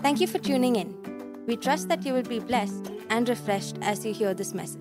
Thank 0.00 0.20
you 0.20 0.28
for 0.28 0.38
tuning 0.38 0.76
in. 0.76 0.94
We 1.46 1.56
trust 1.56 1.88
that 1.88 2.06
you 2.06 2.12
will 2.12 2.22
be 2.22 2.38
blessed 2.38 2.92
and 3.10 3.28
refreshed 3.28 3.76
as 3.82 4.06
you 4.06 4.14
hear 4.14 4.32
this 4.32 4.54
message. 4.54 4.80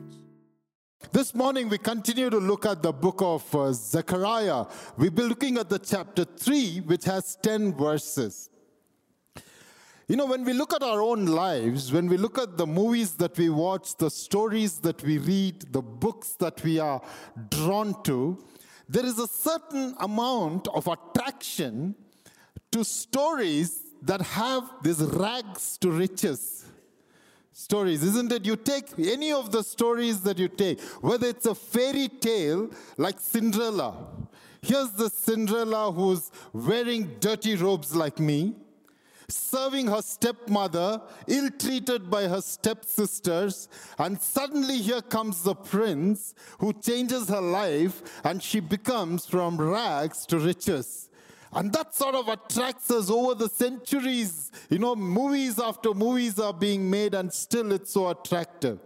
This 1.11 1.33
morning, 1.33 1.69
we 1.69 1.79
continue 1.79 2.29
to 2.29 2.37
look 2.37 2.67
at 2.67 2.83
the 2.83 2.93
book 2.93 3.21
of 3.23 3.55
uh, 3.55 3.73
Zechariah. 3.73 4.65
We'll 4.95 5.09
be 5.09 5.23
looking 5.23 5.57
at 5.57 5.69
the 5.69 5.79
chapter 5.79 6.23
3, 6.23 6.81
which 6.81 7.05
has 7.05 7.35
10 7.41 7.73
verses. 7.73 8.51
You 10.07 10.17
know, 10.17 10.27
when 10.27 10.45
we 10.45 10.53
look 10.53 10.71
at 10.71 10.83
our 10.83 11.01
own 11.01 11.25
lives, 11.25 11.91
when 11.91 12.07
we 12.07 12.17
look 12.17 12.37
at 12.37 12.55
the 12.55 12.67
movies 12.67 13.13
that 13.15 13.35
we 13.37 13.49
watch, 13.49 13.95
the 13.97 14.11
stories 14.11 14.77
that 14.81 15.01
we 15.01 15.17
read, 15.17 15.73
the 15.73 15.81
books 15.81 16.33
that 16.33 16.63
we 16.63 16.77
are 16.77 17.01
drawn 17.49 18.03
to, 18.03 18.37
there 18.87 19.05
is 19.05 19.17
a 19.17 19.27
certain 19.27 19.95
amount 19.99 20.67
of 20.67 20.87
attraction 20.87 21.95
to 22.71 22.83
stories 22.83 23.86
that 24.01 24.21
have 24.21 24.63
these 24.83 25.01
rags 25.01 25.77
to 25.79 25.91
riches 25.91 26.65
stories, 27.57 28.03
isn't 28.03 28.31
it? 28.31 28.45
You 28.45 28.55
take 28.55 28.87
any 28.99 29.31
of 29.31 29.51
the 29.51 29.63
stories 29.63 30.21
that 30.21 30.37
you 30.37 30.47
take, 30.47 30.79
whether 31.01 31.27
it's 31.27 31.47
a 31.47 31.55
fairy 31.55 32.07
tale 32.07 32.69
like 32.97 33.19
Cinderella. 33.19 33.95
Here's 34.61 34.91
the 34.91 35.09
Cinderella 35.09 35.91
who's 35.91 36.31
wearing 36.53 37.15
dirty 37.19 37.55
robes 37.55 37.95
like 37.95 38.19
me, 38.19 38.53
serving 39.27 39.87
her 39.87 40.03
stepmother, 40.03 41.01
ill 41.27 41.49
treated 41.57 42.11
by 42.11 42.27
her 42.27 42.41
stepsisters, 42.41 43.69
and 43.97 44.21
suddenly 44.21 44.77
here 44.77 45.01
comes 45.01 45.41
the 45.41 45.55
prince 45.55 46.35
who 46.59 46.73
changes 46.73 47.27
her 47.27 47.41
life 47.41 48.03
and 48.23 48.41
she 48.41 48.59
becomes 48.59 49.25
from 49.25 49.59
rags 49.59 50.27
to 50.27 50.37
riches. 50.37 51.06
And 51.53 51.71
that 51.73 51.95
sort 51.95 52.15
of 52.15 52.27
attracts 52.27 52.91
us 52.91 53.09
over 53.09 53.35
the 53.35 53.49
centuries. 53.49 54.51
You 54.69 54.79
know, 54.79 54.95
movies 54.95 55.59
after 55.59 55.93
movies 55.93 56.39
are 56.39 56.53
being 56.53 56.89
made, 56.89 57.13
and 57.13 57.31
still 57.31 57.71
it's 57.71 57.93
so 57.93 58.09
attractive. 58.09 58.79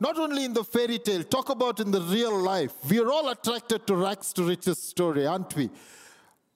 Not 0.00 0.18
only 0.18 0.44
in 0.44 0.52
the 0.52 0.62
fairy 0.62 0.98
tale, 0.98 1.24
talk 1.24 1.48
about 1.48 1.80
in 1.80 1.90
the 1.90 2.00
real 2.00 2.36
life. 2.38 2.72
We 2.88 3.00
are 3.00 3.10
all 3.10 3.30
attracted 3.30 3.86
to 3.88 3.96
rags 3.96 4.32
to 4.34 4.44
riches 4.44 4.78
story, 4.78 5.26
aren't 5.26 5.56
we? 5.56 5.70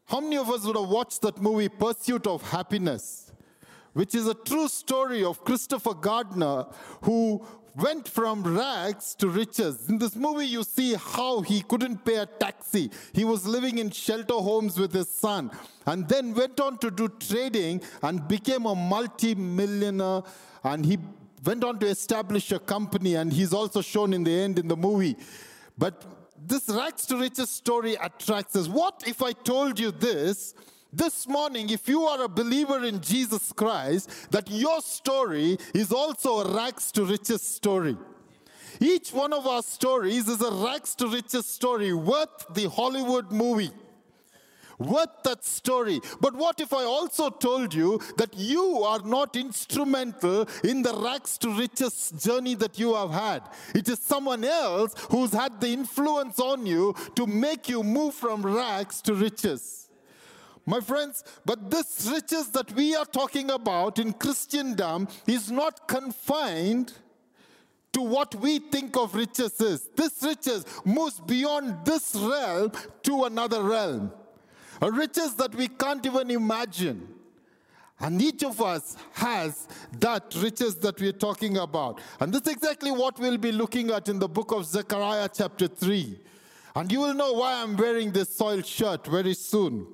How 0.07 0.21
many 0.21 0.37
of 0.37 0.49
us 0.51 0.65
would 0.65 0.77
have 0.77 0.89
watched 0.89 1.23
that 1.23 1.41
movie, 1.41 1.69
Pursuit 1.69 2.27
of 2.27 2.49
Happiness, 2.51 3.33
which 3.95 4.15
is 4.15 4.27
a 4.27 4.35
true 4.35 4.69
story 4.69 5.25
of 5.25 5.45
Christopher 5.45 5.95
Gardner, 5.95 6.67
who 7.03 7.45
went 7.77 8.09
from 8.09 8.43
rags 8.43 9.15
to 9.17 9.29
riches. 9.29 9.89
In 9.89 9.99
this 9.99 10.15
movie, 10.15 10.47
you 10.47 10.63
see 10.63 10.95
how 10.95 11.41
he 11.41 11.63
couldn't 11.63 12.05
pay 12.05 12.17
a 12.17 12.27
taxi. 12.27 12.91
He 13.13 13.25
was 13.25 13.47
living 13.47 13.79
in 13.79 13.91
shelter 13.91 14.35
homes 14.35 14.79
with 14.79 14.93
his 14.93 15.09
son, 15.09 15.51
and 15.87 16.09
then 16.09 16.35
went 16.35 16.61
on 16.61 16.79
to 16.79 16.91
do 16.91 17.09
trading 17.09 17.83
and 18.03 18.27
became 18.29 18.67
a 18.67 18.75
multi 18.75 19.35
millionaire. 19.35 20.23
And 20.65 20.85
he 20.85 20.99
went 21.45 21.65
on 21.65 21.79
to 21.81 21.87
establish 21.87 22.53
a 22.53 22.59
company, 22.59 23.15
and 23.15 23.33
he's 23.33 23.53
also 23.53 23.81
shown 23.81 24.13
in 24.13 24.25
the 24.25 24.33
end 24.33 24.59
in 24.59 24.69
the 24.69 24.77
movie. 24.77 25.17
But 25.79 26.05
this 26.47 26.69
rags 26.69 27.07
to 27.07 27.17
riches 27.17 27.51
story 27.51 27.95
attracts 27.95 28.57
us. 28.57 28.69
What 28.69 29.05
if 29.07 29.23
I 29.23 29.33
told 29.33 29.79
you 29.79 29.91
this? 29.91 30.55
This 30.95 31.27
morning, 31.27 31.71
if 31.71 31.89
you 31.89 32.03
are 32.03 32.25
a 32.25 32.29
believer 32.29 32.85
in 32.85 33.01
Jesus 33.01 33.51
Christ, 33.51 34.31
that 34.31 34.51
your 34.51 34.83
story 34.83 35.57
is 35.75 35.91
also 35.91 36.41
a 36.41 36.55
rags 36.55 36.93
to 36.93 37.07
riches 37.07 37.41
story. 37.41 37.97
Each 38.79 39.11
one 39.11 39.33
of 39.33 39.47
our 39.47 39.63
stories 39.63 40.29
is 40.29 40.43
a 40.43 40.51
rags 40.51 40.95
to 40.97 41.09
riches 41.09 41.47
story 41.47 41.95
worth 41.95 42.45
the 42.53 42.69
Hollywood 42.69 43.33
movie. 43.33 43.71
Worth 44.79 45.23
that 45.25 45.47
story. 45.47 45.99
But 46.21 46.35
what 46.35 46.61
if 46.61 46.75
I 46.75 46.85
also 46.85 47.31
told 47.31 47.73
you 47.73 47.99
that 48.19 48.35
you 48.37 48.83
are 48.83 49.01
not 49.01 49.35
instrumental 49.35 50.47
in 50.63 50.83
the 50.83 50.93
rags 50.93 51.39
to 51.39 51.51
riches 51.57 52.13
journey 52.23 52.55
that 52.57 52.79
you 52.79 52.95
have 52.95 53.13
had? 53.13 53.43
It 53.75 53.89
is 53.89 53.99
someone 53.99 54.45
else 54.45 54.95
who's 55.11 55.33
had 55.33 55.59
the 55.59 55.69
influence 55.69 56.39
on 56.39 56.67
you 56.67 56.95
to 57.15 57.27
make 57.27 57.71
you 57.71 57.83
move 57.83 58.13
from 58.13 58.43
rags 58.43 59.01
to 59.03 59.15
riches. 59.15 59.82
My 60.65 60.81
friends, 60.81 61.25
but 61.45 61.71
this 61.71 62.09
riches 62.11 62.51
that 62.51 62.71
we 62.73 62.95
are 62.95 63.05
talking 63.05 63.51
about 63.51 63.99
in 63.99 64.13
Christendom 64.13 65.09
is 65.27 65.51
not 65.51 65.89
confined 65.89 66.93
to 67.93 68.01
what 68.01 68.35
we 68.37 68.59
think 68.59 68.97
of 68.97 69.15
riches 69.15 69.61
is. 69.61 69.89
This 69.97 70.23
riches 70.23 70.65
moves 70.85 71.21
beyond 71.21 71.85
this 71.85 72.15
realm 72.15 72.73
to 73.03 73.25
another 73.25 73.63
realm. 73.63 74.13
A 74.81 74.91
riches 74.91 75.35
that 75.35 75.55
we 75.55 75.69
can't 75.69 76.05
even 76.07 76.31
imagine. 76.31 77.09
And 78.01 78.21
each 78.21 78.43
of 78.43 78.61
us 78.61 78.97
has 79.13 79.69
that 80.01 80.35
riches 80.37 80.77
that 80.77 81.01
we're 81.01 81.13
talking 81.13 81.59
about. 81.59 82.01
And 82.19 82.33
this 82.33 82.43
is 82.43 82.49
exactly 82.49 82.91
what 82.91 83.19
we'll 83.19 83.39
be 83.39 83.53
looking 83.53 83.91
at 83.91 84.09
in 84.09 84.19
the 84.19 84.29
book 84.29 84.53
of 84.53 84.65
Zechariah, 84.65 85.29
chapter 85.33 85.69
3. 85.69 86.19
And 86.75 86.91
you 86.91 87.01
will 87.01 87.15
know 87.15 87.35
why 87.35 87.63
I'm 87.63 87.77
wearing 87.77 88.11
this 88.11 88.35
soiled 88.35 88.67
shirt 88.67 89.07
very 89.07 89.35
soon. 89.35 89.87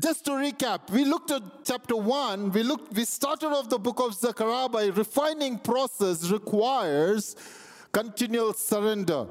Just 0.00 0.24
to 0.26 0.32
recap, 0.32 0.90
we 0.90 1.04
looked 1.04 1.30
at 1.30 1.42
chapter 1.64 1.96
1, 1.96 2.50
we 2.52 2.62
looked 2.62 2.92
we 2.92 3.04
started 3.04 3.48
off 3.48 3.68
the 3.68 3.78
book 3.78 4.00
of 4.00 4.14
Zechariah 4.14 4.68
by 4.68 4.86
refining 4.86 5.58
process 5.58 6.30
requires 6.30 7.34
continual 7.92 8.52
surrender. 8.52 9.26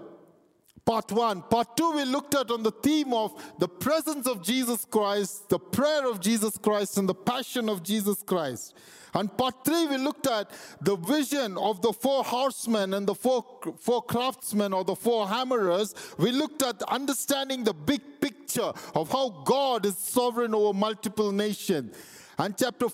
Part 0.85 1.11
1. 1.11 1.41
Part 1.43 1.75
2 1.77 1.91
we 1.93 2.05
looked 2.05 2.35
at 2.35 2.51
on 2.51 2.61
the 2.61 2.71
theme 2.71 3.11
of 3.13 3.33
the 3.57 3.67
presence 3.67 4.27
of 4.27 4.43
Jesus 4.43 4.85
Christ, 4.85 5.49
the 5.49 5.57
prayer 5.57 6.07
of 6.07 6.19
Jesus 6.21 6.57
Christ 6.57 6.97
and 6.97 7.09
the 7.09 7.15
passion 7.15 7.69
of 7.69 7.81
Jesus 7.81 8.21
Christ. 8.21 8.75
And 9.15 9.35
part 9.35 9.63
three, 9.63 9.87
we 9.87 9.97
looked 9.97 10.27
at 10.27 10.51
the 10.81 10.97
vision 10.97 11.57
of 11.57 11.81
the 11.81 11.93
four 11.93 12.21
horsemen 12.21 12.93
and 12.93 13.07
the 13.07 13.15
four, 13.15 13.45
four 13.79 14.01
craftsmen 14.03 14.73
or 14.73 14.83
the 14.83 14.95
four 14.95 15.25
hammerers. 15.25 15.95
We 16.17 16.33
looked 16.33 16.61
at 16.61 16.83
understanding 16.83 17.63
the 17.63 17.73
big 17.73 18.01
picture 18.19 18.73
of 18.93 19.09
how 19.09 19.29
God 19.45 19.85
is 19.85 19.97
sovereign 19.97 20.53
over 20.53 20.77
multiple 20.77 21.31
nations. 21.31 21.95
And 22.37 22.57
chapter 22.57 22.89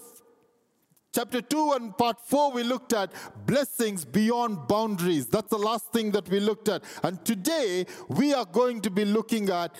Chapter 1.13 1.41
2 1.41 1.73
and 1.73 1.97
part 1.97 2.21
4, 2.21 2.51
we 2.51 2.63
looked 2.63 2.93
at 2.93 3.11
blessings 3.45 4.05
beyond 4.05 4.67
boundaries. 4.67 5.27
That's 5.27 5.49
the 5.49 5.57
last 5.57 5.91
thing 5.91 6.11
that 6.11 6.29
we 6.29 6.39
looked 6.39 6.69
at. 6.69 6.83
And 7.03 7.23
today, 7.25 7.85
we 8.07 8.33
are 8.33 8.45
going 8.45 8.81
to 8.81 8.89
be 8.89 9.03
looking 9.03 9.49
at 9.49 9.75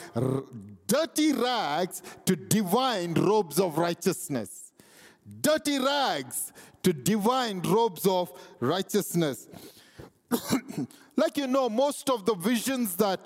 dirty 0.87 1.31
rags 1.31 2.01
to 2.25 2.35
divine 2.35 3.13
robes 3.13 3.59
of 3.59 3.77
righteousness 3.77 4.71
dirty 5.41 5.79
rags 5.79 6.51
to 6.83 6.93
divine 6.93 7.61
robes 7.61 8.05
of 8.05 8.31
righteousness. 8.59 9.47
like 11.15 11.37
you 11.37 11.47
know, 11.47 11.69
most 11.69 12.09
of 12.09 12.25
the 12.25 12.35
visions 12.35 12.95
that 12.95 13.19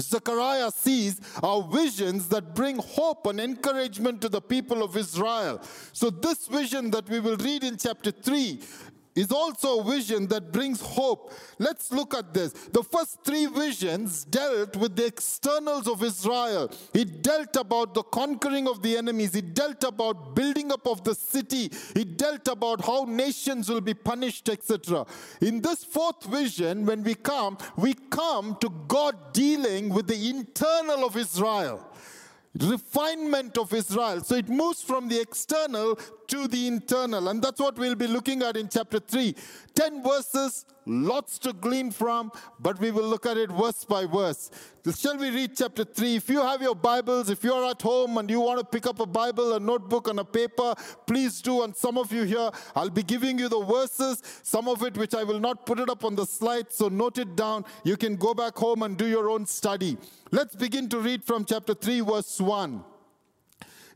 Zechariah 0.00 0.70
sees 0.70 1.20
are 1.42 1.62
visions 1.62 2.28
that 2.28 2.54
bring 2.54 2.76
hope 2.76 3.26
and 3.26 3.40
encouragement 3.40 4.20
to 4.20 4.28
the 4.28 4.40
people 4.40 4.82
of 4.82 4.96
Israel. 4.96 5.60
So, 5.92 6.10
this 6.10 6.46
vision 6.46 6.90
that 6.90 7.08
we 7.08 7.20
will 7.20 7.36
read 7.38 7.64
in 7.64 7.78
chapter 7.78 8.10
3 8.10 8.60
is 9.16 9.32
also 9.32 9.80
a 9.80 9.84
vision 9.84 10.26
that 10.28 10.52
brings 10.52 10.80
hope. 10.80 11.32
Let's 11.58 11.90
look 11.90 12.14
at 12.14 12.32
this. 12.34 12.52
The 12.52 12.82
first 12.82 13.24
three 13.24 13.46
visions 13.46 14.24
dealt 14.24 14.76
with 14.76 14.94
the 14.94 15.06
externals 15.06 15.88
of 15.88 16.02
Israel. 16.02 16.70
It 16.94 17.22
dealt 17.22 17.56
about 17.56 17.94
the 17.94 18.02
conquering 18.02 18.68
of 18.68 18.82
the 18.82 18.96
enemies. 18.96 19.34
It 19.34 19.54
dealt 19.54 19.82
about 19.82 20.36
building 20.36 20.70
up 20.70 20.86
of 20.86 21.02
the 21.02 21.14
city. 21.14 21.70
It 21.96 22.18
dealt 22.18 22.46
about 22.46 22.84
how 22.84 23.04
nations 23.04 23.68
will 23.70 23.80
be 23.80 23.94
punished, 23.94 24.48
etc. 24.50 25.06
In 25.40 25.62
this 25.62 25.82
fourth 25.82 26.24
vision, 26.24 26.84
when 26.84 27.02
we 27.02 27.14
come, 27.14 27.56
we 27.76 27.94
come 27.94 28.56
to 28.60 28.68
God 28.86 29.32
dealing 29.32 29.88
with 29.88 30.06
the 30.06 30.28
internal 30.28 31.06
of 31.06 31.16
Israel 31.16 31.82
refinement 32.64 33.58
of 33.58 33.72
Israel. 33.72 34.22
So 34.22 34.36
it 34.36 34.48
moves 34.48 34.82
from 34.82 35.08
the 35.08 35.20
external 35.20 35.98
to 36.28 36.48
the 36.48 36.66
internal. 36.66 37.28
And 37.28 37.42
that's 37.42 37.60
what 37.60 37.76
we'll 37.78 37.94
be 37.94 38.06
looking 38.06 38.42
at 38.42 38.56
in 38.56 38.68
chapter 38.68 38.98
3. 38.98 39.34
10 39.74 40.02
verses, 40.02 40.64
lots 40.86 41.38
to 41.38 41.52
glean 41.52 41.90
from, 41.90 42.32
but 42.60 42.78
we 42.80 42.90
will 42.90 43.06
look 43.06 43.26
at 43.26 43.36
it 43.36 43.50
verse 43.50 43.84
by 43.84 44.06
verse. 44.06 44.50
Shall 44.96 45.18
we 45.18 45.30
read 45.30 45.56
chapter 45.56 45.84
3? 45.84 46.16
If 46.16 46.28
you 46.28 46.40
have 46.40 46.62
your 46.62 46.74
Bibles, 46.74 47.28
if 47.28 47.42
you're 47.42 47.64
at 47.68 47.82
home 47.82 48.18
and 48.18 48.30
you 48.30 48.40
want 48.40 48.60
to 48.60 48.64
pick 48.64 48.86
up 48.86 49.00
a 49.00 49.06
Bible, 49.06 49.54
a 49.54 49.60
notebook, 49.60 50.08
and 50.08 50.20
a 50.20 50.24
paper, 50.24 50.74
please 51.06 51.42
do. 51.42 51.62
And 51.62 51.76
some 51.76 51.98
of 51.98 52.12
you 52.12 52.22
here, 52.22 52.50
I'll 52.74 52.90
be 52.90 53.02
giving 53.02 53.38
you 53.38 53.48
the 53.48 53.62
verses, 53.64 54.22
some 54.42 54.68
of 54.68 54.82
it 54.82 54.96
which 54.96 55.14
I 55.14 55.24
will 55.24 55.40
not 55.40 55.66
put 55.66 55.80
it 55.80 55.90
up 55.90 56.04
on 56.04 56.14
the 56.14 56.24
slide, 56.24 56.72
so 56.72 56.88
note 56.88 57.18
it 57.18 57.36
down. 57.36 57.64
You 57.84 57.96
can 57.96 58.16
go 58.16 58.32
back 58.32 58.56
home 58.56 58.82
and 58.82 58.96
do 58.96 59.06
your 59.06 59.28
own 59.28 59.46
study. 59.46 59.98
Let's 60.30 60.54
begin 60.54 60.88
to 60.90 60.98
read 61.00 61.24
from 61.24 61.44
chapter 61.44 61.74
3, 61.74 62.00
verse 62.00 62.40
1. 62.40 62.95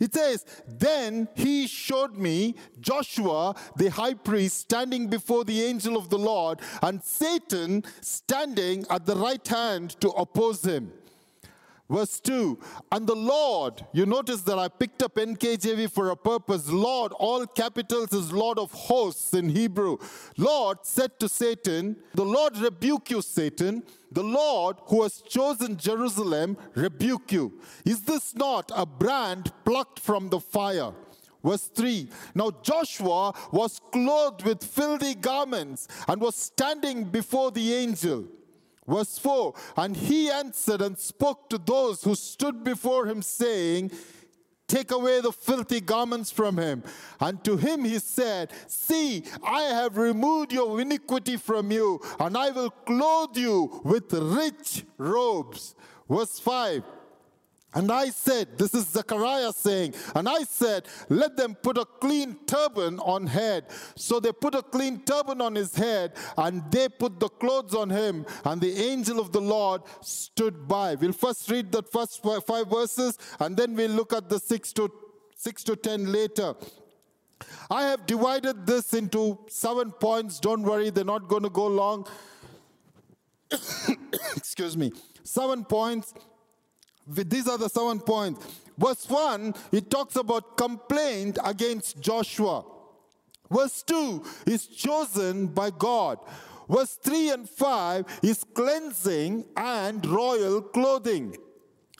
It 0.01 0.15
says, 0.15 0.47
Then 0.67 1.29
he 1.35 1.67
showed 1.67 2.17
me 2.17 2.57
Joshua, 2.81 3.55
the 3.77 3.91
high 3.91 4.15
priest, 4.15 4.59
standing 4.59 5.09
before 5.09 5.45
the 5.45 5.63
angel 5.63 5.97
of 5.97 6.09
the 6.09 6.19
Lord, 6.19 6.61
and 6.83 7.03
Satan 7.05 7.85
standing 8.01 8.87
at 8.91 9.07
the 9.07 9.17
right 9.17 9.47
hand 9.47 10.01
to 10.01 10.09
oppose 10.11 10.65
him. 10.65 10.93
Verse 11.91 12.21
2 12.21 12.57
And 12.93 13.07
the 13.07 13.17
Lord, 13.17 13.85
you 13.93 14.07
notice 14.07 14.43
that 14.43 14.59
I 14.59 14.69
picked 14.69 15.03
up 15.03 15.17
NKJV 15.17 15.91
for 15.91 16.11
a 16.11 16.17
purpose. 16.17 16.71
Lord, 16.71 17.13
all 17.19 17.45
capitals 17.47 18.13
is 18.13 18.33
Lord 18.33 18.59
of 18.59 18.71
hosts 18.71 19.35
in 19.35 19.49
Hebrew. 19.49 19.99
Lord 20.39 20.79
said 20.83 21.19
to 21.19 21.29
Satan, 21.29 21.97
The 22.15 22.25
Lord 22.25 22.57
rebuke 22.59 23.11
you, 23.11 23.21
Satan. 23.21 23.83
The 24.13 24.23
Lord 24.23 24.77
who 24.87 25.03
has 25.03 25.21
chosen 25.21 25.77
Jerusalem 25.77 26.57
rebuke 26.75 27.33
you. 27.33 27.61
Is 27.85 28.03
this 28.03 28.37
not 28.37 28.71
a 28.75 28.87
brand 28.87 29.53
plucked 29.65 29.99
from 29.99 30.29
the 30.29 30.41
fire? 30.41 30.93
Verse 31.43 31.71
3 31.75 32.09
Now 32.37 32.53
Joshua 32.63 33.35
was 33.51 33.81
clothed 33.91 34.45
with 34.45 34.63
filthy 34.63 35.17
garments 35.17 35.89
and 36.07 36.21
was 36.21 36.37
standing 36.37 37.05
before 37.05 37.51
the 37.51 37.75
angel. 37.75 38.29
Verse 38.91 39.19
4 39.19 39.55
And 39.77 39.97
he 39.97 40.31
answered 40.31 40.83
and 40.83 40.99
spoke 40.99 41.49
to 41.51 41.59
those 41.59 42.03
who 42.03 42.15
stood 42.15 42.65
before 42.65 43.07
him, 43.07 43.23
saying, 43.23 43.93
Take 44.67 44.91
away 44.93 45.21
the 45.21 45.33
filthy 45.33 45.81
garments 45.81 46.31
from 46.31 46.57
him. 46.57 46.85
And 47.21 47.43
to 47.45 47.57
him 47.57 47.85
he 47.85 47.99
said, 47.99 48.53
See, 48.69 49.25
I 49.43 49.63
have 49.63 49.97
removed 49.97 50.53
your 50.53 50.81
iniquity 50.81 51.37
from 51.37 51.73
you, 51.73 52.01
and 52.19 52.37
I 52.37 52.51
will 52.51 52.71
clothe 52.71 53.37
you 53.37 53.81
with 53.85 54.13
rich 54.13 54.85
robes. 54.99 55.75
Verse 56.09 56.39
5 56.39 56.83
and 57.73 57.93
I 57.93 58.11
said, 58.11 58.59
this 58.59 58.75
is 58.75 58.89
Zechariah 58.89 59.53
saying, 59.53 59.95
and 60.17 60.29
I 60.29 60.43
said, 60.43 60.87
let 61.09 61.37
them 61.37 61.55
put 61.55 61.79
a 61.79 61.85
clean 61.85 62.37
turban 62.47 62.99
on 62.99 63.29
head. 63.29 63.67
So 63.95 64.19
they 64.19 64.33
put 64.33 64.57
a 64.57 64.63
clean 64.63 65.03
turban 65.05 65.41
on 65.41 65.55
his 65.55 65.75
head, 65.77 66.15
and 66.37 66.69
they 66.73 66.89
put 66.89 67.21
the 67.21 67.29
clothes 67.29 67.75
on 67.75 67.89
him, 67.89 68.27
and 68.45 68.61
the 68.61 68.73
angel 68.73 69.21
of 69.21 69.31
the 69.31 69.41
Lord 69.41 69.83
stood 70.01 70.67
by. 70.67 70.97
We'll 70.97 71.13
first 71.13 71.49
read 71.49 71.71
the 71.71 71.85
first 71.85 72.23
five 72.23 72.69
verses, 72.69 73.17
and 73.39 73.57
then 73.57 73.77
we'll 73.77 73.93
look 73.93 74.13
at 74.13 74.29
the 74.29 74.41
six 74.41 74.73
to 74.75 74.91
six 75.37 75.63
to 75.65 75.77
ten 75.77 76.11
later. 76.11 76.55
I 77.71 77.85
have 77.85 78.05
divided 78.05 78.67
this 78.67 78.95
into 78.95 79.39
seven 79.49 79.93
points. 79.93 80.41
Don't 80.41 80.63
worry, 80.63 80.91
they're 80.91 81.05
not 81.05 81.29
going 81.29 81.45
to 81.45 81.51
go 81.51 81.69
long. 81.69 82.07
Excuse 84.37 84.77
me. 84.77 84.93
Seven 85.23 85.65
points 85.65 86.15
these 87.15 87.49
are 87.49 87.59
the 87.59 87.69
seven 87.69 88.01
points. 88.01 88.47
Verse 88.79 89.09
1, 89.09 89.55
it 89.73 89.91
talks 89.91 90.17
about 90.17 90.57
complaint 90.57 91.39
against 91.45 92.01
Joshua. 92.01 92.65
Verse 93.51 93.83
2 93.83 94.25
is 94.47 94.67
chosen 94.67 95.49
by 95.49 95.71
God. 95.71 96.19
Verse 96.69 96.95
3 97.03 97.31
and 97.31 97.49
5 97.49 98.21
is 98.23 98.45
cleansing 98.55 99.45
and 99.57 100.07
royal 100.07 100.63
clothing 100.63 101.37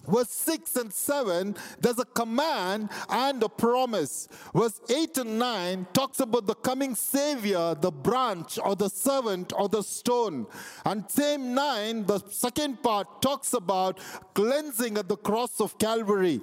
verse 0.07 0.31
6 0.31 0.77
and 0.77 0.93
7, 0.93 1.57
there's 1.81 1.99
a 1.99 2.05
command 2.05 2.91
and 3.09 3.43
a 3.43 3.49
promise. 3.49 4.29
Verse 4.55 4.81
8 4.89 5.19
and 5.19 5.39
9 5.39 5.87
talks 5.93 6.21
about 6.21 6.47
the 6.47 6.55
coming 6.55 6.95
Savior, 6.95 7.75
the 7.75 7.91
branch 7.91 8.59
or 8.63 8.77
the 8.77 8.89
servant 8.89 9.53
or 9.57 9.69
the 9.69 9.83
stone. 9.83 10.47
And 10.85 11.11
same 11.11 11.55
9, 11.55 12.07
the 12.07 12.19
second 12.31 12.83
part, 12.83 13.23
talks 13.23 13.53
about 13.53 14.01
cleansing 14.35 14.99
at 14.99 15.09
the 15.09 15.17
cross 15.17 15.61
of 15.61 15.79
Calvary. 15.79 16.41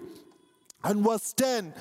And 0.83 1.03
verse 1.03 1.33
10 1.33 1.73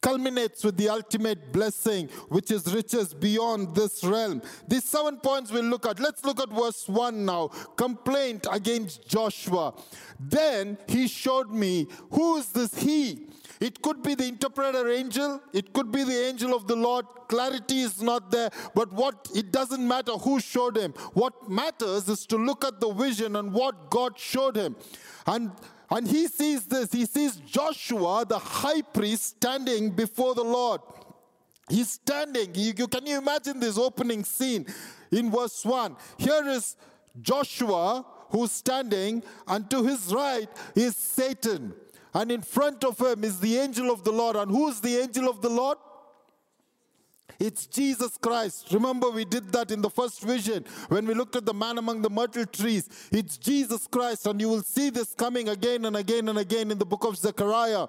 culminates 0.00 0.64
with 0.64 0.76
the 0.76 0.88
ultimate 0.88 1.52
blessing, 1.52 2.08
which 2.28 2.50
is 2.50 2.72
riches 2.72 3.12
beyond 3.14 3.74
this 3.74 4.02
realm. 4.02 4.42
These 4.66 4.84
seven 4.84 5.18
points 5.18 5.50
we'll 5.50 5.64
look 5.64 5.86
at. 5.86 6.00
Let's 6.00 6.24
look 6.24 6.40
at 6.40 6.50
verse 6.50 6.88
1 6.88 7.24
now. 7.24 7.48
Complaint 7.76 8.46
against 8.50 9.06
Joshua. 9.06 9.74
Then 10.18 10.78
he 10.88 11.06
showed 11.08 11.50
me, 11.50 11.86
who 12.10 12.38
is 12.38 12.46
this 12.46 12.74
he? 12.74 13.26
It 13.60 13.82
could 13.82 14.02
be 14.02 14.14
the 14.14 14.24
interpreter 14.24 14.90
angel, 14.90 15.38
it 15.52 15.74
could 15.74 15.92
be 15.92 16.02
the 16.02 16.28
angel 16.28 16.54
of 16.54 16.66
the 16.66 16.76
Lord. 16.76 17.04
Clarity 17.28 17.80
is 17.80 18.00
not 18.00 18.30
there, 18.30 18.50
but 18.74 18.90
what 18.90 19.28
it 19.34 19.52
doesn't 19.52 19.86
matter 19.86 20.12
who 20.12 20.40
showed 20.40 20.76
him. 20.76 20.92
What 21.12 21.48
matters 21.48 22.08
is 22.08 22.24
to 22.26 22.36
look 22.38 22.64
at 22.64 22.80
the 22.80 22.90
vision 22.90 23.36
and 23.36 23.52
what 23.52 23.90
God 23.90 24.18
showed 24.18 24.56
him. 24.56 24.76
And 25.26 25.52
and 25.90 26.06
he 26.06 26.28
sees 26.28 26.66
this. 26.66 26.92
He 26.92 27.04
sees 27.04 27.36
Joshua, 27.36 28.24
the 28.26 28.38
high 28.38 28.82
priest, 28.82 29.24
standing 29.24 29.90
before 29.90 30.34
the 30.34 30.44
Lord. 30.44 30.80
He's 31.68 31.90
standing. 31.90 32.54
You, 32.54 32.72
you, 32.76 32.88
can 32.88 33.06
you 33.06 33.18
imagine 33.18 33.58
this 33.60 33.76
opening 33.76 34.24
scene 34.24 34.66
in 35.10 35.30
verse 35.30 35.64
1? 35.64 35.96
Here 36.18 36.46
is 36.46 36.76
Joshua 37.20 38.04
who's 38.30 38.52
standing, 38.52 39.22
and 39.48 39.68
to 39.70 39.82
his 39.82 40.12
right 40.14 40.48
is 40.74 40.96
Satan. 40.96 41.74
And 42.14 42.32
in 42.32 42.42
front 42.42 42.84
of 42.84 42.98
him 42.98 43.24
is 43.24 43.40
the 43.40 43.56
angel 43.56 43.90
of 43.90 44.04
the 44.04 44.12
Lord. 44.12 44.36
And 44.36 44.50
who's 44.50 44.80
the 44.80 44.96
angel 44.96 45.28
of 45.28 45.40
the 45.42 45.48
Lord? 45.48 45.78
It's 47.40 47.66
Jesus 47.66 48.18
Christ. 48.18 48.66
Remember, 48.70 49.08
we 49.08 49.24
did 49.24 49.50
that 49.52 49.70
in 49.70 49.80
the 49.80 49.88
first 49.88 50.20
vision 50.20 50.62
when 50.88 51.06
we 51.06 51.14
looked 51.14 51.36
at 51.36 51.46
the 51.46 51.54
man 51.54 51.78
among 51.78 52.02
the 52.02 52.10
myrtle 52.10 52.44
trees. 52.44 52.86
It's 53.10 53.38
Jesus 53.38 53.86
Christ, 53.86 54.26
and 54.26 54.38
you 54.38 54.48
will 54.50 54.62
see 54.62 54.90
this 54.90 55.14
coming 55.14 55.48
again 55.48 55.86
and 55.86 55.96
again 55.96 56.28
and 56.28 56.38
again 56.38 56.70
in 56.70 56.76
the 56.76 56.84
book 56.84 57.04
of 57.04 57.16
Zechariah. 57.16 57.86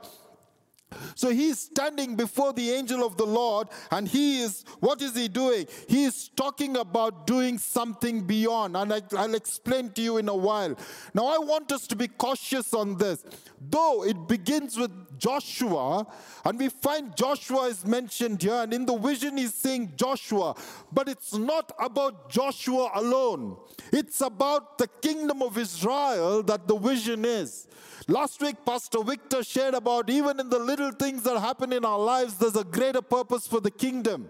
So 1.15 1.29
he's 1.29 1.59
standing 1.59 2.15
before 2.15 2.53
the 2.53 2.71
angel 2.71 3.05
of 3.05 3.17
the 3.17 3.25
Lord, 3.25 3.67
and 3.91 4.07
he 4.07 4.41
is, 4.41 4.65
what 4.79 5.01
is 5.01 5.15
he 5.15 5.27
doing? 5.27 5.67
He 5.87 6.03
is 6.03 6.29
talking 6.29 6.77
about 6.77 7.27
doing 7.27 7.57
something 7.57 8.21
beyond, 8.21 8.75
and 8.75 8.93
I, 8.93 9.01
will 9.11 9.35
explain 9.35 9.89
to 9.91 10.01
you 10.01 10.17
in 10.17 10.29
a 10.29 10.35
while. 10.35 10.75
Now, 11.13 11.27
I 11.27 11.37
want 11.37 11.71
us 11.71 11.87
to 11.87 11.95
be 11.95 12.07
cautious 12.07 12.73
on 12.73 12.97
this. 12.97 13.23
Though 13.69 14.03
it 14.03 14.27
begins 14.27 14.77
with 14.77 14.91
Joshua, 15.19 16.07
and 16.43 16.57
we 16.57 16.69
find 16.69 17.15
Joshua 17.15 17.67
is 17.67 17.85
mentioned 17.85 18.41
here, 18.41 18.55
and 18.55 18.73
in 18.73 18.85
the 18.85 18.97
vision 18.97 19.37
he's 19.37 19.53
saying 19.53 19.93
Joshua, 19.95 20.55
but 20.91 21.07
it's 21.07 21.33
not 21.33 21.71
about 21.79 22.29
Joshua 22.29 22.91
alone. 22.95 23.57
It's 23.93 24.21
about 24.21 24.77
the 24.77 24.87
kingdom 25.01 25.41
of 25.41 25.57
Israel 25.57 26.43
that 26.43 26.67
the 26.67 26.77
vision 26.77 27.23
is. 27.23 27.67
Last 28.07 28.41
week, 28.41 28.55
Pastor 28.65 29.03
Victor 29.03 29.43
shared 29.43 29.73
about 29.73 30.09
even 30.09 30.39
in 30.39 30.49
the 30.49 30.59
little 30.59 30.91
things 30.91 31.23
that 31.23 31.39
happen 31.39 31.71
in 31.71 31.85
our 31.85 31.99
lives, 31.99 32.35
there's 32.37 32.55
a 32.55 32.63
greater 32.63 33.01
purpose 33.01 33.47
for 33.47 33.59
the 33.59 33.71
kingdom. 33.71 34.29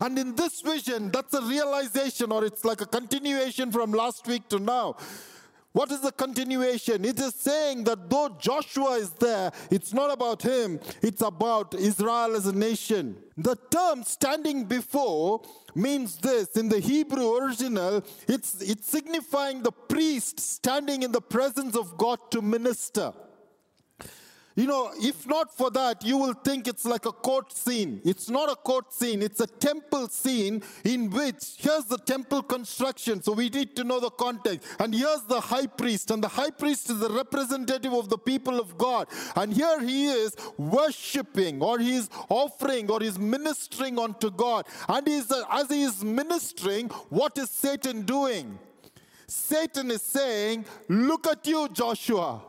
And 0.00 0.18
in 0.18 0.34
this 0.34 0.60
vision, 0.60 1.10
that's 1.10 1.34
a 1.34 1.42
realization, 1.42 2.32
or 2.32 2.44
it's 2.44 2.64
like 2.64 2.80
a 2.80 2.86
continuation 2.86 3.70
from 3.70 3.92
last 3.92 4.26
week 4.26 4.48
to 4.48 4.58
now. 4.58 4.96
What 5.78 5.92
is 5.92 6.00
the 6.00 6.10
continuation? 6.10 7.04
It 7.04 7.20
is 7.20 7.36
saying 7.36 7.84
that 7.84 8.10
though 8.10 8.30
Joshua 8.30 8.94
is 8.94 9.10
there, 9.10 9.52
it's 9.70 9.94
not 9.94 10.12
about 10.12 10.42
him, 10.42 10.80
it's 11.02 11.22
about 11.22 11.72
Israel 11.72 12.34
as 12.34 12.46
a 12.46 12.52
nation. 12.52 13.16
The 13.36 13.54
term 13.70 14.02
standing 14.02 14.64
before 14.64 15.40
means 15.76 16.16
this 16.16 16.56
in 16.56 16.68
the 16.68 16.80
Hebrew 16.80 17.36
original, 17.36 18.02
it's, 18.26 18.60
it's 18.60 18.88
signifying 18.88 19.62
the 19.62 19.70
priest 19.70 20.40
standing 20.40 21.04
in 21.04 21.12
the 21.12 21.20
presence 21.20 21.76
of 21.76 21.96
God 21.96 22.18
to 22.32 22.42
minister. 22.42 23.12
You 24.58 24.66
know, 24.66 24.90
if 25.00 25.24
not 25.24 25.56
for 25.56 25.70
that, 25.70 26.04
you 26.04 26.18
will 26.18 26.34
think 26.34 26.66
it's 26.66 26.84
like 26.84 27.06
a 27.06 27.12
court 27.12 27.52
scene. 27.52 28.00
It's 28.04 28.28
not 28.28 28.50
a 28.50 28.56
court 28.56 28.92
scene, 28.92 29.22
it's 29.22 29.38
a 29.38 29.46
temple 29.46 30.08
scene 30.08 30.64
in 30.82 31.10
which 31.10 31.54
here's 31.58 31.84
the 31.84 31.96
temple 31.96 32.42
construction. 32.42 33.22
So 33.22 33.34
we 33.34 33.50
need 33.50 33.76
to 33.76 33.84
know 33.84 34.00
the 34.00 34.10
context. 34.10 34.66
And 34.80 34.92
here's 34.92 35.22
the 35.28 35.40
high 35.40 35.68
priest, 35.68 36.10
and 36.10 36.24
the 36.24 36.26
high 36.26 36.50
priest 36.50 36.90
is 36.90 36.98
the 36.98 37.08
representative 37.08 37.92
of 37.92 38.08
the 38.08 38.18
people 38.18 38.58
of 38.58 38.76
God. 38.76 39.06
And 39.36 39.52
here 39.52 39.80
he 39.80 40.08
is 40.08 40.34
worshiping, 40.56 41.62
or 41.62 41.78
he's 41.78 42.10
offering, 42.28 42.90
or 42.90 42.98
he's 42.98 43.16
ministering 43.16 43.96
unto 43.96 44.28
God. 44.28 44.66
And 44.88 45.06
he's, 45.06 45.30
uh, 45.30 45.44
as 45.52 45.68
he 45.68 45.84
is 45.84 46.02
ministering, 46.02 46.88
what 47.10 47.38
is 47.38 47.48
Satan 47.48 48.02
doing? 48.02 48.58
Satan 49.28 49.92
is 49.92 50.02
saying, 50.02 50.64
Look 50.88 51.28
at 51.28 51.46
you, 51.46 51.68
Joshua. 51.68 52.42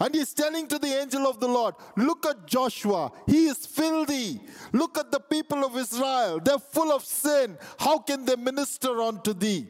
And 0.00 0.14
he's 0.14 0.32
telling 0.32 0.66
to 0.68 0.78
the 0.78 0.98
angel 1.00 1.26
of 1.26 1.40
the 1.40 1.48
Lord, 1.48 1.74
Look 1.96 2.26
at 2.26 2.46
Joshua. 2.46 3.12
He 3.26 3.46
is 3.46 3.66
filthy. 3.66 4.40
Look 4.72 4.96
at 4.96 5.12
the 5.12 5.20
people 5.20 5.64
of 5.64 5.76
Israel. 5.76 6.40
They're 6.42 6.58
full 6.58 6.90
of 6.90 7.04
sin. 7.04 7.58
How 7.78 7.98
can 7.98 8.24
they 8.24 8.36
minister 8.36 9.02
unto 9.02 9.34
thee? 9.34 9.66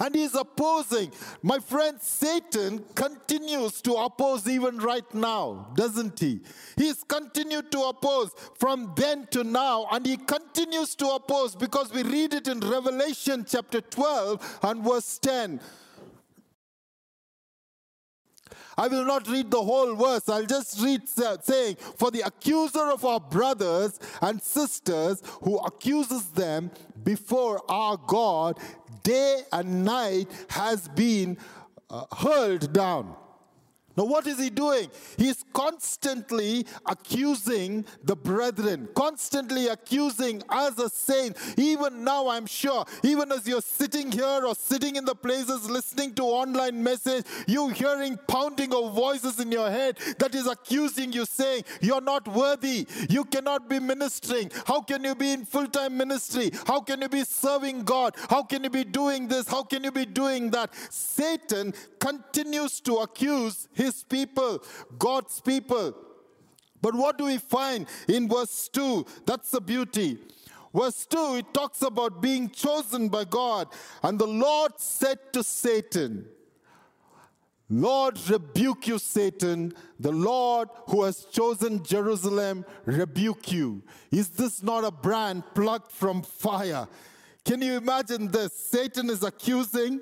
And 0.00 0.14
he's 0.14 0.34
opposing. 0.34 1.12
My 1.42 1.58
friend, 1.58 1.98
Satan 2.00 2.84
continues 2.94 3.80
to 3.82 3.94
oppose 3.94 4.46
even 4.46 4.78
right 4.78 5.14
now, 5.14 5.68
doesn't 5.74 6.18
he? 6.18 6.40
He's 6.76 7.02
continued 7.04 7.72
to 7.72 7.80
oppose 7.84 8.32
from 8.58 8.92
then 8.96 9.26
to 9.30 9.44
now, 9.44 9.86
and 9.90 10.04
he 10.04 10.18
continues 10.18 10.94
to 10.96 11.08
oppose 11.08 11.56
because 11.56 11.92
we 11.92 12.02
read 12.02 12.34
it 12.34 12.48
in 12.48 12.60
Revelation 12.60 13.46
chapter 13.48 13.80
12 13.80 14.58
and 14.62 14.84
verse 14.84 15.18
10. 15.18 15.60
I 18.76 18.88
will 18.88 19.04
not 19.04 19.28
read 19.28 19.50
the 19.50 19.62
whole 19.62 19.94
verse. 19.94 20.28
I'll 20.28 20.46
just 20.46 20.80
read 20.80 21.02
saying, 21.08 21.76
For 21.96 22.10
the 22.10 22.22
accuser 22.22 22.90
of 22.90 23.04
our 23.04 23.20
brothers 23.20 23.98
and 24.20 24.40
sisters 24.42 25.22
who 25.42 25.58
accuses 25.58 26.26
them 26.30 26.70
before 27.04 27.62
our 27.70 27.96
God 27.96 28.58
day 29.02 29.42
and 29.52 29.84
night 29.84 30.28
has 30.48 30.88
been 30.88 31.36
uh, 31.90 32.04
hurled 32.16 32.72
down. 32.72 33.16
Now, 33.96 34.04
what 34.04 34.26
is 34.26 34.38
he 34.38 34.48
doing? 34.48 34.90
He's 35.18 35.44
constantly 35.52 36.66
accusing 36.86 37.84
the 38.04 38.16
brethren, 38.16 38.88
constantly 38.94 39.68
accusing 39.68 40.42
as 40.50 40.78
a 40.78 40.88
saint. 40.88 41.36
Even 41.58 42.02
now, 42.04 42.28
I'm 42.28 42.46
sure, 42.46 42.84
even 43.02 43.30
as 43.32 43.46
you're 43.46 43.60
sitting 43.60 44.10
here 44.10 44.46
or 44.46 44.54
sitting 44.54 44.96
in 44.96 45.04
the 45.04 45.14
places 45.14 45.68
listening 45.68 46.14
to 46.14 46.22
online 46.22 46.82
message, 46.82 47.26
you 47.46 47.68
hearing 47.68 48.18
pounding 48.28 48.72
of 48.72 48.94
voices 48.94 49.40
in 49.40 49.52
your 49.52 49.70
head 49.70 49.98
that 50.18 50.34
is 50.34 50.46
accusing 50.46 51.12
you, 51.12 51.26
saying, 51.26 51.64
You're 51.80 52.00
not 52.00 52.26
worthy. 52.28 52.86
You 53.10 53.24
cannot 53.24 53.68
be 53.68 53.78
ministering. 53.78 54.50
How 54.66 54.80
can 54.80 55.04
you 55.04 55.14
be 55.14 55.32
in 55.32 55.44
full 55.44 55.66
time 55.66 55.96
ministry? 55.96 56.50
How 56.66 56.80
can 56.80 57.02
you 57.02 57.08
be 57.08 57.24
serving 57.24 57.84
God? 57.84 58.14
How 58.30 58.42
can 58.42 58.64
you 58.64 58.70
be 58.70 58.84
doing 58.84 59.28
this? 59.28 59.48
How 59.48 59.62
can 59.62 59.84
you 59.84 59.92
be 59.92 60.06
doing 60.06 60.50
that? 60.50 60.74
Satan 60.90 61.74
continues 61.98 62.80
to 62.80 62.96
accuse 62.96 63.68
his 63.72 63.81
people, 64.08 64.62
God's 64.98 65.40
people. 65.40 65.94
But 66.80 66.94
what 66.94 67.16
do 67.16 67.24
we 67.24 67.38
find 67.38 67.86
in 68.08 68.28
verse 68.28 68.68
2? 68.68 69.06
That's 69.24 69.50
the 69.52 69.60
beauty. 69.60 70.18
Verse 70.74 71.06
2, 71.06 71.36
it 71.36 71.54
talks 71.54 71.82
about 71.82 72.20
being 72.20 72.50
chosen 72.50 73.08
by 73.08 73.24
God. 73.24 73.68
And 74.02 74.18
the 74.18 74.26
Lord 74.26 74.72
said 74.78 75.18
to 75.32 75.42
Satan, 75.42 76.26
Lord, 77.68 78.18
rebuke 78.28 78.86
you, 78.88 78.98
Satan. 78.98 79.72
The 79.98 80.12
Lord 80.12 80.68
who 80.88 81.04
has 81.04 81.24
chosen 81.24 81.82
Jerusalem, 81.82 82.66
rebuke 82.84 83.50
you. 83.50 83.82
Is 84.10 84.28
this 84.28 84.62
not 84.62 84.84
a 84.84 84.90
brand 84.90 85.42
plucked 85.54 85.92
from 85.92 86.22
fire? 86.22 86.86
Can 87.44 87.62
you 87.62 87.74
imagine 87.74 88.28
this? 88.28 88.52
Satan 88.52 89.08
is 89.08 89.22
accusing 89.22 90.00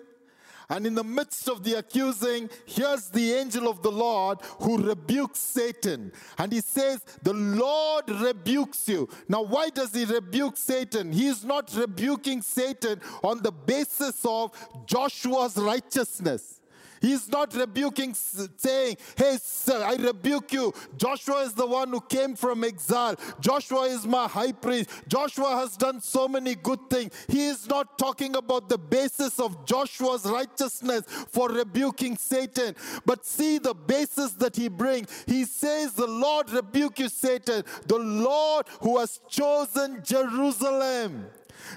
and 0.71 0.87
in 0.87 0.95
the 0.95 1.05
midst 1.05 1.49
of 1.49 1.65
the 1.65 1.79
accusing, 1.79 2.49
here's 2.65 3.09
the 3.09 3.33
angel 3.33 3.69
of 3.69 3.83
the 3.83 3.91
Lord 3.91 4.39
who 4.61 4.79
rebukes 4.79 5.41
Satan. 5.41 6.13
And 6.39 6.53
he 6.53 6.61
says, 6.61 7.05
The 7.23 7.33
Lord 7.33 8.09
rebukes 8.09 8.89
you. 8.89 9.09
Now, 9.29 9.43
why 9.43 9.71
does 9.71 9.93
he 9.93 10.05
rebuke 10.05 10.57
Satan? 10.57 11.13
He 11.13 11.27
is 11.27 11.45
not 11.45 11.75
rebuking 11.75 12.41
Satan 12.41 13.01
on 13.25 13.43
the 13.43 13.51
basis 13.51 14.25
of 14.25 14.53
Joshua's 14.87 15.57
righteousness. 15.57 16.60
He's 17.01 17.29
not 17.29 17.55
rebuking, 17.55 18.15
saying, 18.15 18.97
Hey, 19.17 19.39
sir, 19.43 19.83
I 19.83 19.95
rebuke 19.95 20.53
you. 20.53 20.73
Joshua 20.97 21.43
is 21.43 21.55
the 21.55 21.67
one 21.67 21.89
who 21.89 22.01
came 22.01 22.37
from 22.37 22.65
exile. 22.65 23.17
Joshua 23.41 23.83
is 23.85 24.07
my 24.07 24.29
high 24.29 24.53
priest. 24.53 24.91
Joshua 25.09 25.57
has 25.57 25.77
done 25.77 26.01
so 26.01 26.29
many 26.29 26.55
good 26.55 26.91
things. 26.91 27.13
He 27.29 27.47
is 27.47 27.69
not 27.69 27.99
talking 27.99 28.37
about 28.37 28.69
the 28.69 28.79
basis 28.79 29.41
of 29.41 29.65
Joshua's 29.65 30.25
righteousness 30.27 31.05
for 31.31 31.49
rebuking 31.49 32.17
Satan. 32.17 32.75
But 33.07 33.25
see 33.25 33.59
the 33.59 33.75
basis 33.75 34.33
that 34.33 34.57
he 34.57 34.69
brings. 34.69 35.09
He 35.27 35.45
says, 35.45 35.95
The 35.95 36.07
Lord 36.07 36.51
rebuke 36.51 36.99
you, 36.99 37.09
Satan. 37.09 37.65
The 37.87 37.99
Lord 37.99 38.67
who 38.81 38.99
has 38.99 39.21
chosen 39.29 40.03
Jerusalem. 40.05 41.27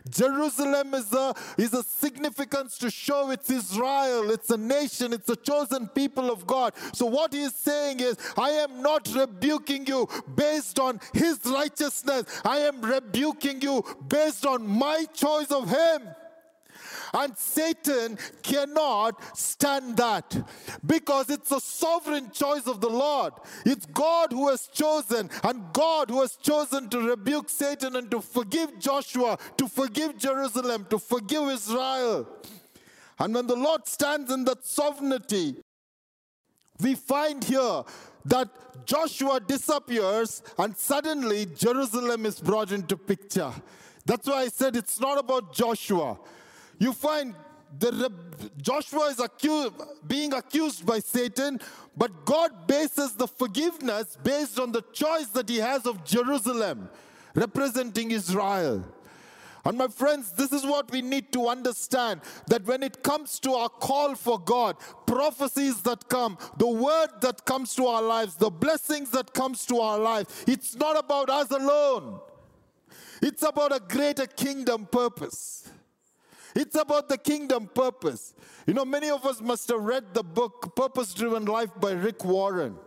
Jerusalem 0.10 0.94
is 0.94 1.12
a, 1.14 1.34
is 1.58 1.74
a 1.74 1.84
significance 1.84 2.78
to 2.80 2.90
show 2.90 3.32
it's 3.32 3.50
Israel, 3.50 4.32
it's 4.32 4.50
a 4.50 4.58
nation, 4.58 5.14
it's 5.14 5.30
a 5.30 5.36
chosen 5.36 5.88
people 5.90 6.32
of 6.32 6.46
God. 6.46 6.74
So, 6.94 7.06
what 7.06 7.34
he 7.34 7.44
is 7.44 7.56
saying 7.56 8.00
is, 8.00 8.18
I 8.38 8.50
am 8.50 8.82
not 8.82 9.08
rebuking 9.14 9.88
you 9.88 10.08
based 10.36 10.80
on 10.80 11.00
his 11.14 11.40
righteousness, 11.46 12.26
I 12.44 12.58
am 12.60 12.82
rebuking 12.82 13.62
you 13.62 13.84
based 14.08 14.46
on 14.46 14.66
my 14.68 15.06
choice 15.14 15.52
of 15.52 15.70
him. 15.70 16.02
And 17.14 17.38
Satan 17.38 18.18
cannot 18.42 19.38
stand 19.38 19.98
that 19.98 20.36
because 20.86 21.30
it's 21.30 21.52
a 21.52 21.60
sovereign 21.60 22.32
choice 22.32 22.66
of 22.66 22.82
the 22.82 22.90
Lord. 22.90 23.34
It's 23.66 23.86
God 23.86 24.32
who 24.32 24.50
has 24.50 24.68
chosen, 24.68 25.30
and 25.44 25.72
God 25.74 26.10
who 26.10 26.22
has 26.22 26.36
chosen 26.36 26.90
to 26.90 27.10
rebuke 27.10 27.50
Satan 27.50 27.96
and 27.96 28.10
to 28.10 28.20
forgive 28.22 28.80
Joshua, 28.80 29.38
to 29.58 29.68
forgive 29.68 30.18
Jerusalem, 30.18 30.88
to 30.90 30.98
forgive 30.98 31.50
Israel. 31.50 32.28
And 33.20 33.36
when 33.36 33.46
the 33.46 33.56
Lord 33.56 33.88
stands 33.88 34.32
in 34.32 34.44
that 34.46 34.66
sovereignty, 34.66 35.56
we 36.82 36.96
find 36.96 37.44
here 37.44 37.84
that 38.26 38.50
Joshua 38.86 39.40
disappears 39.40 40.42
and 40.58 40.76
suddenly 40.76 41.46
Jerusalem 41.46 42.26
is 42.26 42.40
brought 42.40 42.72
into 42.72 42.98
picture. 42.98 43.52
That's 44.06 44.28
why 44.28 44.42
I 44.42 44.48
said 44.48 44.76
it's 44.76 45.00
not 45.00 45.20
about 45.20 45.54
Joshua. 45.54 46.18
You 46.84 46.92
find 46.92 47.34
the, 47.80 48.12
Joshua 48.62 49.06
is 49.06 49.18
accused, 49.18 49.74
being 50.06 50.34
accused 50.34 50.86
by 50.86 51.00
Satan, 51.00 51.62
but 51.96 52.26
God 52.26 52.68
bases 52.68 53.14
the 53.14 53.26
forgiveness 53.26 54.18
based 54.22 54.60
on 54.60 54.74
the 54.74 54.82
choice 54.92 55.28
that 55.28 55.48
he 55.48 55.60
has 55.60 55.86
of 55.86 56.04
Jerusalem, 56.04 56.90
representing 57.36 58.12
Israel. 58.12 58.84
And 59.64 59.78
my 59.78 59.88
friends, 59.88 60.34
this 60.34 60.52
is 60.52 60.66
what 60.66 60.92
we 60.92 61.02
need 61.02 61.32
to 61.32 61.48
understand 61.48 62.20
that 62.48 62.66
when 62.66 62.84
it 62.84 63.02
comes 63.02 63.40
to 63.40 63.54
our 63.54 63.70
call 63.70 64.14
for 64.16 64.38
God, 64.38 64.76
prophecies 65.06 65.82
that 65.84 66.10
come, 66.10 66.38
the 66.58 66.68
word 66.68 67.12
that 67.22 67.46
comes 67.46 67.76
to 67.76 67.88
our 67.88 68.02
lives, 68.02 68.36
the 68.36 68.50
blessings 68.50 69.10
that 69.12 69.34
comes 69.34 69.66
to 69.68 69.80
our 69.80 69.98
life, 69.98 70.44
it's 70.50 70.76
not 70.76 71.00
about 71.00 71.30
us 71.30 71.50
alone. 71.50 72.20
It's 73.22 73.44
about 73.44 73.74
a 73.74 73.80
greater 73.80 74.28
kingdom 74.28 74.86
purpose. 74.86 75.70
It's 76.56 76.76
about 76.76 77.10
the 77.10 77.18
kingdom 77.18 77.70
purpose. 77.74 78.34
You 78.68 78.74
know, 78.74 78.86
many 78.86 79.10
of 79.10 79.26
us 79.26 79.42
must 79.42 79.68
have 79.70 79.82
read 79.82 80.14
the 80.14 80.24
book 80.24 80.76
Purpose 80.76 81.14
Driven 81.14 81.46
Life 81.46 81.72
by 81.80 81.92
Rick 81.92 82.24
Warren. 82.24 82.78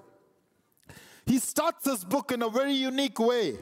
He 1.26 1.38
starts 1.38 1.84
his 1.84 2.04
book 2.04 2.30
in 2.30 2.42
a 2.42 2.48
very 2.48 2.72
unique 2.72 3.18
way. 3.18 3.56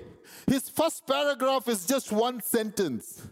His 0.47 0.69
first 0.69 1.07
paragraph 1.07 1.69
is 1.69 1.87
just 1.87 2.13
one 2.13 2.43
sentence. 2.43 3.27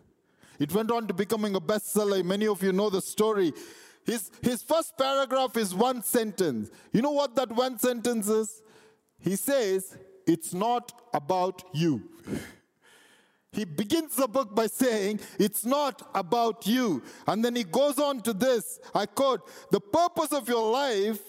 It 0.58 0.72
went 0.72 0.90
on 0.90 1.06
to 1.08 1.14
becoming 1.14 1.54
a 1.54 1.60
bestseller. 1.60 2.24
Many 2.24 2.46
of 2.46 2.62
you 2.62 2.72
know 2.72 2.88
the 2.88 3.02
story. 3.02 3.52
His, 4.04 4.30
his 4.42 4.62
first 4.62 4.96
paragraph 4.96 5.56
is 5.56 5.74
one 5.74 6.02
sentence. 6.02 6.70
You 6.92 7.02
know 7.02 7.10
what 7.10 7.36
that 7.36 7.52
one 7.52 7.78
sentence 7.78 8.28
is? 8.28 8.62
He 9.20 9.36
says, 9.36 9.96
It's 10.26 10.54
not 10.54 10.92
about 11.12 11.62
you. 11.72 12.02
He 13.52 13.64
begins 13.66 14.16
the 14.16 14.26
book 14.26 14.54
by 14.54 14.66
saying, 14.66 15.20
It's 15.38 15.64
not 15.64 16.10
about 16.14 16.66
you. 16.66 17.02
And 17.26 17.44
then 17.44 17.54
he 17.54 17.64
goes 17.64 17.98
on 17.98 18.22
to 18.22 18.32
this 18.32 18.80
I 18.94 19.06
quote, 19.06 19.48
The 19.70 19.80
purpose 19.80 20.32
of 20.32 20.48
your 20.48 20.70
life 20.70 21.20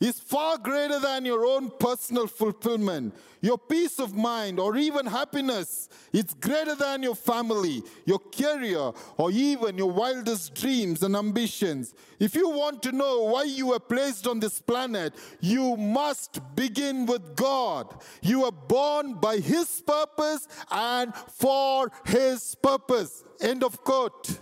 is 0.00 0.18
far 0.18 0.56
greater 0.56 0.98
than 0.98 1.26
your 1.26 1.44
own 1.44 1.70
personal 1.78 2.26
fulfillment. 2.26 3.14
Your 3.42 3.58
peace 3.58 3.98
of 3.98 4.14
mind 4.14 4.58
or 4.58 4.76
even 4.76 5.06
happiness 5.06 5.88
is 6.12 6.34
greater 6.40 6.74
than 6.74 7.02
your 7.02 7.14
family, 7.14 7.82
your 8.06 8.18
career, 8.18 8.92
or 9.16 9.30
even 9.30 9.78
your 9.78 9.90
wildest 9.90 10.54
dreams 10.54 11.02
and 11.02 11.14
ambitions. 11.14 11.94
If 12.18 12.34
you 12.34 12.48
want 12.48 12.82
to 12.84 12.92
know 12.92 13.24
why 13.24 13.44
you 13.44 13.68
were 13.68 13.78
placed 13.78 14.26
on 14.26 14.40
this 14.40 14.60
planet, 14.60 15.14
you 15.40 15.76
must 15.76 16.40
begin 16.54 17.06
with 17.06 17.36
God. 17.36 18.02
You 18.22 18.40
were 18.40 18.52
born 18.52 19.14
by 19.14 19.38
His 19.38 19.82
purpose 19.86 20.48
and 20.70 21.14
for 21.14 21.90
His 22.06 22.54
purpose. 22.56 23.24
End 23.40 23.62
of 23.64 23.82
quote. 23.84 24.38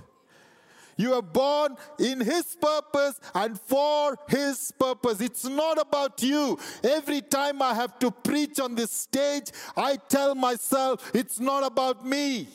You 0.98 1.14
are 1.14 1.22
born 1.22 1.76
in 1.98 2.20
His 2.20 2.56
purpose 2.60 3.18
and 3.34 3.58
for 3.58 4.18
His 4.28 4.72
purpose. 4.72 5.20
It's 5.20 5.44
not 5.44 5.80
about 5.80 6.22
you. 6.22 6.58
Every 6.82 7.22
time 7.22 7.62
I 7.62 7.72
have 7.72 7.98
to 8.00 8.10
preach 8.10 8.60
on 8.60 8.74
this 8.74 8.90
stage, 8.90 9.50
I 9.76 9.96
tell 9.96 10.34
myself 10.34 11.10
it's 11.14 11.40
not 11.40 11.64
about 11.64 12.04
me. 12.04 12.48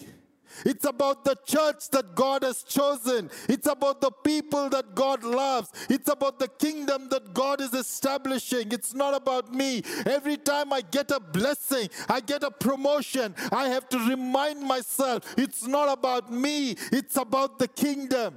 It's 0.65 0.85
about 0.85 1.25
the 1.25 1.37
church 1.45 1.89
that 1.89 2.15
God 2.15 2.43
has 2.43 2.63
chosen. 2.63 3.29
It's 3.49 3.67
about 3.67 4.01
the 4.01 4.11
people 4.11 4.69
that 4.69 4.95
God 4.95 5.23
loves. 5.23 5.71
It's 5.89 6.09
about 6.09 6.39
the 6.39 6.47
kingdom 6.47 7.09
that 7.09 7.33
God 7.33 7.61
is 7.61 7.73
establishing. 7.73 8.71
It's 8.71 8.93
not 8.93 9.13
about 9.13 9.53
me. 9.53 9.83
Every 10.05 10.37
time 10.37 10.71
I 10.73 10.81
get 10.81 11.11
a 11.11 11.19
blessing, 11.19 11.89
I 12.09 12.19
get 12.19 12.43
a 12.43 12.51
promotion, 12.51 13.35
I 13.51 13.69
have 13.69 13.89
to 13.89 13.99
remind 13.99 14.61
myself 14.61 15.33
it's 15.37 15.65
not 15.65 15.89
about 15.89 16.31
me, 16.31 16.75
it's 16.91 17.17
about 17.17 17.59
the 17.59 17.67
kingdom. 17.67 18.35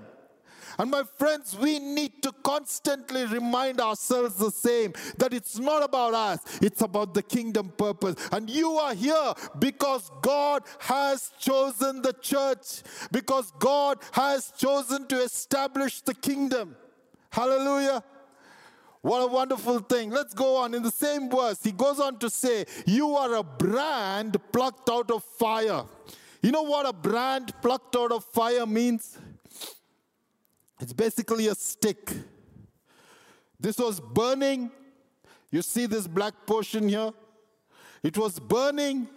And 0.78 0.90
my 0.90 1.04
friends, 1.16 1.56
we 1.56 1.78
need 1.78 2.22
to 2.22 2.32
constantly 2.42 3.24
remind 3.24 3.80
ourselves 3.80 4.36
the 4.36 4.50
same 4.50 4.92
that 5.18 5.32
it's 5.32 5.58
not 5.58 5.82
about 5.82 6.14
us, 6.14 6.40
it's 6.60 6.82
about 6.82 7.14
the 7.14 7.22
kingdom 7.22 7.72
purpose. 7.76 8.16
And 8.32 8.50
you 8.50 8.72
are 8.72 8.94
here 8.94 9.34
because 9.58 10.10
God 10.22 10.62
has 10.80 11.32
chosen 11.38 12.02
the 12.02 12.12
church, 12.14 12.82
because 13.10 13.52
God 13.58 13.98
has 14.12 14.52
chosen 14.56 15.06
to 15.08 15.22
establish 15.22 16.00
the 16.02 16.14
kingdom. 16.14 16.76
Hallelujah. 17.30 18.02
What 19.02 19.20
a 19.20 19.26
wonderful 19.28 19.78
thing. 19.78 20.10
Let's 20.10 20.34
go 20.34 20.56
on. 20.56 20.74
In 20.74 20.82
the 20.82 20.90
same 20.90 21.30
verse, 21.30 21.62
he 21.62 21.70
goes 21.70 22.00
on 22.00 22.18
to 22.18 22.28
say, 22.28 22.64
You 22.86 23.14
are 23.14 23.36
a 23.36 23.42
brand 23.42 24.36
plucked 24.52 24.90
out 24.90 25.12
of 25.12 25.22
fire. 25.22 25.84
You 26.42 26.50
know 26.50 26.62
what 26.62 26.88
a 26.88 26.92
brand 26.92 27.52
plucked 27.62 27.94
out 27.94 28.10
of 28.10 28.24
fire 28.24 28.66
means? 28.66 29.16
It's 30.80 30.92
basically 30.92 31.48
a 31.48 31.54
stick. 31.54 32.12
This 33.58 33.78
was 33.78 34.00
burning 34.00 34.70
You 35.50 35.62
see 35.62 35.86
this 35.86 36.06
black 36.06 36.34
portion 36.46 36.88
here? 36.88 37.12
It 38.02 38.18
was 38.18 38.38
burning 38.38 39.08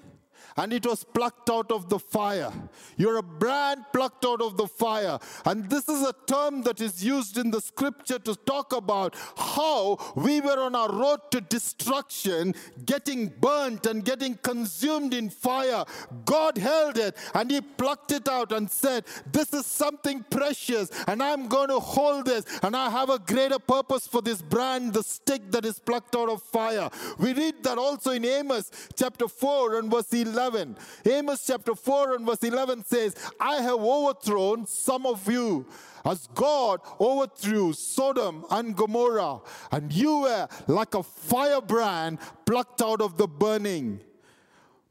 and 0.59 0.73
it 0.73 0.85
was 0.85 1.05
plucked 1.05 1.49
out 1.49 1.71
of 1.71 1.87
the 1.87 1.97
fire. 1.97 2.51
You're 2.97 3.17
a 3.17 3.23
brand 3.23 3.85
plucked 3.93 4.25
out 4.25 4.41
of 4.41 4.57
the 4.57 4.67
fire. 4.67 5.17
And 5.45 5.69
this 5.69 5.87
is 5.87 6.01
a 6.05 6.13
term 6.27 6.63
that 6.63 6.81
is 6.81 7.01
used 7.03 7.37
in 7.37 7.49
the 7.49 7.61
scripture 7.61 8.19
to 8.19 8.35
talk 8.35 8.73
about 8.73 9.15
how 9.37 9.97
we 10.15 10.41
were 10.41 10.59
on 10.59 10.75
our 10.75 10.91
road 10.91 11.19
to 11.31 11.39
destruction, 11.39 12.55
getting 12.85 13.27
burnt 13.27 13.85
and 13.85 14.03
getting 14.03 14.35
consumed 14.35 15.13
in 15.13 15.29
fire. 15.29 15.85
God 16.25 16.57
held 16.57 16.97
it 16.97 17.15
and 17.33 17.49
He 17.49 17.61
plucked 17.61 18.11
it 18.11 18.27
out 18.27 18.51
and 18.51 18.69
said, 18.69 19.05
This 19.31 19.53
is 19.53 19.65
something 19.65 20.25
precious, 20.29 20.91
and 21.07 21.23
I'm 21.23 21.47
going 21.47 21.69
to 21.69 21.79
hold 21.79 22.25
this, 22.25 22.45
and 22.63 22.75
I 22.75 22.89
have 22.89 23.09
a 23.09 23.19
greater 23.19 23.59
purpose 23.59 24.07
for 24.07 24.21
this 24.21 24.41
brand, 24.41 24.91
the 24.91 25.03
stick 25.03 25.51
that 25.51 25.63
is 25.63 25.79
plucked 25.79 26.17
out 26.17 26.27
of 26.27 26.43
fire. 26.43 26.89
We 27.17 27.31
read 27.31 27.63
that 27.63 27.77
also 27.77 28.11
in 28.11 28.25
Amos 28.25 28.71
chapter 28.97 29.29
4 29.29 29.79
and 29.79 29.89
verse 29.89 30.11
11. 30.11 30.48
11. 30.49 30.77
Amos 31.05 31.45
chapter 31.45 31.75
4 31.75 32.15
and 32.15 32.25
verse 32.25 32.43
11 32.43 32.83
says, 32.85 33.15
I 33.39 33.61
have 33.61 33.79
overthrown 33.79 34.65
some 34.65 35.05
of 35.05 35.29
you 35.29 35.65
as 36.05 36.27
God 36.33 36.81
overthrew 36.99 37.73
Sodom 37.73 38.45
and 38.49 38.75
Gomorrah, 38.75 39.41
and 39.71 39.91
you 39.93 40.21
were 40.21 40.47
like 40.67 40.95
a 40.95 41.03
firebrand 41.03 42.19
plucked 42.45 42.81
out 42.81 43.01
of 43.01 43.17
the 43.17 43.27
burning. 43.27 43.99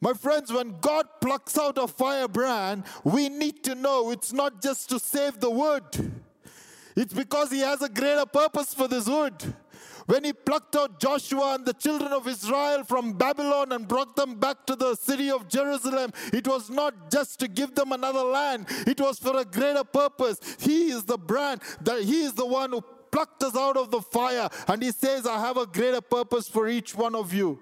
My 0.00 0.12
friends, 0.12 0.52
when 0.52 0.78
God 0.80 1.06
plucks 1.20 1.58
out 1.58 1.76
a 1.76 1.88
firebrand, 1.88 2.84
we 3.02 3.28
need 3.28 3.64
to 3.64 3.74
know 3.74 4.12
it's 4.12 4.32
not 4.32 4.62
just 4.62 4.90
to 4.90 5.00
save 5.00 5.40
the 5.40 5.50
wood. 5.50 6.12
It's 6.94 7.12
because 7.12 7.50
He 7.50 7.60
has 7.60 7.82
a 7.82 7.88
greater 7.88 8.26
purpose 8.26 8.74
for 8.74 8.86
this 8.86 9.08
wood. 9.08 9.34
When 10.08 10.24
he 10.24 10.32
plucked 10.32 10.74
out 10.74 10.98
Joshua 10.98 11.56
and 11.56 11.66
the 11.66 11.74
children 11.74 12.12
of 12.14 12.26
Israel 12.26 12.82
from 12.82 13.12
Babylon 13.12 13.72
and 13.72 13.86
brought 13.86 14.16
them 14.16 14.36
back 14.36 14.64
to 14.64 14.74
the 14.74 14.94
city 14.94 15.30
of 15.30 15.48
Jerusalem, 15.48 16.12
it 16.32 16.48
was 16.48 16.70
not 16.70 17.10
just 17.10 17.38
to 17.40 17.46
give 17.46 17.74
them 17.74 17.92
another 17.92 18.22
land, 18.22 18.64
it 18.86 18.98
was 18.98 19.18
for 19.18 19.38
a 19.38 19.44
greater 19.44 19.84
purpose. 19.84 20.40
He 20.60 20.90
is 20.90 21.04
the 21.04 21.18
brand, 21.18 21.60
that 21.82 22.04
he 22.04 22.22
is 22.22 22.32
the 22.32 22.46
one 22.46 22.70
who 22.70 22.80
plucked 23.10 23.42
us 23.42 23.54
out 23.54 23.76
of 23.76 23.90
the 23.90 24.00
fire. 24.00 24.48
And 24.66 24.82
he 24.82 24.92
says, 24.92 25.26
I 25.26 25.40
have 25.40 25.58
a 25.58 25.66
greater 25.66 26.00
purpose 26.00 26.48
for 26.48 26.68
each 26.68 26.94
one 26.94 27.14
of 27.14 27.34
you. 27.34 27.60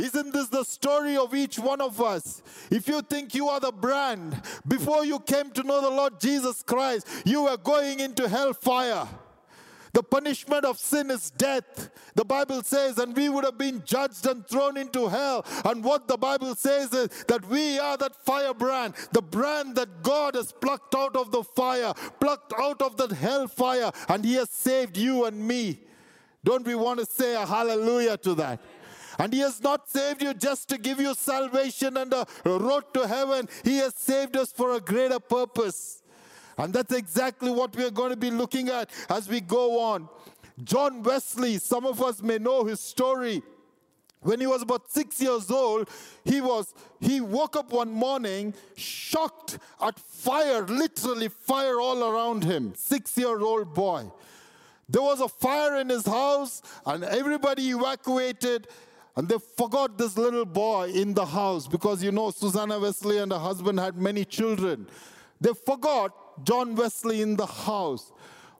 Isn't 0.00 0.32
this 0.32 0.48
the 0.48 0.64
story 0.64 1.16
of 1.16 1.32
each 1.32 1.60
one 1.60 1.80
of 1.80 2.02
us? 2.02 2.42
If 2.72 2.88
you 2.88 3.02
think 3.02 3.36
you 3.36 3.48
are 3.48 3.60
the 3.60 3.70
brand, 3.70 4.42
before 4.66 5.04
you 5.04 5.20
came 5.20 5.52
to 5.52 5.62
know 5.62 5.80
the 5.80 5.90
Lord 5.90 6.18
Jesus 6.18 6.60
Christ, 6.64 7.06
you 7.24 7.44
were 7.44 7.56
going 7.56 8.00
into 8.00 8.28
hellfire. 8.28 9.06
The 9.92 10.02
punishment 10.02 10.64
of 10.64 10.78
sin 10.78 11.10
is 11.10 11.30
death. 11.30 11.90
The 12.14 12.24
Bible 12.24 12.62
says, 12.62 12.98
and 12.98 13.16
we 13.16 13.28
would 13.28 13.44
have 13.44 13.58
been 13.58 13.82
judged 13.84 14.26
and 14.26 14.46
thrown 14.46 14.76
into 14.76 15.08
hell. 15.08 15.44
And 15.64 15.82
what 15.82 16.08
the 16.08 16.16
Bible 16.16 16.54
says 16.54 16.92
is 16.92 17.08
that 17.28 17.46
we 17.48 17.78
are 17.78 17.96
that 17.96 18.14
firebrand, 18.24 18.94
the 19.12 19.22
brand 19.22 19.76
that 19.76 20.02
God 20.02 20.34
has 20.34 20.52
plucked 20.52 20.94
out 20.94 21.16
of 21.16 21.30
the 21.30 21.42
fire, 21.42 21.92
plucked 22.20 22.52
out 22.58 22.82
of 22.82 22.96
that 22.98 23.12
hell 23.12 23.48
fire, 23.48 23.90
and 24.08 24.24
He 24.24 24.34
has 24.34 24.50
saved 24.50 24.96
you 24.96 25.24
and 25.24 25.46
me. 25.46 25.80
Don't 26.44 26.66
we 26.66 26.74
want 26.74 27.00
to 27.00 27.06
say 27.06 27.34
a 27.34 27.44
hallelujah 27.44 28.16
to 28.18 28.34
that? 28.34 28.60
And 29.18 29.32
He 29.32 29.40
has 29.40 29.60
not 29.60 29.88
saved 29.88 30.22
you 30.22 30.32
just 30.34 30.68
to 30.68 30.78
give 30.78 31.00
you 31.00 31.14
salvation 31.14 31.96
and 31.96 32.12
a 32.12 32.26
road 32.44 32.84
to 32.94 33.06
heaven. 33.06 33.48
He 33.64 33.78
has 33.78 33.94
saved 33.94 34.36
us 34.36 34.52
for 34.52 34.74
a 34.74 34.80
greater 34.80 35.18
purpose. 35.18 36.02
And 36.58 36.72
that's 36.74 36.92
exactly 36.92 37.50
what 37.50 37.74
we 37.74 37.84
are 37.84 37.90
going 37.90 38.10
to 38.10 38.16
be 38.16 38.30
looking 38.30 38.68
at 38.68 38.90
as 39.08 39.28
we 39.28 39.40
go 39.40 39.80
on. 39.80 40.08
John 40.64 41.02
Wesley, 41.04 41.58
some 41.58 41.86
of 41.86 42.02
us 42.02 42.20
may 42.20 42.38
know 42.38 42.64
his 42.64 42.80
story. 42.80 43.42
When 44.20 44.40
he 44.40 44.48
was 44.48 44.62
about 44.62 44.90
six 44.90 45.20
years 45.20 45.48
old, 45.48 45.88
he 46.24 46.40
was 46.40 46.74
he 47.00 47.20
woke 47.20 47.54
up 47.54 47.72
one 47.72 47.92
morning 47.92 48.52
shocked 48.76 49.58
at 49.80 49.98
fire, 49.98 50.66
literally 50.66 51.28
fire 51.28 51.80
all 51.80 52.02
around 52.02 52.42
him. 52.42 52.74
Six-year-old 52.74 53.72
boy. 53.74 54.10
There 54.88 55.02
was 55.02 55.20
a 55.20 55.28
fire 55.28 55.76
in 55.76 55.88
his 55.88 56.04
house, 56.04 56.62
and 56.84 57.04
everybody 57.04 57.70
evacuated. 57.70 58.66
And 59.14 59.28
they 59.28 59.36
forgot 59.56 59.98
this 59.98 60.16
little 60.16 60.44
boy 60.44 60.90
in 60.90 61.14
the 61.14 61.26
house 61.26 61.68
because 61.68 62.02
you 62.02 62.12
know 62.12 62.30
Susanna 62.30 62.78
Wesley 62.78 63.18
and 63.18 63.30
her 63.32 63.38
husband 63.38 63.78
had 63.78 63.96
many 63.96 64.24
children. 64.24 64.88
They 65.40 65.50
forgot 65.66 66.12
John 66.44 66.74
Wesley 66.74 67.22
in 67.22 67.36
the 67.36 67.46
house. 67.46 68.12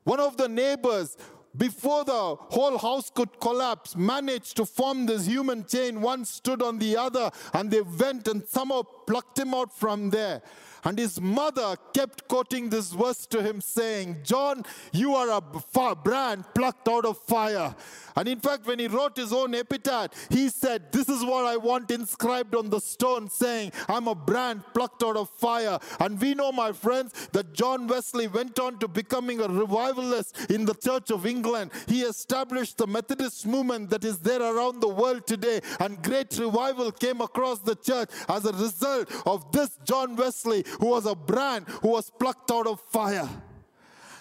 One 0.05 0.21
of 0.21 0.37
the 0.37 0.49
neighbors, 0.49 1.17
before 1.57 2.05
the 2.05 2.37
whole 2.37 2.79
house 2.79 3.11
could 3.11 3.41
collapse, 3.41 3.97
managed 3.97 4.57
to 4.57 4.64
form 4.64 5.07
this 5.07 5.27
human 5.27 5.64
chain. 5.64 6.01
One 6.01 6.25
stood 6.25 6.62
on 6.62 6.79
the 6.79 6.97
other, 6.97 7.31
and 7.53 7.71
they 7.71 7.81
went 7.81 8.29
and 8.29 8.47
somehow 8.47 8.83
plucked 8.83 9.38
him 9.38 9.55
out 9.55 9.77
from 9.77 10.11
there. 10.11 10.43
And 10.85 10.99
his 10.99 11.21
mother 11.21 11.77
kept 11.93 12.29
quoting 12.29 12.71
this 12.71 12.93
verse 12.93 13.27
to 13.27 13.43
him, 13.43 13.61
saying, 13.61 14.19
John, 14.25 14.64
you 14.93 15.14
are 15.14 15.31
a 15.31 15.95
brand 15.95 16.45
plucked 16.55 16.88
out 16.88 17.05
of 17.05 17.19
fire. 17.19 17.75
And 18.17 18.27
in 18.27 18.41
fact, 18.41 18.67
when 18.67 18.81
he 18.81 18.88
wrote 18.88 19.17
his 19.17 19.33
own 19.33 19.55
epitaph, 19.55 20.11
he 20.29 20.49
said, 20.49 20.91
This 20.91 21.09
is 21.09 21.25
what 21.25 21.47
I 21.47 21.57
want 21.57 21.91
inscribed 21.91 22.55
on 22.55 22.69
the 22.69 22.81
stone, 22.81 23.29
saying, 23.31 23.73
I'm 23.88 24.09
a 24.09 24.14
brand 24.14 24.64
plucked 24.75 25.05
out 25.05 25.17
of 25.17 25.31
fire. 25.31 25.79
And 26.01 26.21
we 26.21 26.35
know, 26.35 26.51
my 26.51 26.73
friends, 26.73 27.12
that 27.33 27.53
John 27.53 27.87
Wesley 27.87 28.27
went 28.27 28.59
on 28.59 28.79
to 28.81 28.88
becoming 28.88 29.41
a 29.41 29.47
revivalist 29.47 30.51
in 30.51 30.64
the 30.64 30.75
Church 30.75 31.11
of 31.11 31.27
England. 31.27 31.71
He 31.87 32.03
established 32.03 32.79
the 32.79 32.87
Methodist 32.87 33.47
movement 33.47 33.91
that 33.91 34.05
is 34.05 34.19
there 34.19 34.43
around 34.43 34.81
the 34.81 34.88
world 34.88 35.27
today. 35.27 35.61
And 35.79 36.03
great 36.03 36.37
revival 36.38 36.91
came 36.91 37.21
across 37.21 37.61
the 37.61 37.77
church 37.77 38.11
as 38.29 38.45
a 38.45 38.53
result 38.53 39.12
of 39.27 39.51
this 39.53 39.79
John 39.85 40.17
Wesley, 40.17 40.64
who 40.81 40.87
was 40.87 41.07
a 41.07 41.15
brand 41.15 41.67
who 41.83 41.89
was 41.89 42.11
plucked 42.11 42.51
out 42.51 42.67
of 42.67 42.81
fire. 42.81 43.29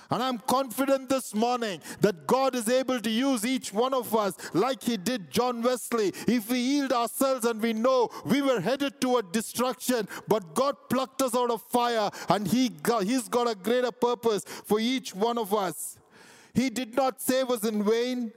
And 0.09 0.23
I'm 0.23 0.37
confident 0.37 1.09
this 1.09 1.35
morning 1.35 1.81
that 1.99 2.27
God 2.27 2.55
is 2.55 2.69
able 2.69 2.99
to 2.99 3.09
use 3.09 3.45
each 3.45 3.73
one 3.73 3.93
of 3.93 4.15
us 4.15 4.35
like 4.53 4.81
He 4.81 4.95
did 4.95 5.29
John 5.29 5.61
Wesley. 5.61 6.13
If 6.27 6.49
we 6.49 6.59
yield 6.59 6.93
ourselves 6.93 7.45
and 7.45 7.61
we 7.61 7.73
know 7.73 8.09
we 8.23 8.41
were 8.41 8.61
headed 8.61 9.01
toward 9.01 9.31
destruction, 9.33 10.07
but 10.27 10.55
God 10.55 10.75
plucked 10.89 11.21
us 11.21 11.35
out 11.35 11.51
of 11.51 11.61
fire 11.63 12.09
and 12.29 12.47
he 12.47 12.69
got, 12.69 13.03
He's 13.03 13.27
got 13.27 13.49
a 13.49 13.55
greater 13.55 13.91
purpose 13.91 14.45
for 14.45 14.79
each 14.79 15.13
one 15.13 15.37
of 15.37 15.53
us. 15.53 15.97
He 16.53 16.69
did 16.69 16.95
not 16.95 17.21
save 17.21 17.49
us 17.51 17.65
in 17.65 17.83
vain. 17.83 18.31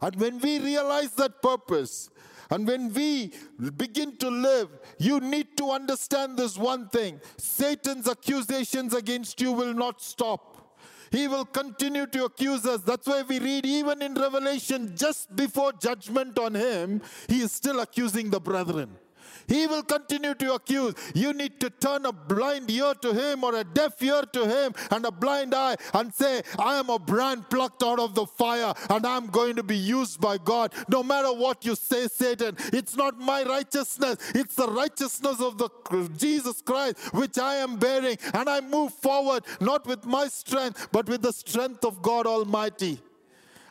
And 0.00 0.16
when 0.16 0.38
we 0.40 0.58
realize 0.58 1.12
that 1.12 1.40
purpose, 1.42 2.10
and 2.54 2.68
when 2.68 2.92
we 2.92 3.32
begin 3.76 4.16
to 4.18 4.30
live, 4.30 4.68
you 4.98 5.18
need 5.18 5.56
to 5.56 5.72
understand 5.72 6.36
this 6.36 6.56
one 6.56 6.88
thing 6.88 7.20
Satan's 7.36 8.08
accusations 8.08 8.94
against 8.94 9.40
you 9.40 9.50
will 9.50 9.74
not 9.74 10.00
stop. 10.00 10.78
He 11.10 11.26
will 11.26 11.44
continue 11.44 12.06
to 12.06 12.24
accuse 12.26 12.64
us. 12.64 12.82
That's 12.82 13.06
why 13.08 13.22
we 13.22 13.40
read, 13.40 13.66
even 13.66 14.02
in 14.02 14.14
Revelation, 14.14 14.94
just 14.96 15.34
before 15.34 15.72
judgment 15.72 16.38
on 16.38 16.54
him, 16.54 17.02
he 17.28 17.40
is 17.40 17.50
still 17.50 17.80
accusing 17.80 18.30
the 18.30 18.40
brethren. 18.40 18.96
He 19.46 19.66
will 19.66 19.82
continue 19.82 20.34
to 20.34 20.54
accuse. 20.54 20.94
You 21.14 21.32
need 21.32 21.60
to 21.60 21.70
turn 21.70 22.06
a 22.06 22.12
blind 22.12 22.70
ear 22.70 22.94
to 23.02 23.12
him 23.12 23.44
or 23.44 23.54
a 23.56 23.64
deaf 23.64 24.02
ear 24.02 24.22
to 24.32 24.46
him 24.46 24.74
and 24.90 25.04
a 25.04 25.10
blind 25.10 25.54
eye 25.54 25.76
and 25.92 26.12
say, 26.12 26.42
I 26.58 26.78
am 26.78 26.90
a 26.90 26.98
brand 26.98 27.48
plucked 27.50 27.82
out 27.82 27.98
of 27.98 28.14
the 28.14 28.26
fire 28.26 28.74
and 28.90 29.06
I'm 29.06 29.26
going 29.26 29.56
to 29.56 29.62
be 29.62 29.76
used 29.76 30.20
by 30.20 30.38
God. 30.38 30.72
No 30.88 31.02
matter 31.02 31.32
what 31.32 31.64
you 31.64 31.74
say, 31.74 32.06
Satan, 32.08 32.56
it's 32.72 32.96
not 32.96 33.18
my 33.18 33.42
righteousness, 33.42 34.16
it's 34.34 34.54
the 34.54 34.68
righteousness 34.68 35.40
of 35.40 35.58
the 35.58 35.68
Jesus 36.16 36.62
Christ 36.62 36.98
which 37.14 37.38
I 37.38 37.56
am 37.56 37.76
bearing. 37.76 38.16
And 38.32 38.48
I 38.48 38.60
move 38.60 38.92
forward 38.94 39.44
not 39.60 39.86
with 39.86 40.04
my 40.04 40.28
strength, 40.28 40.88
but 40.92 41.08
with 41.08 41.22
the 41.22 41.32
strength 41.32 41.84
of 41.84 42.02
God 42.02 42.26
Almighty. 42.26 42.98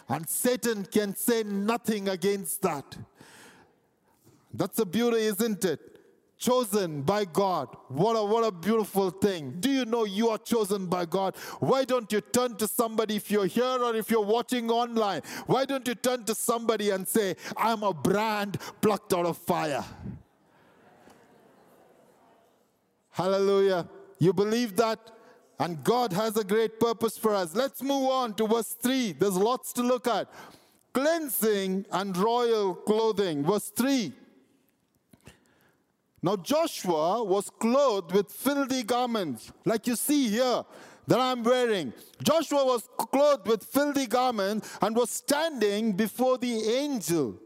And 0.10 0.28
Satan 0.28 0.86
can 0.86 1.16
say 1.16 1.44
nothing 1.44 2.10
against 2.10 2.62
that. 2.62 2.98
That's 4.54 4.78
the 4.78 4.86
beauty, 4.86 5.18
isn't 5.18 5.66
it? 5.66 5.94
Chosen 6.38 7.04
by 7.04 7.26
God. 7.26 7.70
What 7.88 8.16
a, 8.16 8.24
what 8.26 8.44
a 8.44 8.52
beautiful 8.52 9.10
thing. 9.10 9.56
Do 9.60 9.72
you 9.72 9.86
know 9.86 10.04
you 10.04 10.30
are 10.30 10.38
chosen 10.38 10.88
by 10.88 11.06
God? 11.06 11.36
Why 11.60 11.86
don't 11.86 12.12
you 12.12 12.20
turn 12.20 12.56
to 12.58 12.68
somebody 12.68 13.16
if 13.16 13.32
you're 13.32 13.46
here 13.46 13.64
or 13.82 13.96
if 13.96 14.12
you're 14.12 14.26
watching 14.26 14.70
online? 14.70 15.22
Why 15.46 15.64
don't 15.66 15.88
you 15.88 15.96
turn 15.96 16.26
to 16.26 16.36
somebody 16.36 16.90
and 16.90 17.08
say, 17.08 17.36
I'm 17.56 17.84
a 17.84 17.94
brand 17.94 18.58
plucked 18.82 19.14
out 19.14 19.26
of 19.26 19.38
fire? 19.38 19.86
Hallelujah. 23.12 23.88
You 24.20 24.34
believe 24.34 24.76
that? 24.76 25.00
And 25.60 25.82
God 25.84 26.12
has 26.12 26.36
a 26.36 26.44
great 26.44 26.80
purpose 26.80 27.18
for 27.18 27.34
us. 27.34 27.56
Let's 27.56 27.82
move 27.82 28.10
on 28.10 28.34
to 28.34 28.48
verse 28.48 28.76
3. 28.82 29.14
There's 29.14 29.38
lots 29.38 29.72
to 29.74 29.82
look 29.82 30.08
at. 30.08 30.28
Cleansing 30.94 31.86
and 31.92 32.18
royal 32.18 32.76
clothing. 32.76 33.44
Verse 33.44 33.70
3. 33.70 34.12
Now 36.24 36.38
Joshua 36.38 37.24
was 37.24 37.52
clothed 37.60 38.14
with 38.14 38.32
filthy 38.32 38.82
garments, 38.82 39.52
like 39.66 39.86
you 39.86 39.96
see 39.96 40.30
here. 40.30 40.64
that 41.06 41.20
I'm 41.20 41.44
wearing. 41.44 41.92
Joshua 42.24 42.66
was 42.66 42.88
clothed 42.98 43.48
with 43.48 43.64
filthy 43.64 44.08
garments 44.08 44.78
and 44.82 44.96
was 44.96 45.10
standing 45.10 45.92
before 45.92 46.38
the 46.38 46.54
angel. 46.84 47.40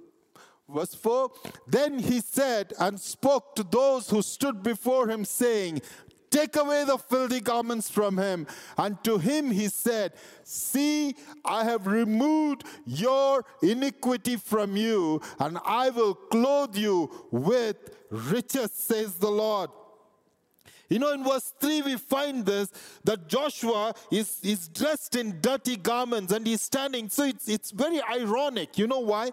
Verse 0.70 0.94
4 0.94 1.32
Then 1.68 1.98
he 1.98 2.20
said 2.20 2.74
and 2.80 3.00
spoke 3.00 3.56
to 3.56 3.64
those 3.64 4.10
who 4.10 4.22
stood 4.22 4.62
before 4.62 5.10
him, 5.10 5.26
saying, 5.26 5.82
Take 6.30 6.56
away 6.56 6.84
the 6.84 6.98
filthy 6.98 7.40
garments 7.40 7.90
from 7.90 8.18
him. 8.18 8.48
And 8.78 9.02
to 9.04 9.18
him 9.18 9.52
he 9.52 9.70
said, 9.70 10.14
See, 10.44 11.16
I 11.46 11.64
have 11.64 11.88
removed 11.88 12.64
your 12.86 13.46
iniquity 13.62 14.36
from 14.36 14.76
you, 14.76 15.22
and 15.40 15.58
I 15.66 15.90
will 15.90 16.16
clothe 16.16 16.76
you 16.76 17.28
with 17.32 17.78
riches, 18.10 18.72
says 18.72 19.16
the 19.16 19.30
Lord. 19.30 19.70
You 20.90 21.00
know, 21.00 21.12
in 21.12 21.24
verse 21.24 21.54
3, 21.60 21.82
we 21.82 21.96
find 21.98 22.46
this 22.46 22.72
that 23.04 23.28
Joshua 23.28 23.94
is, 24.10 24.40
is 24.42 24.70
dressed 24.70 25.16
in 25.16 25.40
dirty 25.42 25.76
garments 25.76 26.32
and 26.32 26.48
he's 26.48 26.62
standing. 26.62 27.10
So 27.10 27.26
it's, 27.26 27.50
it's 27.50 27.72
very 27.72 28.02
ironic. 28.02 28.78
You 28.78 28.88
know 28.88 29.00
why? 29.00 29.32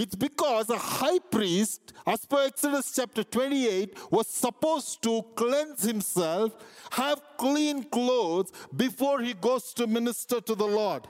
It's 0.00 0.14
because 0.14 0.70
a 0.70 0.78
high 0.78 1.18
priest, 1.18 1.92
as 2.06 2.24
per 2.24 2.46
Exodus 2.46 2.90
chapter 2.96 3.22
28, 3.22 4.10
was 4.10 4.28
supposed 4.28 5.02
to 5.02 5.22
cleanse 5.34 5.82
himself, 5.82 6.54
have 6.92 7.20
clean 7.36 7.82
clothes 7.84 8.50
before 8.74 9.20
he 9.20 9.34
goes 9.34 9.74
to 9.74 9.86
minister 9.86 10.40
to 10.40 10.54
the 10.54 10.66
Lord. 10.66 11.06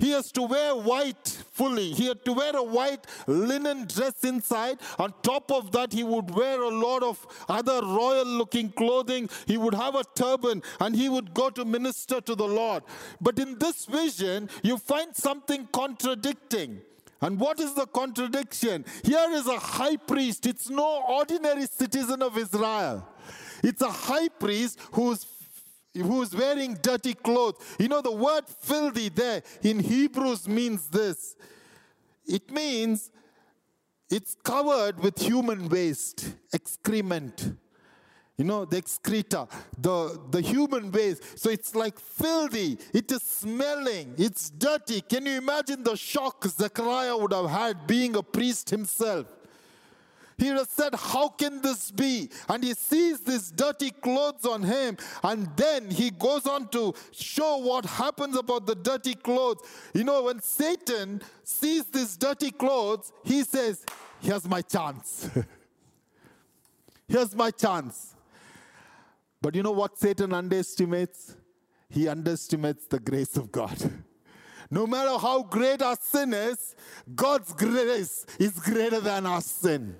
He 0.00 0.10
has 0.10 0.32
to 0.32 0.42
wear 0.42 0.74
white 0.74 1.28
fully. 1.52 1.92
He 1.92 2.06
had 2.08 2.24
to 2.24 2.32
wear 2.32 2.56
a 2.56 2.62
white 2.62 3.06
linen 3.28 3.86
dress 3.86 4.24
inside. 4.24 4.78
On 4.98 5.14
top 5.22 5.52
of 5.52 5.70
that, 5.70 5.92
he 5.92 6.02
would 6.02 6.32
wear 6.32 6.60
a 6.60 6.68
lot 6.70 7.04
of 7.04 7.24
other 7.48 7.80
royal 7.82 8.26
looking 8.26 8.72
clothing. 8.72 9.30
He 9.46 9.56
would 9.56 9.74
have 9.74 9.94
a 9.94 10.02
turban 10.16 10.64
and 10.80 10.96
he 10.96 11.08
would 11.08 11.34
go 11.34 11.50
to 11.50 11.64
minister 11.64 12.20
to 12.20 12.34
the 12.34 12.48
Lord. 12.48 12.82
But 13.20 13.38
in 13.38 13.60
this 13.60 13.86
vision, 13.86 14.50
you 14.64 14.76
find 14.76 15.14
something 15.14 15.68
contradicting. 15.72 16.80
And 17.20 17.38
what 17.40 17.58
is 17.58 17.74
the 17.74 17.86
contradiction? 17.86 18.84
Here 19.04 19.26
is 19.30 19.46
a 19.46 19.58
high 19.58 19.96
priest. 19.96 20.46
It's 20.46 20.70
no 20.70 21.02
ordinary 21.08 21.66
citizen 21.66 22.22
of 22.22 22.38
Israel. 22.38 23.06
It's 23.62 23.82
a 23.82 23.90
high 23.90 24.28
priest 24.28 24.78
who's 24.92 25.26
who's 25.94 26.34
wearing 26.34 26.74
dirty 26.80 27.14
clothes. 27.14 27.56
You 27.78 27.88
know, 27.88 28.00
the 28.00 28.12
word 28.12 28.46
filthy 28.46 29.08
there 29.08 29.42
in 29.62 29.80
Hebrews 29.80 30.46
means 30.46 30.88
this 30.88 31.34
it 32.24 32.50
means 32.52 33.10
it's 34.10 34.36
covered 34.44 35.00
with 35.00 35.18
human 35.18 35.68
waste, 35.68 36.34
excrement. 36.52 37.56
You 38.38 38.44
know, 38.44 38.64
the 38.64 38.76
excreta, 38.76 39.48
the, 39.76 40.18
the 40.30 40.40
human 40.40 40.92
waste. 40.92 41.38
So 41.38 41.50
it's 41.50 41.74
like 41.74 41.98
filthy. 41.98 42.78
It 42.94 43.10
is 43.10 43.20
smelling. 43.20 44.14
It's 44.16 44.50
dirty. 44.50 45.00
Can 45.00 45.26
you 45.26 45.38
imagine 45.38 45.82
the 45.82 45.96
shock 45.96 46.44
Zechariah 46.44 47.16
would 47.16 47.32
have 47.32 47.50
had 47.50 47.88
being 47.88 48.14
a 48.14 48.22
priest 48.22 48.70
himself? 48.70 49.26
He 50.38 50.50
would 50.50 50.58
have 50.58 50.68
said, 50.68 50.94
How 50.94 51.30
can 51.30 51.60
this 51.62 51.90
be? 51.90 52.30
And 52.48 52.62
he 52.62 52.74
sees 52.74 53.18
these 53.18 53.50
dirty 53.50 53.90
clothes 53.90 54.46
on 54.46 54.62
him. 54.62 54.96
And 55.24 55.48
then 55.56 55.90
he 55.90 56.10
goes 56.10 56.46
on 56.46 56.68
to 56.68 56.94
show 57.10 57.56
what 57.56 57.84
happens 57.86 58.36
about 58.36 58.66
the 58.66 58.76
dirty 58.76 59.16
clothes. 59.16 59.62
You 59.92 60.04
know, 60.04 60.22
when 60.22 60.40
Satan 60.40 61.22
sees 61.42 61.86
these 61.86 62.16
dirty 62.16 62.52
clothes, 62.52 63.10
he 63.24 63.42
says, 63.42 63.84
Here's 64.20 64.48
my 64.48 64.62
chance. 64.62 65.28
Here's 67.08 67.34
my 67.34 67.50
chance. 67.50 68.14
But 69.40 69.54
you 69.54 69.62
know 69.62 69.72
what 69.72 69.98
Satan 69.98 70.32
underestimates? 70.32 71.36
He 71.88 72.08
underestimates 72.08 72.86
the 72.86 72.98
grace 72.98 73.36
of 73.36 73.52
God. 73.52 73.78
No 74.70 74.86
matter 74.86 75.16
how 75.16 75.44
great 75.44 75.80
our 75.80 75.96
sin 75.98 76.34
is, 76.34 76.74
God's 77.14 77.54
grace 77.54 78.26
is 78.38 78.52
greater 78.60 79.00
than 79.00 79.24
our 79.24 79.40
sin. 79.40 79.96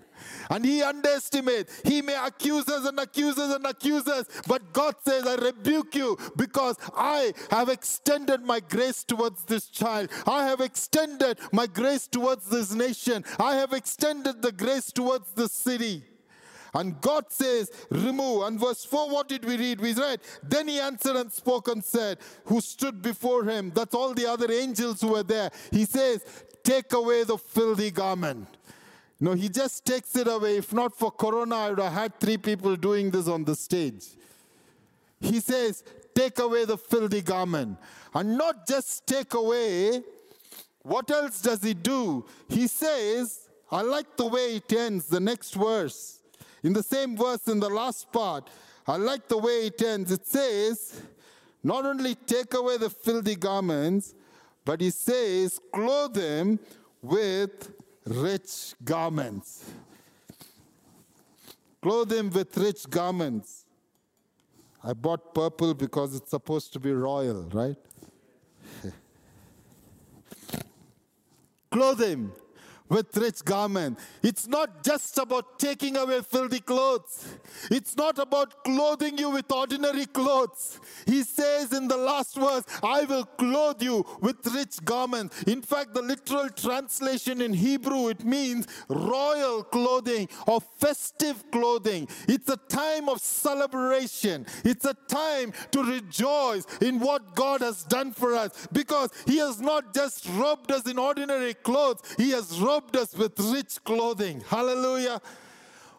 And 0.51 0.65
he 0.65 0.83
underestimates. 0.83 1.81
He 1.85 2.03
may 2.03 2.17
accuse 2.23 2.69
us 2.69 2.87
and 2.87 2.99
accuse 3.01 3.39
us 3.39 3.55
and 3.55 3.65
accuse 3.65 4.07
us, 4.07 4.27
but 4.47 4.73
God 4.73 4.97
says, 5.05 5.27
I 5.27 5.37
rebuke 5.37 5.95
you 5.95 6.19
because 6.37 6.77
I 6.95 7.33
have 7.51 7.69
extended 7.69 8.43
my 8.43 8.61
grace 8.61 9.05
towards 9.05 9.45
this 9.45 9.69
child. 9.69 10.11
I 10.27 10.47
have 10.47 10.61
extended 10.61 11.39
my 11.53 11.67
grace 11.67 12.07
towards 12.07 12.51
this 12.51 12.75
nation. 12.75 13.25
I 13.39 13.55
have 13.55 13.73
extended 13.73 14.43
the 14.43 14.53
grace 14.53 14.93
towards 14.93 15.33
this 15.33 15.53
city. 15.53 16.05
And 16.75 17.01
God 17.01 17.27
says, 17.31 17.71
remove. 17.91 18.43
And 18.47 18.61
verse 18.61 18.85
4, 18.85 19.11
what 19.11 19.29
did 19.29 19.45
we 19.45 19.57
read? 19.57 19.81
We 19.81 19.95
read, 19.95 20.21
Then 20.43 20.69
he 20.69 20.81
answered 20.81 21.17
and 21.17 21.33
spoke 21.33 21.69
and 21.69 21.85
said, 21.85 22.19
Who 22.45 22.61
stood 22.61 23.03
before 23.03 23.45
him? 23.45 23.71
That's 23.75 23.95
all 23.95 24.15
the 24.15 24.27
other 24.27 24.51
angels 24.51 25.01
who 25.01 25.09
were 25.09 25.23
there. 25.23 25.51
He 25.71 25.85
says, 25.85 26.25
Take 26.63 26.93
away 26.93 27.25
the 27.25 27.39
filthy 27.39 27.91
garment. 27.91 28.49
No, 29.21 29.33
he 29.33 29.49
just 29.49 29.85
takes 29.85 30.15
it 30.17 30.29
away. 30.29 30.59
If 30.59 30.73
not 30.73 30.97
for 30.97 31.11
Corona, 31.11 31.57
I 31.57 31.71
would 31.71 31.81
have 31.81 31.93
had 31.93 32.21
three 32.21 32.37
people 32.37 32.77
doing 32.77 33.11
this 33.11 33.27
on 33.27 33.45
the 33.45 33.57
stage. 33.57 34.05
He 35.21 35.41
says, 35.41 35.83
Take 36.15 36.39
away 36.39 36.65
the 36.65 36.79
filthy 36.79 37.23
garment. 37.23 37.79
And 38.15 38.37
not 38.37 38.67
just 38.67 39.07
take 39.07 39.35
away, 39.35 40.03
what 40.83 41.11
else 41.11 41.41
does 41.41 41.63
he 41.63 41.75
do? 41.75 42.27
He 42.49 42.67
says, 42.67 43.49
I 43.71 43.83
like 43.83 44.17
the 44.17 44.27
way 44.27 44.57
it 44.57 44.73
ends, 44.73 45.07
the 45.07 45.21
next 45.21 45.55
verse. 45.55 46.18
In 46.63 46.73
the 46.73 46.83
same 46.83 47.17
verse, 47.17 47.47
in 47.49 47.61
the 47.61 47.69
last 47.69 48.11
part, 48.13 48.49
I 48.87 48.97
like 48.97 49.29
the 49.29 49.39
way 49.39 49.67
it 49.67 49.81
ends. 49.83 50.11
It 50.11 50.27
says, 50.27 51.03
not 51.63 51.85
only 51.85 52.15
take 52.15 52.55
away 52.55 52.79
the 52.79 52.91
filthy 52.91 53.37
garments, 53.37 54.15
but 54.65 54.81
he 54.81 54.91
says, 54.91 55.61
clothe 55.73 56.15
them 56.15 56.59
with 57.03 57.73
rich 58.05 58.75
garments. 58.85 59.71
Clothe 61.81 62.09
them 62.09 62.31
with 62.31 62.57
rich 62.57 62.89
garments. 62.89 63.65
I 64.83 64.93
bought 64.93 65.35
purple 65.35 65.75
because 65.75 66.15
it's 66.15 66.31
supposed 66.31 66.73
to 66.73 66.81
be 66.81 66.93
royal, 66.93 67.43
right? 67.53 67.77
Clothe 71.71 72.01
him 72.01 72.33
with 72.89 73.17
rich 73.17 73.45
garment. 73.45 73.99
It's 74.23 74.47
not 74.47 74.83
just 74.85 75.19
about 75.19 75.59
taking 75.59 75.97
away 75.97 76.21
filthy 76.23 76.61
clothes. 76.61 77.37
It's 77.71 77.97
not 77.97 78.19
about 78.19 78.65
clothing 78.65 79.19
you 79.19 79.31
with 79.31 79.51
ordinary 79.51 80.07
clothes. 80.07 80.81
He 81.07 81.23
says 81.23 81.73
in 81.73 81.89
the 81.89 81.97
last 81.97 82.37
verse, 82.37 82.65
I 82.83 83.05
will 83.05 83.25
clothe 83.25 83.83
you 83.83 84.05
with 84.21 84.47
rich 84.55 84.85
garments. 84.85 85.43
In 85.45 85.63
fact, 85.63 85.95
the 85.95 86.03
literal 86.03 86.49
translation 86.51 87.41
in 87.41 87.53
Hebrew, 87.53 88.09
it 88.09 88.25
means 88.25 88.67
royal 88.89 89.63
clothing 89.63 90.29
or 90.47 90.61
festive 90.61 91.51
clothing. 91.51 92.09
It's 92.29 92.49
a 92.49 92.57
time 92.57 93.09
of 93.09 93.21
celebration. 93.21 94.47
It's 94.65 94.85
a 94.85 94.95
time 95.09 95.53
to 95.73 95.83
rejoice 95.83 96.67
in 96.81 97.01
what 97.01 97.35
God 97.35 97.61
has 97.61 97.85
done 97.85 98.13
for 98.13 98.35
us 98.35 98.69
because 98.73 99.11
He 99.27 99.39
has 99.39 99.61
not 99.61 99.95
just 99.95 100.29
robed 100.31 100.71
us 100.71 100.87
in 100.87 100.99
ordinary 100.99 101.55
clothes, 101.55 102.03
He 102.17 102.31
has 102.31 102.59
robed 102.61 102.78
robed 102.79 102.97
us 102.97 103.15
with 103.15 103.39
rich 103.41 103.83
clothing. 103.83 104.41
Hallelujah. 104.49 105.21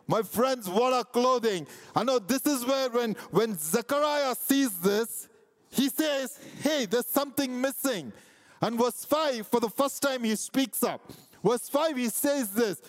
My 0.08 0.22
friends, 0.22 0.70
what 0.70 0.94
a 0.94 1.04
clothing. 1.04 1.68
I 1.94 2.04
know 2.04 2.20
this 2.20 2.46
is 2.46 2.66
where 2.66 2.90
when, 2.90 3.16
when 3.32 3.58
Zechariah 3.58 4.34
sees 4.36 4.80
this, 4.80 5.28
he 5.70 5.90
says, 5.90 6.40
Hey, 6.62 6.86
there's 6.86 7.06
something 7.06 7.60
missing. 7.60 8.14
And 8.62 8.80
verse 8.80 9.04
5, 9.04 9.48
for 9.48 9.60
the 9.60 9.70
first 9.70 10.02
time, 10.02 10.24
he 10.24 10.36
speaks 10.36 10.82
up. 10.82 11.02
Verse 11.44 11.68
5, 11.68 11.98
he 11.98 12.08
says 12.08 12.52
this 12.52 12.82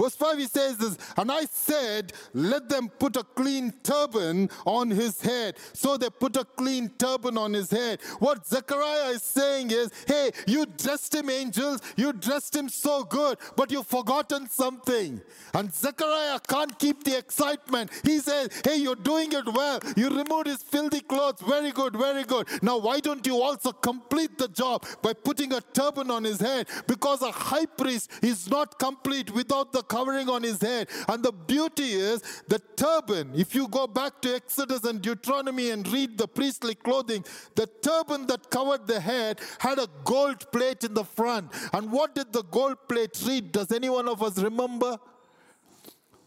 Verse 0.00 0.16
5 0.16 0.38
he 0.38 0.46
says 0.46 0.78
this, 0.78 0.96
and 1.18 1.30
I 1.30 1.44
said, 1.44 2.14
let 2.32 2.70
them 2.70 2.88
put 2.88 3.16
a 3.16 3.22
clean 3.22 3.74
turban 3.82 4.48
on 4.64 4.90
his 4.90 5.20
head. 5.20 5.56
So 5.74 5.98
they 5.98 6.08
put 6.08 6.38
a 6.38 6.44
clean 6.44 6.88
turban 6.96 7.36
on 7.36 7.52
his 7.52 7.70
head. 7.70 8.00
What 8.18 8.46
Zechariah 8.46 9.10
is 9.10 9.22
saying 9.22 9.72
is, 9.72 9.90
hey, 10.06 10.30
you 10.46 10.64
dressed 10.64 11.14
him 11.14 11.28
angels, 11.28 11.82
you 11.96 12.14
dressed 12.14 12.56
him 12.56 12.70
so 12.70 13.04
good, 13.04 13.36
but 13.56 13.70
you've 13.70 13.86
forgotten 13.86 14.48
something. 14.48 15.20
And 15.52 15.70
Zechariah 15.70 16.40
can't 16.48 16.78
keep 16.78 17.04
the 17.04 17.18
excitement. 17.18 17.90
He 18.02 18.20
says, 18.20 18.48
hey, 18.64 18.76
you're 18.76 18.96
doing 18.96 19.32
it 19.32 19.52
well. 19.52 19.80
You 19.96 20.08
removed 20.08 20.46
his 20.46 20.62
filthy 20.62 21.00
clothes. 21.00 21.42
Very 21.46 21.72
good, 21.72 21.94
very 21.94 22.24
good. 22.24 22.48
Now, 22.62 22.78
why 22.78 23.00
don't 23.00 23.26
you 23.26 23.42
also 23.42 23.72
complete 23.72 24.38
the 24.38 24.48
job 24.48 24.86
by 25.02 25.12
putting 25.12 25.52
a 25.52 25.60
turban 25.60 26.10
on 26.10 26.24
his 26.24 26.40
head? 26.40 26.68
Because 26.86 27.20
a 27.20 27.32
high 27.32 27.66
priest 27.66 28.10
is 28.22 28.48
not 28.48 28.78
complete 28.78 29.30
without 29.34 29.72
the 29.72 29.82
covering 29.90 30.28
on 30.30 30.42
his 30.42 30.62
head. 30.62 30.88
And 31.08 31.22
the 31.22 31.32
beauty 31.32 31.90
is 31.92 32.22
the 32.48 32.60
turban. 32.76 33.32
If 33.34 33.54
you 33.54 33.68
go 33.68 33.86
back 33.86 34.22
to 34.22 34.34
Exodus 34.34 34.84
and 34.84 35.02
Deuteronomy 35.02 35.70
and 35.70 35.86
read 35.88 36.16
the 36.16 36.28
priestly 36.28 36.76
clothing, 36.76 37.24
the 37.56 37.66
turban 37.66 38.26
that 38.28 38.50
covered 38.50 38.86
the 38.86 39.00
head 39.00 39.40
had 39.58 39.78
a 39.78 39.88
gold 40.04 40.50
plate 40.52 40.84
in 40.84 40.94
the 40.94 41.04
front. 41.04 41.50
And 41.74 41.90
what 41.90 42.14
did 42.14 42.32
the 42.32 42.44
gold 42.44 42.78
plate 42.88 43.20
read? 43.26 43.52
Does 43.52 43.72
any 43.72 43.90
one 43.90 44.08
of 44.08 44.22
us 44.22 44.38
remember? 44.38 44.96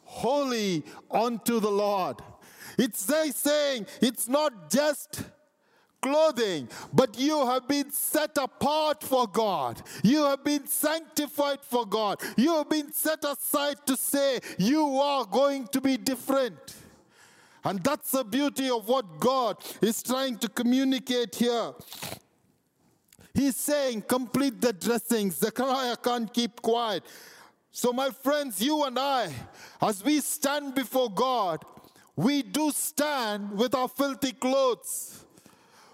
Holy 0.03 0.83
unto 1.09 1.59
the 1.59 1.71
Lord. 1.71 2.17
It's 2.77 2.99
saying 3.35 3.87
it's 4.01 4.27
not 4.27 4.69
just 4.69 5.23
clothing, 6.03 6.67
but 6.91 7.17
you 7.17 7.45
have 7.47 7.67
been 7.67 7.89
set 7.91 8.37
apart 8.37 9.01
for 9.01 9.25
God. 9.25 9.81
You 10.03 10.25
have 10.25 10.43
been 10.43 10.67
sanctified 10.67 11.61
for 11.61 11.85
God. 11.85 12.21
You 12.35 12.53
have 12.57 12.69
been 12.69 12.91
set 12.91 13.23
aside 13.23 13.77
to 13.85 13.95
say 13.95 14.39
you 14.59 14.99
are 14.99 15.25
going 15.25 15.67
to 15.67 15.79
be 15.79 15.95
different. 15.95 16.75
And 17.63 17.81
that's 17.81 18.11
the 18.11 18.25
beauty 18.25 18.69
of 18.69 18.87
what 18.89 19.19
God 19.19 19.57
is 19.81 20.03
trying 20.03 20.37
to 20.39 20.49
communicate 20.49 21.35
here. 21.35 21.71
He's 23.33 23.55
saying, 23.55 24.03
complete 24.03 24.59
the 24.59 24.73
dressing. 24.73 25.31
Zechariah 25.31 25.95
can't 25.95 26.31
keep 26.31 26.61
quiet. 26.61 27.03
So, 27.71 27.91
my 27.93 28.09
friends, 28.09 28.61
you 28.61 28.83
and 28.83 28.99
I, 28.99 29.33
as 29.81 30.03
we 30.03 30.19
stand 30.19 30.75
before 30.75 31.09
God, 31.09 31.63
we 32.15 32.43
do 32.43 32.69
stand 32.71 33.57
with 33.57 33.73
our 33.73 33.87
filthy 33.87 34.33
clothes, 34.33 35.22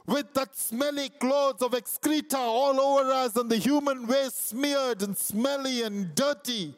with 0.09 0.33
that 0.33 0.55
smelly 0.55 1.09
clothes 1.09 1.61
of 1.61 1.73
excreta 1.73 2.37
all 2.37 2.79
over 2.79 3.11
us 3.11 3.35
and 3.35 3.49
the 3.49 3.57
human 3.57 4.07
waste 4.07 4.49
smeared 4.49 5.01
and 5.01 5.17
smelly 5.17 5.83
and 5.83 6.13
dirty. 6.15 6.73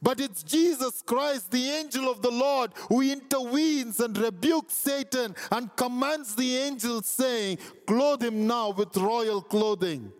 But 0.00 0.20
it's 0.20 0.42
Jesus 0.44 1.02
Christ, 1.02 1.50
the 1.50 1.70
angel 1.70 2.08
of 2.08 2.22
the 2.22 2.30
Lord, 2.30 2.72
who 2.88 3.02
intervenes 3.02 3.98
and 3.98 4.16
rebukes 4.16 4.74
Satan 4.74 5.34
and 5.50 5.74
commands 5.74 6.36
the 6.36 6.56
angel, 6.56 7.02
saying, 7.02 7.58
Clothe 7.86 8.22
him 8.22 8.46
now 8.46 8.70
with 8.70 8.96
royal 8.96 9.42
clothing 9.42 10.12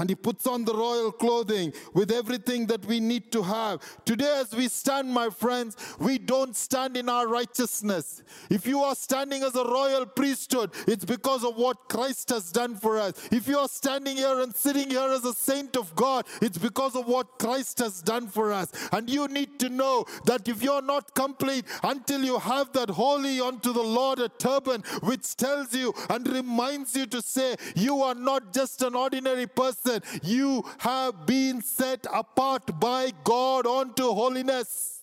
and 0.00 0.08
he 0.08 0.14
puts 0.14 0.46
on 0.46 0.64
the 0.64 0.72
royal 0.72 1.12
clothing 1.12 1.74
with 1.92 2.10
everything 2.10 2.66
that 2.66 2.82
we 2.86 3.00
need 3.00 3.30
to 3.30 3.42
have. 3.42 3.80
Today, 4.06 4.40
as 4.40 4.54
we 4.54 4.66
stand, 4.66 5.12
my 5.12 5.28
friends, 5.28 5.76
we 5.98 6.16
don't 6.16 6.56
stand 6.56 6.96
in 6.96 7.10
our 7.10 7.28
righteousness. 7.28 8.22
If 8.48 8.66
you 8.66 8.80
are 8.80 8.94
standing 8.94 9.42
as 9.42 9.54
a 9.56 9.64
royal 9.64 10.06
priesthood, 10.06 10.70
it's 10.86 11.04
because 11.04 11.44
of 11.44 11.56
what 11.56 11.90
Christ 11.90 12.30
has 12.30 12.50
done 12.50 12.76
for 12.76 12.98
us. 12.98 13.12
If 13.30 13.46
you 13.46 13.58
are 13.58 13.68
standing 13.68 14.16
here 14.16 14.40
and 14.40 14.54
sitting 14.54 14.88
here 14.88 15.10
as 15.10 15.26
a 15.26 15.34
saint 15.34 15.76
of 15.76 15.94
God, 15.94 16.24
it's 16.40 16.56
because 16.56 16.96
of 16.96 17.06
what 17.06 17.38
Christ 17.38 17.78
has 17.80 18.00
done 18.00 18.26
for 18.26 18.54
us. 18.54 18.72
And 18.92 19.10
you 19.10 19.28
need 19.28 19.58
to 19.58 19.68
know 19.68 20.06
that 20.24 20.48
if 20.48 20.62
you're 20.62 20.80
not 20.80 21.14
complete 21.14 21.66
until 21.82 22.24
you 22.24 22.38
have 22.38 22.72
that 22.72 22.88
holy 22.88 23.38
unto 23.38 23.74
the 23.74 23.82
Lord 23.82 24.18
a 24.18 24.30
turban, 24.30 24.82
which 25.02 25.36
tells 25.36 25.74
you 25.74 25.92
and 26.08 26.26
reminds 26.26 26.96
you 26.96 27.04
to 27.04 27.20
say, 27.20 27.56
you 27.76 28.00
are 28.00 28.14
not 28.14 28.54
just 28.54 28.80
an 28.80 28.94
ordinary 28.94 29.46
person 29.46 29.89
You 30.22 30.64
have 30.78 31.26
been 31.26 31.62
set 31.62 32.06
apart 32.12 32.78
by 32.78 33.12
God 33.24 33.66
unto 33.66 34.04
holiness. 34.12 35.00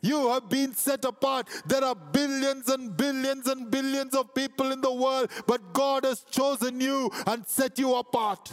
You 0.00 0.28
have 0.30 0.48
been 0.48 0.74
set 0.74 1.04
apart. 1.04 1.48
There 1.66 1.84
are 1.84 1.94
billions 1.94 2.68
and 2.68 2.96
billions 2.96 3.46
and 3.48 3.70
billions 3.70 4.14
of 4.14 4.34
people 4.34 4.70
in 4.72 4.80
the 4.80 4.92
world, 4.92 5.30
but 5.46 5.72
God 5.72 6.04
has 6.04 6.20
chosen 6.30 6.80
you 6.80 7.10
and 7.26 7.46
set 7.46 7.78
you 7.78 7.94
apart. 7.94 8.52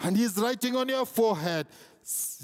And 0.00 0.16
He's 0.16 0.36
writing 0.38 0.76
on 0.76 0.88
your 0.88 1.06
forehead, 1.06 1.66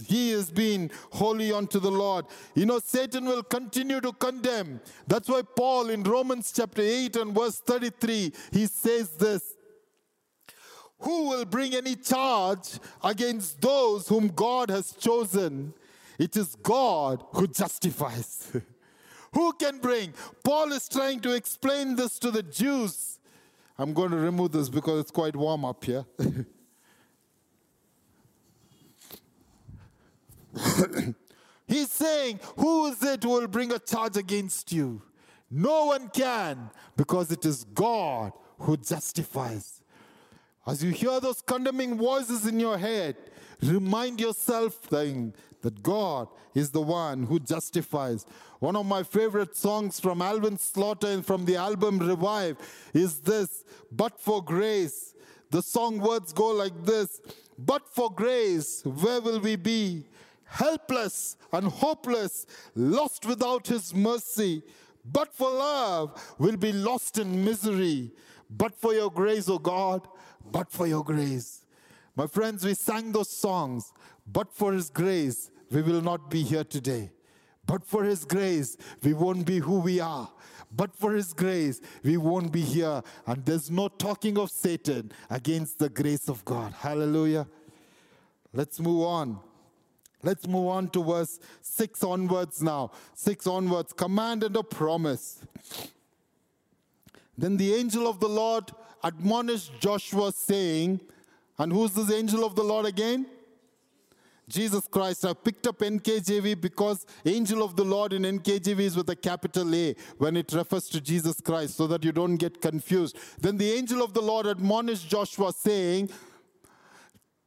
he 0.06 0.30
has 0.30 0.50
been 0.50 0.90
holy 1.12 1.52
unto 1.52 1.78
the 1.78 1.90
Lord. 1.90 2.24
You 2.54 2.66
know, 2.66 2.78
Satan 2.78 3.26
will 3.26 3.42
continue 3.42 4.00
to 4.00 4.12
condemn. 4.12 4.80
That's 5.06 5.28
why 5.28 5.42
Paul 5.42 5.90
in 5.90 6.02
Romans 6.02 6.52
chapter 6.54 6.80
8 6.82 7.16
and 7.16 7.34
verse 7.34 7.60
33, 7.60 8.32
he 8.52 8.66
says 8.66 9.10
this 9.10 9.56
who 11.00 11.28
will 11.28 11.44
bring 11.44 11.74
any 11.74 11.96
charge 11.96 12.78
against 13.02 13.60
those 13.60 14.08
whom 14.08 14.28
God 14.28 14.70
has 14.70 14.92
chosen? 14.92 15.74
It 16.18 16.36
is 16.36 16.56
God 16.56 17.24
who 17.32 17.46
justifies. 17.46 18.54
who 19.32 19.52
can 19.54 19.78
bring? 19.78 20.12
Paul 20.44 20.72
is 20.72 20.88
trying 20.88 21.20
to 21.20 21.34
explain 21.34 21.96
this 21.96 22.18
to 22.18 22.30
the 22.30 22.42
Jews. 22.42 23.18
I'm 23.78 23.94
going 23.94 24.10
to 24.10 24.18
remove 24.18 24.52
this 24.52 24.68
because 24.68 25.00
it's 25.00 25.10
quite 25.10 25.34
warm 25.34 25.64
up 25.64 25.82
here. 25.82 26.04
He's 31.66 31.90
saying, 31.90 32.40
Who 32.56 32.86
is 32.86 33.02
it 33.02 33.22
who 33.22 33.30
will 33.30 33.48
bring 33.48 33.72
a 33.72 33.78
charge 33.78 34.16
against 34.16 34.72
you? 34.72 35.02
No 35.50 35.86
one 35.86 36.08
can 36.08 36.70
because 36.96 37.32
it 37.32 37.46
is 37.46 37.64
God 37.64 38.32
who 38.58 38.76
justifies. 38.76 39.79
As 40.70 40.84
you 40.84 40.90
hear 40.90 41.18
those 41.18 41.42
condemning 41.42 41.98
voices 41.98 42.46
in 42.46 42.60
your 42.60 42.78
head, 42.78 43.16
remind 43.60 44.20
yourself 44.20 44.88
then 44.88 45.34
that 45.62 45.82
God 45.82 46.28
is 46.54 46.70
the 46.70 46.80
one 46.80 47.24
who 47.24 47.40
justifies. 47.40 48.24
One 48.60 48.76
of 48.76 48.86
my 48.86 49.02
favorite 49.02 49.56
songs 49.56 49.98
from 49.98 50.22
Alvin 50.22 50.58
Slaughter 50.58 51.08
and 51.08 51.26
from 51.26 51.44
the 51.44 51.56
album 51.56 51.98
Revive 51.98 52.56
is 52.94 53.18
this 53.18 53.64
But 53.90 54.20
for 54.20 54.44
grace. 54.44 55.12
The 55.50 55.60
song 55.60 55.98
words 55.98 56.32
go 56.32 56.52
like 56.52 56.84
this 56.84 57.20
But 57.58 57.88
for 57.88 58.08
grace, 58.08 58.84
where 58.84 59.20
will 59.20 59.40
we 59.40 59.56
be? 59.56 60.04
Helpless 60.44 61.36
and 61.52 61.66
hopeless, 61.66 62.46
lost 62.76 63.26
without 63.26 63.66
His 63.66 63.92
mercy. 63.92 64.62
But 65.04 65.34
for 65.34 65.50
love, 65.50 66.34
we'll 66.38 66.56
be 66.56 66.72
lost 66.72 67.18
in 67.18 67.44
misery. 67.44 68.12
But 68.48 68.76
for 68.76 68.94
your 68.94 69.10
grace, 69.10 69.48
O 69.48 69.54
oh 69.54 69.58
God, 69.58 70.06
but 70.50 70.70
for 70.70 70.86
your 70.86 71.04
grace. 71.04 71.64
My 72.16 72.26
friends, 72.26 72.64
we 72.64 72.74
sang 72.74 73.12
those 73.12 73.30
songs, 73.30 73.92
but 74.26 74.52
for 74.52 74.72
His 74.72 74.90
grace, 74.90 75.50
we 75.70 75.82
will 75.82 76.00
not 76.00 76.30
be 76.30 76.42
here 76.42 76.64
today. 76.64 77.10
But 77.66 77.84
for 77.84 78.04
His 78.04 78.24
grace, 78.24 78.76
we 79.02 79.12
won't 79.14 79.46
be 79.46 79.58
who 79.58 79.80
we 79.80 80.00
are. 80.00 80.30
But 80.74 80.94
for 80.94 81.12
His 81.14 81.32
grace, 81.32 81.80
we 82.02 82.16
won't 82.16 82.52
be 82.52 82.62
here. 82.62 83.02
And 83.26 83.44
there's 83.44 83.70
no 83.70 83.88
talking 83.88 84.38
of 84.38 84.50
Satan 84.50 85.12
against 85.28 85.78
the 85.78 85.88
grace 85.88 86.28
of 86.28 86.44
God. 86.44 86.72
Hallelujah. 86.72 87.46
Let's 88.52 88.80
move 88.80 89.02
on. 89.02 89.38
Let's 90.22 90.46
move 90.46 90.68
on 90.68 90.88
to 90.90 91.02
verse 91.02 91.38
6 91.62 92.04
onwards 92.04 92.62
now. 92.62 92.90
6 93.14 93.46
onwards. 93.46 93.92
Command 93.92 94.42
and 94.42 94.56
a 94.56 94.62
promise. 94.62 95.40
Then 97.38 97.56
the 97.56 97.74
angel 97.74 98.06
of 98.06 98.20
the 98.20 98.28
Lord 98.28 98.70
admonished 99.02 99.72
Joshua, 99.80 100.32
saying, 100.32 101.00
and 101.58 101.72
who's 101.72 101.92
this 101.92 102.10
angel 102.10 102.44
of 102.44 102.56
the 102.56 102.62
Lord 102.62 102.86
again? 102.86 103.26
Jesus 104.50 104.86
Christ. 104.88 105.24
I 105.24 105.32
picked 105.32 105.66
up 105.66 105.78
NKJV 105.78 106.60
because 106.60 107.06
angel 107.24 107.62
of 107.62 107.76
the 107.76 107.84
Lord 107.84 108.12
in 108.12 108.22
NKJV 108.22 108.80
is 108.80 108.96
with 108.96 109.08
a 109.08 109.16
capital 109.16 109.72
A 109.74 109.94
when 110.18 110.36
it 110.36 110.52
refers 110.52 110.88
to 110.88 111.00
Jesus 111.00 111.40
Christ, 111.40 111.76
so 111.76 111.86
that 111.86 112.04
you 112.04 112.12
don't 112.12 112.36
get 112.36 112.60
confused. 112.60 113.16
Then 113.40 113.56
the 113.56 113.70
angel 113.72 114.02
of 114.02 114.12
the 114.12 114.20
Lord 114.20 114.46
admonished 114.46 115.08
Joshua, 115.08 115.52
saying, 115.52 116.10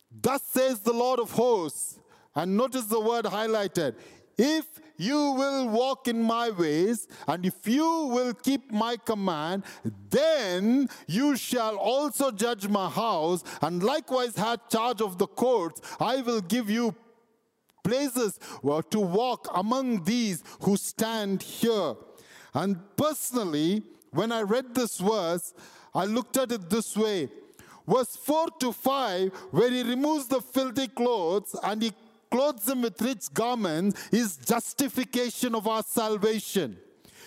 Thus 0.10 0.42
says 0.44 0.80
the 0.80 0.94
Lord 0.94 1.20
of 1.20 1.32
hosts, 1.32 2.00
and 2.36 2.56
notice 2.56 2.86
the 2.86 3.00
word 3.00 3.26
highlighted. 3.26 3.96
If 4.38 4.66
you 4.98 5.32
will 5.32 5.70
walk 5.70 6.08
in 6.08 6.22
my 6.22 6.50
ways, 6.50 7.08
and 7.28 7.46
if 7.46 7.68
you 7.68 7.86
will 7.86 8.34
keep 8.34 8.72
my 8.72 8.98
command, 8.98 9.64
then 10.10 10.88
you 11.08 11.36
shall 11.36 11.76
also 11.76 12.32
judge 12.32 12.68
my 12.68 12.90
house, 12.90 13.44
and 13.62 13.84
likewise 13.84 14.36
have 14.36 14.70
charge 14.70 15.02
of 15.02 15.18
the 15.18 15.28
courts. 15.28 15.82
I 16.00 16.22
will 16.22 16.42
give 16.42 16.70
you 16.70 16.96
places 17.84 18.40
uh, 18.64 18.82
to 18.90 19.00
walk 19.00 19.50
among 19.54 20.04
these 20.04 20.44
who 20.62 20.78
stand 20.78 21.44
here. 21.44 21.96
And 22.54 22.78
personally, 22.96 23.84
when 24.12 24.32
I 24.32 24.42
read 24.42 24.74
this 24.74 25.00
verse, 25.00 25.54
I 25.94 26.06
looked 26.06 26.38
at 26.38 26.52
it 26.52 26.70
this 26.70 26.96
way. 26.96 27.30
Verse 27.88 28.16
4 28.16 28.48
to 28.62 28.72
5, 28.72 29.34
where 29.52 29.70
he 29.70 29.84
removes 29.84 30.28
the 30.28 30.40
filthy 30.40 30.88
clothes 30.88 31.56
and 31.64 31.82
he 31.82 31.92
clothes 32.34 32.68
him 32.68 32.82
with 32.82 33.00
rich 33.00 33.32
garments 33.32 34.10
is 34.12 34.38
justification 34.38 35.54
of 35.54 35.68
our 35.68 35.84
salvation. 35.84 36.76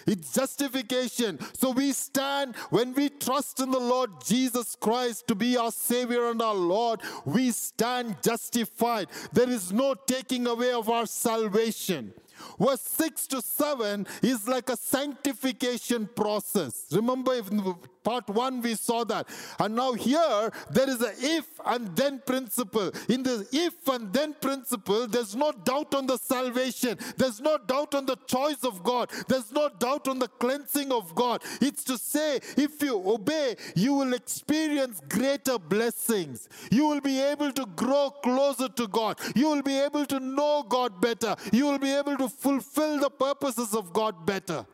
It's 0.05 0.33
justification. 0.35 1.39
So 1.57 1.71
we 1.71 1.93
stand 1.93 2.57
when 2.71 2.93
we 2.93 3.11
trust 3.11 3.61
in 3.61 3.71
the 3.71 3.79
Lord 3.79 4.11
Jesus 4.25 4.75
Christ 4.75 5.29
to 5.29 5.37
be 5.37 5.57
our 5.57 5.71
Savior 5.71 6.31
and 6.31 6.43
our 6.43 6.57
Lord. 6.57 7.03
We 7.25 7.53
stand 7.53 8.17
justified. 8.21 9.07
There 9.33 9.49
is 9.49 9.73
no 9.73 9.95
taking 9.95 10.49
away 10.49 10.73
of 10.73 10.89
our 10.89 11.07
salvation. 11.07 12.13
Verse 12.59 12.83
6 12.83 13.27
to 13.29 13.43
7 13.43 14.07
is 14.23 14.49
like 14.49 14.69
a 14.71 14.77
sanctification 14.77 16.09
process. 16.15 16.87
Remember, 16.93 17.35
in 17.35 17.75
part 18.07 18.29
1 18.31 18.63
we 18.63 18.75
saw 18.77 19.03
that. 19.05 19.29
And 19.59 19.75
now 19.75 19.93
here 19.93 20.53
there 20.71 20.89
is 20.89 21.03
a 21.03 21.13
if 21.19 21.47
and 21.65 21.95
then 21.97 22.23
principle. 22.25 22.93
In 23.09 23.25
the 23.25 23.47
if 23.53 23.89
and 23.89 24.13
then 24.13 24.35
principle, 24.41 25.09
there's 25.09 25.35
no 25.35 25.51
doubt 25.51 25.95
on 25.95 26.07
the 26.07 26.17
salvation, 26.17 26.97
there's 27.17 27.41
no 27.41 27.59
doubt 27.59 27.95
on 27.97 28.07
the 28.07 28.17
choice 28.27 28.63
of 28.63 28.83
God, 28.85 29.11
there's 29.27 29.51
no 29.51 29.69
doubt 29.69 30.07
on 30.07 30.21
the 30.21 30.29
cleansing 30.29 30.93
of 30.93 31.15
God. 31.17 31.43
It's 31.61 31.83
to 31.85 31.99
say, 31.99 32.39
if 32.57 32.81
you 32.81 32.97
obey, 33.15 33.57
you 33.75 33.95
will 33.95 34.15
experience 34.15 35.01
greater 35.09 35.59
blessings. 35.59 36.49
You 36.71 36.87
will 36.87 37.01
be 37.01 37.21
able 37.21 37.51
to 37.53 37.67
grow 37.75 38.11
closer 38.11 38.69
to 38.69 38.87
God. 38.87 39.19
You 39.35 39.49
will 39.49 39.63
be 39.63 39.79
able 39.79 40.07
to 40.07 40.21
know 40.21 40.65
God 40.69 41.01
better. 41.01 41.35
You 41.53 41.67
will 41.67 41.79
be 41.79 41.91
able 41.91 42.17
to 42.19 42.26
fulfill 42.29 42.99
the 43.01 43.11
purposes 43.11 43.75
of 43.75 43.93
God 43.93 44.27
better. 44.27 44.67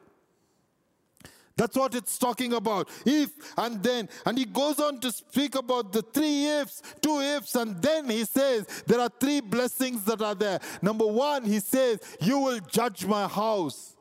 That's 1.56 1.76
what 1.76 1.94
it's 1.94 2.18
talking 2.18 2.54
about. 2.54 2.88
If 3.04 3.30
and 3.58 3.82
then. 3.82 4.08
And 4.24 4.38
he 4.38 4.44
goes 4.44 4.80
on 4.80 5.00
to 5.00 5.12
speak 5.12 5.54
about 5.54 5.92
the 5.92 6.02
three 6.02 6.46
ifs, 6.46 6.82
two 7.00 7.20
ifs, 7.20 7.54
and 7.54 7.80
then 7.80 8.08
he 8.08 8.24
says 8.24 8.66
there 8.86 9.00
are 9.00 9.10
three 9.20 9.40
blessings 9.40 10.04
that 10.04 10.22
are 10.22 10.34
there. 10.34 10.60
Number 10.80 11.06
one, 11.06 11.44
he 11.44 11.60
says, 11.60 12.00
You 12.20 12.38
will 12.38 12.60
judge 12.60 13.04
my 13.06 13.28
house. 13.28 13.94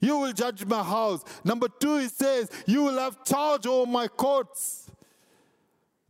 You 0.00 0.18
will 0.18 0.32
judge 0.32 0.66
my 0.66 0.82
house. 0.82 1.24
Number 1.42 1.68
two, 1.68 1.98
he 1.98 2.08
says, 2.08 2.50
You 2.66 2.82
will 2.82 2.98
have 2.98 3.24
charge 3.24 3.66
over 3.66 3.90
my 3.90 4.08
courts. 4.08 4.90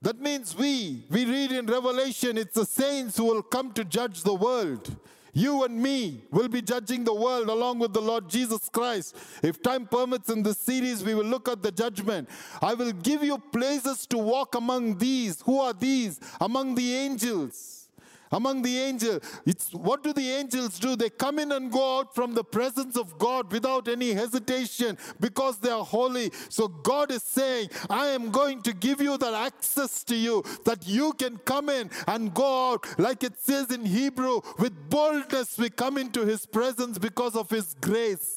That 0.02 0.20
means 0.20 0.54
we, 0.54 1.04
we 1.08 1.24
read 1.24 1.52
in 1.52 1.66
Revelation, 1.66 2.36
it's 2.36 2.54
the 2.54 2.66
saints 2.66 3.16
who 3.16 3.24
will 3.24 3.42
come 3.42 3.72
to 3.72 3.84
judge 3.84 4.22
the 4.22 4.34
world. 4.34 4.94
You 5.36 5.64
and 5.64 5.82
me 5.82 6.22
will 6.30 6.48
be 6.48 6.62
judging 6.62 7.04
the 7.04 7.12
world 7.12 7.50
along 7.50 7.78
with 7.78 7.92
the 7.92 8.00
Lord 8.00 8.26
Jesus 8.26 8.70
Christ. 8.70 9.14
If 9.42 9.60
time 9.60 9.84
permits 9.84 10.30
in 10.30 10.42
this 10.42 10.56
series, 10.56 11.04
we 11.04 11.14
will 11.14 11.26
look 11.26 11.46
at 11.46 11.62
the 11.62 11.70
judgment. 11.70 12.30
I 12.62 12.72
will 12.72 12.92
give 12.92 13.22
you 13.22 13.36
places 13.36 14.06
to 14.06 14.16
walk 14.16 14.54
among 14.54 14.96
these. 14.96 15.42
Who 15.42 15.60
are 15.60 15.74
these? 15.74 16.20
Among 16.40 16.74
the 16.74 16.94
angels 16.94 17.85
among 18.32 18.62
the 18.62 18.78
angels. 18.78 19.22
It's 19.44 19.72
what 19.72 20.02
do 20.02 20.12
the 20.12 20.30
angels 20.30 20.78
do? 20.78 20.96
They 20.96 21.10
come 21.10 21.38
in 21.38 21.52
and 21.52 21.70
go 21.70 21.98
out 21.98 22.14
from 22.14 22.34
the 22.34 22.44
presence 22.44 22.96
of 22.96 23.18
God 23.18 23.52
without 23.52 23.88
any 23.88 24.12
hesitation 24.12 24.98
because 25.20 25.58
they 25.58 25.70
are 25.70 25.84
holy. 25.84 26.30
So 26.48 26.68
God 26.68 27.10
is 27.10 27.22
saying, 27.22 27.70
I 27.90 28.08
am 28.08 28.30
going 28.30 28.62
to 28.62 28.72
give 28.72 29.00
you 29.00 29.18
that 29.18 29.34
access 29.34 30.04
to 30.04 30.16
you 30.16 30.44
that 30.64 30.86
you 30.86 31.12
can 31.14 31.38
come 31.38 31.68
in 31.68 31.90
and 32.06 32.32
go 32.34 32.72
out 32.72 32.86
like 32.98 33.22
it 33.22 33.38
says 33.38 33.70
in 33.70 33.84
Hebrew 33.84 34.40
with 34.58 34.90
boldness 34.90 35.58
we 35.58 35.70
come 35.70 35.98
into 35.98 36.24
his 36.24 36.46
presence 36.46 36.98
because 36.98 37.36
of 37.36 37.50
his 37.50 37.74
grace. 37.80 38.35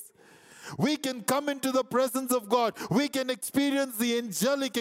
We 0.77 0.97
can 0.97 1.21
come 1.21 1.49
into 1.49 1.71
the 1.71 1.84
presence 1.84 2.34
of 2.34 2.49
God. 2.49 2.73
We 2.89 3.08
can 3.08 3.29
experience 3.29 3.97
the 3.97 4.17
angelic, 4.17 4.77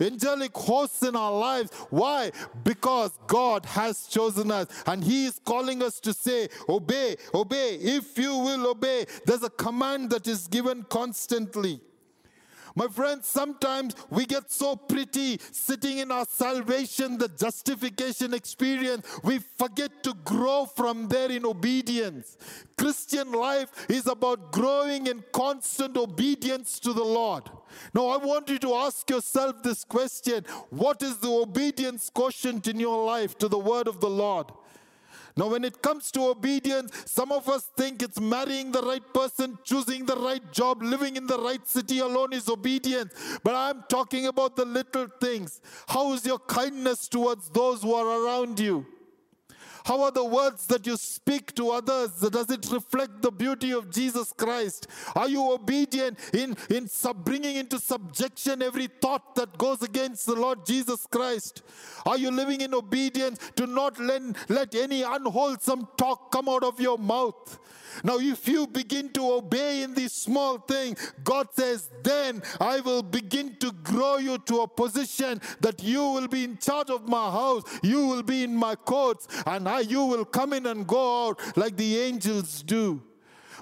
angelic 0.00 0.56
hosts 0.56 1.02
in 1.02 1.16
our 1.16 1.32
lives. 1.32 1.72
Why? 1.90 2.32
Because 2.64 3.18
God 3.26 3.64
has 3.66 4.06
chosen 4.06 4.50
us 4.50 4.66
and 4.86 5.02
He 5.02 5.26
is 5.26 5.40
calling 5.44 5.82
us 5.82 6.00
to 6.00 6.12
say, 6.12 6.48
Obey, 6.68 7.16
obey. 7.34 7.78
If 7.80 8.18
you 8.18 8.36
will 8.36 8.68
obey, 8.68 9.06
there's 9.26 9.42
a 9.42 9.50
command 9.50 10.10
that 10.10 10.26
is 10.26 10.48
given 10.48 10.84
constantly. 10.84 11.80
My 12.78 12.86
friends, 12.86 13.26
sometimes 13.26 13.96
we 14.08 14.24
get 14.24 14.52
so 14.52 14.76
pretty 14.76 15.40
sitting 15.50 15.98
in 15.98 16.12
our 16.12 16.24
salvation, 16.24 17.18
the 17.18 17.26
justification 17.26 18.32
experience, 18.32 19.04
we 19.24 19.40
forget 19.40 20.04
to 20.04 20.14
grow 20.24 20.64
from 20.64 21.08
there 21.08 21.28
in 21.28 21.44
obedience. 21.44 22.36
Christian 22.76 23.32
life 23.32 23.90
is 23.90 24.06
about 24.06 24.52
growing 24.52 25.08
in 25.08 25.24
constant 25.32 25.96
obedience 25.96 26.78
to 26.78 26.92
the 26.92 27.02
Lord. 27.02 27.50
Now, 27.94 28.06
I 28.10 28.16
want 28.16 28.48
you 28.48 28.60
to 28.60 28.74
ask 28.74 29.10
yourself 29.10 29.60
this 29.64 29.82
question 29.82 30.44
What 30.70 31.02
is 31.02 31.18
the 31.18 31.30
obedience 31.30 32.08
quotient 32.10 32.68
in 32.68 32.78
your 32.78 33.04
life 33.04 33.36
to 33.38 33.48
the 33.48 33.58
word 33.58 33.88
of 33.88 33.98
the 33.98 34.08
Lord? 34.08 34.52
Now, 35.38 35.46
when 35.46 35.64
it 35.64 35.80
comes 35.80 36.10
to 36.12 36.30
obedience, 36.30 37.04
some 37.06 37.30
of 37.30 37.48
us 37.48 37.70
think 37.76 38.02
it's 38.02 38.18
marrying 38.18 38.72
the 38.72 38.82
right 38.82 39.14
person, 39.14 39.56
choosing 39.62 40.04
the 40.04 40.16
right 40.16 40.42
job, 40.52 40.82
living 40.82 41.14
in 41.14 41.28
the 41.28 41.38
right 41.38 41.64
city 41.64 42.00
alone 42.00 42.32
is 42.32 42.48
obedience. 42.48 43.14
But 43.44 43.54
I'm 43.54 43.84
talking 43.88 44.26
about 44.26 44.56
the 44.56 44.64
little 44.64 45.06
things. 45.20 45.60
How 45.86 46.12
is 46.12 46.26
your 46.26 46.40
kindness 46.40 47.06
towards 47.06 47.50
those 47.50 47.82
who 47.82 47.94
are 47.94 48.24
around 48.24 48.58
you? 48.58 48.84
How 49.84 50.02
are 50.02 50.10
the 50.10 50.24
words 50.24 50.66
that 50.66 50.86
you 50.86 50.96
speak 50.96 51.54
to 51.54 51.70
others? 51.70 52.10
Does 52.20 52.50
it 52.50 52.70
reflect 52.70 53.22
the 53.22 53.30
beauty 53.30 53.72
of 53.72 53.90
Jesus 53.90 54.32
Christ? 54.32 54.86
Are 55.14 55.28
you 55.28 55.52
obedient 55.52 56.18
in, 56.32 56.56
in 56.70 56.88
sub, 56.88 57.24
bringing 57.24 57.56
into 57.56 57.78
subjection 57.78 58.62
every 58.62 58.86
thought 58.86 59.34
that 59.36 59.56
goes 59.58 59.82
against 59.82 60.26
the 60.26 60.34
Lord 60.34 60.64
Jesus 60.66 61.06
Christ? 61.06 61.62
Are 62.06 62.18
you 62.18 62.30
living 62.30 62.60
in 62.60 62.74
obedience 62.74 63.38
to 63.56 63.66
not 63.66 63.98
let, 63.98 64.22
let 64.48 64.74
any 64.74 65.02
unwholesome 65.02 65.88
talk 65.96 66.30
come 66.30 66.48
out 66.48 66.64
of 66.64 66.80
your 66.80 66.98
mouth? 66.98 67.58
Now, 68.04 68.18
if 68.18 68.48
you 68.48 68.66
begin 68.66 69.10
to 69.10 69.32
obey 69.32 69.82
in 69.82 69.94
this 69.94 70.12
small 70.12 70.58
thing, 70.58 70.96
God 71.24 71.48
says, 71.52 71.90
then 72.02 72.42
I 72.60 72.80
will 72.80 73.02
begin 73.02 73.56
to 73.56 73.72
grow 73.72 74.18
you 74.18 74.38
to 74.38 74.60
a 74.60 74.68
position 74.68 75.40
that 75.60 75.82
you 75.82 76.02
will 76.02 76.28
be 76.28 76.44
in 76.44 76.58
charge 76.58 76.90
of 76.90 77.08
my 77.08 77.30
house, 77.30 77.62
you 77.82 78.06
will 78.06 78.22
be 78.22 78.42
in 78.44 78.54
my 78.54 78.74
courts, 78.74 79.28
and 79.46 79.68
I, 79.68 79.80
you 79.80 80.04
will 80.04 80.24
come 80.24 80.52
in 80.52 80.66
and 80.66 80.86
go 80.86 81.28
out 81.28 81.56
like 81.56 81.76
the 81.76 81.98
angels 81.98 82.62
do. 82.62 83.02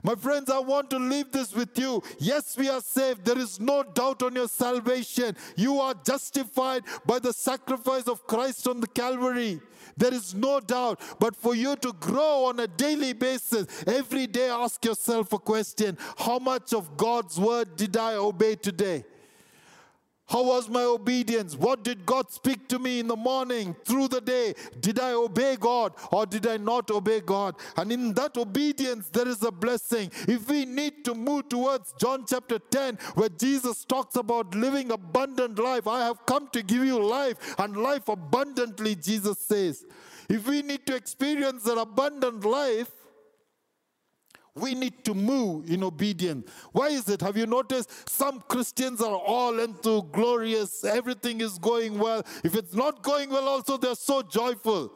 My 0.02 0.14
friends, 0.14 0.50
I 0.50 0.58
want 0.58 0.90
to 0.90 0.98
leave 0.98 1.32
this 1.32 1.54
with 1.54 1.78
you. 1.78 2.02
Yes, 2.18 2.56
we 2.56 2.68
are 2.68 2.80
saved. 2.80 3.24
There 3.24 3.38
is 3.38 3.60
no 3.60 3.82
doubt 3.82 4.22
on 4.22 4.34
your 4.34 4.48
salvation. 4.48 5.36
You 5.56 5.80
are 5.80 5.94
justified 5.94 6.82
by 7.04 7.18
the 7.18 7.32
sacrifice 7.32 8.08
of 8.08 8.26
Christ 8.26 8.68
on 8.68 8.80
the 8.80 8.86
Calvary. 8.86 9.60
There 9.96 10.12
is 10.12 10.34
no 10.34 10.60
doubt. 10.60 11.00
But 11.18 11.36
for 11.36 11.54
you 11.54 11.76
to 11.76 11.92
grow 11.94 12.46
on 12.46 12.60
a 12.60 12.66
daily 12.66 13.12
basis, 13.12 13.66
every 13.86 14.26
day 14.26 14.48
ask 14.48 14.84
yourself 14.84 15.32
a 15.32 15.38
question 15.38 15.96
How 16.18 16.38
much 16.38 16.72
of 16.72 16.96
God's 16.96 17.38
word 17.38 17.76
did 17.76 17.96
I 17.96 18.14
obey 18.14 18.56
today? 18.56 19.04
How 20.28 20.42
was 20.42 20.68
my 20.68 20.82
obedience? 20.82 21.54
What 21.54 21.84
did 21.84 22.04
God 22.04 22.32
speak 22.32 22.66
to 22.68 22.80
me 22.80 22.98
in 22.98 23.06
the 23.06 23.16
morning, 23.16 23.76
through 23.84 24.08
the 24.08 24.20
day? 24.20 24.54
Did 24.80 24.98
I 24.98 25.12
obey 25.12 25.54
God 25.54 25.92
or 26.10 26.26
did 26.26 26.48
I 26.48 26.56
not 26.56 26.90
obey 26.90 27.20
God? 27.20 27.54
And 27.76 27.92
in 27.92 28.12
that 28.14 28.36
obedience, 28.36 29.08
there 29.08 29.28
is 29.28 29.44
a 29.44 29.52
blessing. 29.52 30.10
If 30.26 30.48
we 30.48 30.64
need 30.64 31.04
to 31.04 31.14
move 31.14 31.48
towards 31.48 31.94
John 32.00 32.24
chapter 32.28 32.58
10, 32.58 32.96
where 33.14 33.28
Jesus 33.28 33.84
talks 33.84 34.16
about 34.16 34.52
living 34.54 34.90
abundant 34.90 35.60
life, 35.60 35.86
I 35.86 36.04
have 36.04 36.26
come 36.26 36.48
to 36.48 36.62
give 36.62 36.84
you 36.84 36.98
life 36.98 37.54
and 37.58 37.76
life 37.76 38.08
abundantly, 38.08 38.96
Jesus 38.96 39.38
says. 39.38 39.84
If 40.28 40.48
we 40.48 40.62
need 40.62 40.86
to 40.86 40.96
experience 40.96 41.62
that 41.64 41.78
abundant 41.78 42.44
life, 42.44 42.90
we 44.56 44.74
need 44.74 45.04
to 45.04 45.14
move 45.14 45.70
in 45.70 45.84
obedience. 45.84 46.50
Why 46.72 46.88
is 46.88 47.08
it? 47.08 47.20
Have 47.20 47.36
you 47.36 47.46
noticed 47.46 48.08
some 48.08 48.40
Christians 48.48 49.00
are 49.00 49.16
all 49.16 49.60
into 49.60 50.02
glorious, 50.12 50.84
everything 50.84 51.40
is 51.40 51.58
going 51.58 51.98
well. 51.98 52.24
If 52.42 52.56
it's 52.56 52.74
not 52.74 53.02
going 53.02 53.30
well, 53.30 53.48
also 53.48 53.76
they're 53.76 53.94
so 53.94 54.22
joyful. 54.22 54.90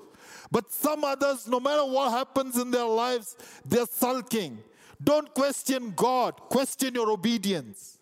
But 0.51 0.73
some 0.73 1.05
others, 1.05 1.47
no 1.47 1.61
matter 1.61 1.85
what 1.85 2.11
happens 2.11 2.57
in 2.57 2.71
their 2.71 2.87
lives, 2.87 3.37
they're 3.65 3.87
sulking. 3.87 4.59
Don't 5.03 5.33
question 5.35 5.93
God, 5.95 6.35
question 6.49 6.95
your 6.95 7.11
obedience. 7.11 7.99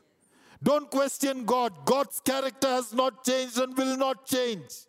Don't 0.62 0.90
question 0.90 1.44
God. 1.44 1.84
God's 1.84 2.20
character 2.20 2.68
has 2.68 2.92
not 2.92 3.24
changed 3.24 3.58
and 3.58 3.76
will 3.76 3.96
not 3.96 4.26
change. 4.26 4.87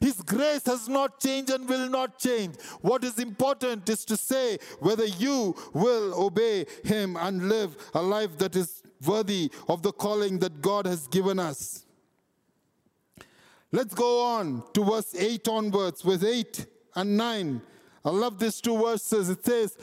His 0.00 0.20
grace 0.22 0.66
has 0.66 0.88
not 0.88 1.20
changed 1.20 1.50
and 1.50 1.68
will 1.68 1.88
not 1.88 2.18
change. 2.18 2.56
What 2.80 3.04
is 3.04 3.18
important 3.18 3.88
is 3.88 4.04
to 4.06 4.16
say 4.16 4.58
whether 4.80 5.06
you 5.06 5.56
will 5.72 6.14
obey 6.20 6.66
Him 6.84 7.16
and 7.16 7.48
live 7.48 7.76
a 7.94 8.02
life 8.02 8.38
that 8.38 8.56
is 8.56 8.82
worthy 9.06 9.50
of 9.68 9.82
the 9.82 9.92
calling 9.92 10.38
that 10.40 10.60
God 10.60 10.86
has 10.86 11.06
given 11.08 11.38
us. 11.38 11.84
Let's 13.70 13.94
go 13.94 14.22
on 14.22 14.62
to 14.72 14.84
verse 14.84 15.14
8 15.14 15.46
onwards, 15.48 16.04
with 16.04 16.24
8 16.24 16.66
and 16.96 17.16
9. 17.16 17.60
I 18.04 18.10
love 18.10 18.38
these 18.38 18.60
two 18.60 18.78
verses. 18.78 19.28
It 19.28 19.44
says, 19.44 19.76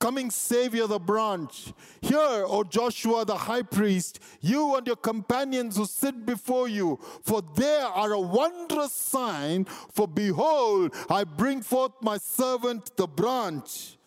coming 0.00 0.30
Savior, 0.30 0.86
the 0.86 0.98
branch. 0.98 1.72
Hear, 2.00 2.44
O 2.46 2.64
Joshua 2.64 3.24
the 3.24 3.36
high 3.36 3.62
priest, 3.62 4.18
you 4.40 4.74
and 4.74 4.86
your 4.86 4.96
companions 4.96 5.76
who 5.76 5.84
sit 5.84 6.26
before 6.26 6.66
you, 6.66 6.98
for 7.22 7.42
they 7.54 7.80
are 7.80 8.12
a 8.12 8.20
wondrous 8.20 8.92
sign. 8.92 9.66
For 9.66 10.08
behold, 10.08 10.94
I 11.08 11.24
bring 11.24 11.62
forth 11.62 11.92
my 12.02 12.16
servant, 12.16 12.96
the 12.96 13.06
branch. 13.06 13.98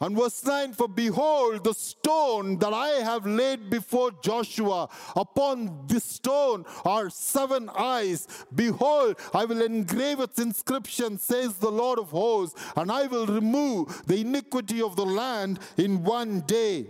And 0.00 0.16
verse 0.16 0.44
9 0.44 0.72
For 0.72 0.88
behold, 0.88 1.64
the 1.64 1.74
stone 1.74 2.58
that 2.58 2.72
I 2.72 2.88
have 3.02 3.26
laid 3.26 3.68
before 3.68 4.12
Joshua, 4.22 4.88
upon 5.14 5.86
this 5.86 6.04
stone 6.04 6.64
are 6.84 7.10
seven 7.10 7.68
eyes. 7.76 8.26
Behold, 8.54 9.18
I 9.34 9.44
will 9.44 9.62
engrave 9.62 10.20
its 10.20 10.38
inscription, 10.38 11.18
says 11.18 11.54
the 11.54 11.70
Lord 11.70 11.98
of 11.98 12.10
hosts, 12.10 12.60
and 12.76 12.90
I 12.90 13.06
will 13.06 13.26
remove 13.26 14.06
the 14.06 14.20
iniquity 14.20 14.80
of 14.80 14.96
the 14.96 15.06
land 15.06 15.58
in 15.76 16.02
one 16.02 16.40
day. 16.40 16.86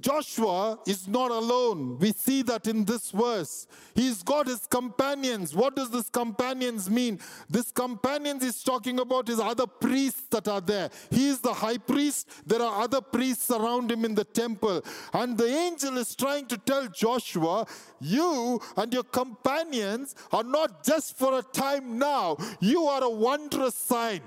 Joshua 0.00 0.78
is 0.86 1.08
not 1.08 1.30
alone. 1.30 1.98
We 1.98 2.12
see 2.12 2.42
that 2.42 2.66
in 2.66 2.84
this 2.84 3.10
verse. 3.10 3.66
He's 3.94 4.22
got 4.22 4.46
his 4.46 4.66
companions. 4.66 5.54
What 5.54 5.76
does 5.76 5.90
this 5.90 6.08
companions 6.08 6.90
mean? 6.90 7.18
This 7.48 7.72
companions 7.72 8.44
is 8.44 8.62
talking 8.62 9.00
about 9.00 9.26
his 9.26 9.40
other 9.40 9.66
priests 9.66 10.22
that 10.30 10.46
are 10.46 10.60
there. 10.60 10.90
He 11.10 11.28
is 11.28 11.40
the 11.40 11.54
high 11.54 11.78
priest. 11.78 12.28
There 12.46 12.62
are 12.62 12.82
other 12.82 13.00
priests 13.00 13.50
around 13.50 13.90
him 13.90 14.04
in 14.04 14.14
the 14.14 14.24
temple. 14.24 14.84
And 15.12 15.36
the 15.38 15.48
angel 15.48 15.96
is 15.96 16.14
trying 16.14 16.46
to 16.46 16.58
tell 16.58 16.86
Joshua, 16.88 17.66
you 18.00 18.60
and 18.76 18.92
your 18.92 19.04
companions 19.04 20.14
are 20.32 20.44
not 20.44 20.84
just 20.84 21.16
for 21.16 21.38
a 21.38 21.42
time 21.42 21.98
now. 21.98 22.36
You 22.60 22.84
are 22.84 23.02
a 23.02 23.10
wondrous 23.10 23.74
sign. 23.74 24.20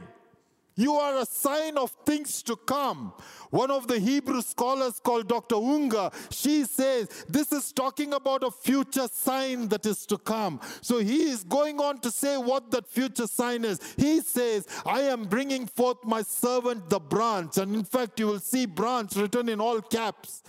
You 0.81 0.95
are 0.95 1.19
a 1.19 1.25
sign 1.27 1.77
of 1.77 1.91
things 2.07 2.41
to 2.43 2.55
come. 2.55 3.13
One 3.51 3.69
of 3.69 3.87
the 3.87 3.99
Hebrew 3.99 4.41
scholars 4.41 4.99
called 4.99 5.27
Dr. 5.27 5.57
Unger, 5.57 6.09
she 6.31 6.63
says 6.63 7.07
this 7.29 7.51
is 7.51 7.71
talking 7.71 8.13
about 8.13 8.43
a 8.43 8.49
future 8.49 9.07
sign 9.07 9.67
that 9.67 9.85
is 9.85 10.07
to 10.07 10.17
come. 10.17 10.59
So 10.81 10.97
he 10.97 11.29
is 11.29 11.43
going 11.43 11.79
on 11.79 11.99
to 11.99 12.09
say 12.09 12.35
what 12.35 12.71
that 12.71 12.87
future 12.87 13.27
sign 13.27 13.63
is. 13.63 13.79
He 13.95 14.21
says, 14.21 14.67
I 14.83 15.01
am 15.01 15.25
bringing 15.25 15.67
forth 15.67 16.03
my 16.03 16.23
servant, 16.23 16.89
the 16.89 16.99
branch. 16.99 17.57
And 17.57 17.75
in 17.75 17.83
fact, 17.83 18.19
you 18.19 18.25
will 18.25 18.39
see 18.39 18.65
branch 18.65 19.15
written 19.15 19.49
in 19.49 19.61
all 19.61 19.81
caps. 19.81 20.41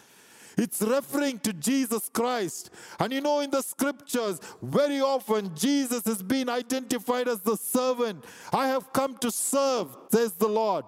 It's 0.57 0.81
referring 0.83 1.39
to 1.41 1.53
Jesus 1.53 2.09
Christ. 2.09 2.71
And 2.99 3.13
you 3.13 3.21
know, 3.21 3.41
in 3.41 3.51
the 3.51 3.63
scriptures, 3.63 4.41
very 4.63 5.01
often 5.01 5.55
Jesus 5.55 6.05
has 6.05 6.23
been 6.23 6.49
identified 6.49 7.29
as 7.29 7.41
the 7.41 7.57
servant. 7.57 8.25
I 8.53 8.69
have 8.69 8.93
come 8.93 9.17
to 9.19 9.31
serve, 9.31 9.97
says 10.11 10.33
the 10.33 10.49
Lord. 10.49 10.85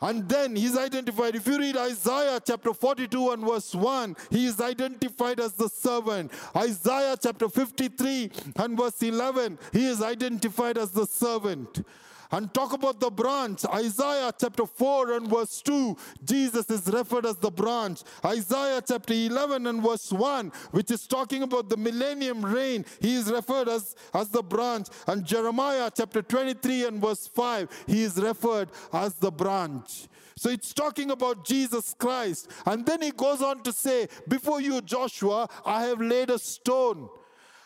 And 0.00 0.28
then 0.28 0.54
he's 0.54 0.76
identified. 0.76 1.34
If 1.34 1.46
you 1.46 1.58
read 1.58 1.78
Isaiah 1.78 2.38
chapter 2.44 2.74
42 2.74 3.30
and 3.30 3.42
verse 3.42 3.74
1, 3.74 4.16
he 4.28 4.44
is 4.46 4.60
identified 4.60 5.40
as 5.40 5.54
the 5.54 5.68
servant. 5.68 6.30
Isaiah 6.54 7.16
chapter 7.20 7.48
53 7.48 8.30
and 8.56 8.76
verse 8.76 9.02
11, 9.02 9.58
he 9.72 9.86
is 9.86 10.02
identified 10.02 10.76
as 10.76 10.90
the 10.90 11.06
servant 11.06 11.86
and 12.34 12.52
talk 12.52 12.72
about 12.72 12.98
the 12.98 13.10
branch. 13.10 13.64
Isaiah 13.72 14.32
chapter 14.38 14.66
4 14.66 15.12
and 15.12 15.28
verse 15.28 15.62
2, 15.62 15.96
Jesus 16.24 16.68
is 16.68 16.88
referred 16.88 17.26
as 17.26 17.36
the 17.36 17.50
branch. 17.50 18.02
Isaiah 18.24 18.82
chapter 18.86 19.14
11 19.14 19.68
and 19.68 19.80
verse 19.80 20.10
1, 20.10 20.50
which 20.72 20.90
is 20.90 21.06
talking 21.06 21.44
about 21.44 21.68
the 21.68 21.76
millennium 21.76 22.44
reign, 22.44 22.84
he 23.00 23.14
is 23.14 23.30
referred 23.30 23.68
as, 23.68 23.94
as 24.12 24.30
the 24.30 24.42
branch. 24.42 24.88
And 25.06 25.24
Jeremiah 25.24 25.90
chapter 25.96 26.22
23 26.22 26.86
and 26.86 27.00
verse 27.00 27.28
5, 27.28 27.84
he 27.86 28.02
is 28.02 28.16
referred 28.16 28.70
as 28.92 29.14
the 29.14 29.30
branch. 29.30 30.08
So 30.36 30.50
it's 30.50 30.74
talking 30.74 31.12
about 31.12 31.44
Jesus 31.44 31.94
Christ. 31.96 32.50
And 32.66 32.84
then 32.84 33.00
he 33.00 33.12
goes 33.12 33.42
on 33.42 33.62
to 33.62 33.72
say, 33.72 34.08
Before 34.26 34.60
you, 34.60 34.80
Joshua, 34.80 35.48
I 35.64 35.84
have 35.84 36.00
laid 36.00 36.30
a 36.30 36.40
stone 36.40 37.08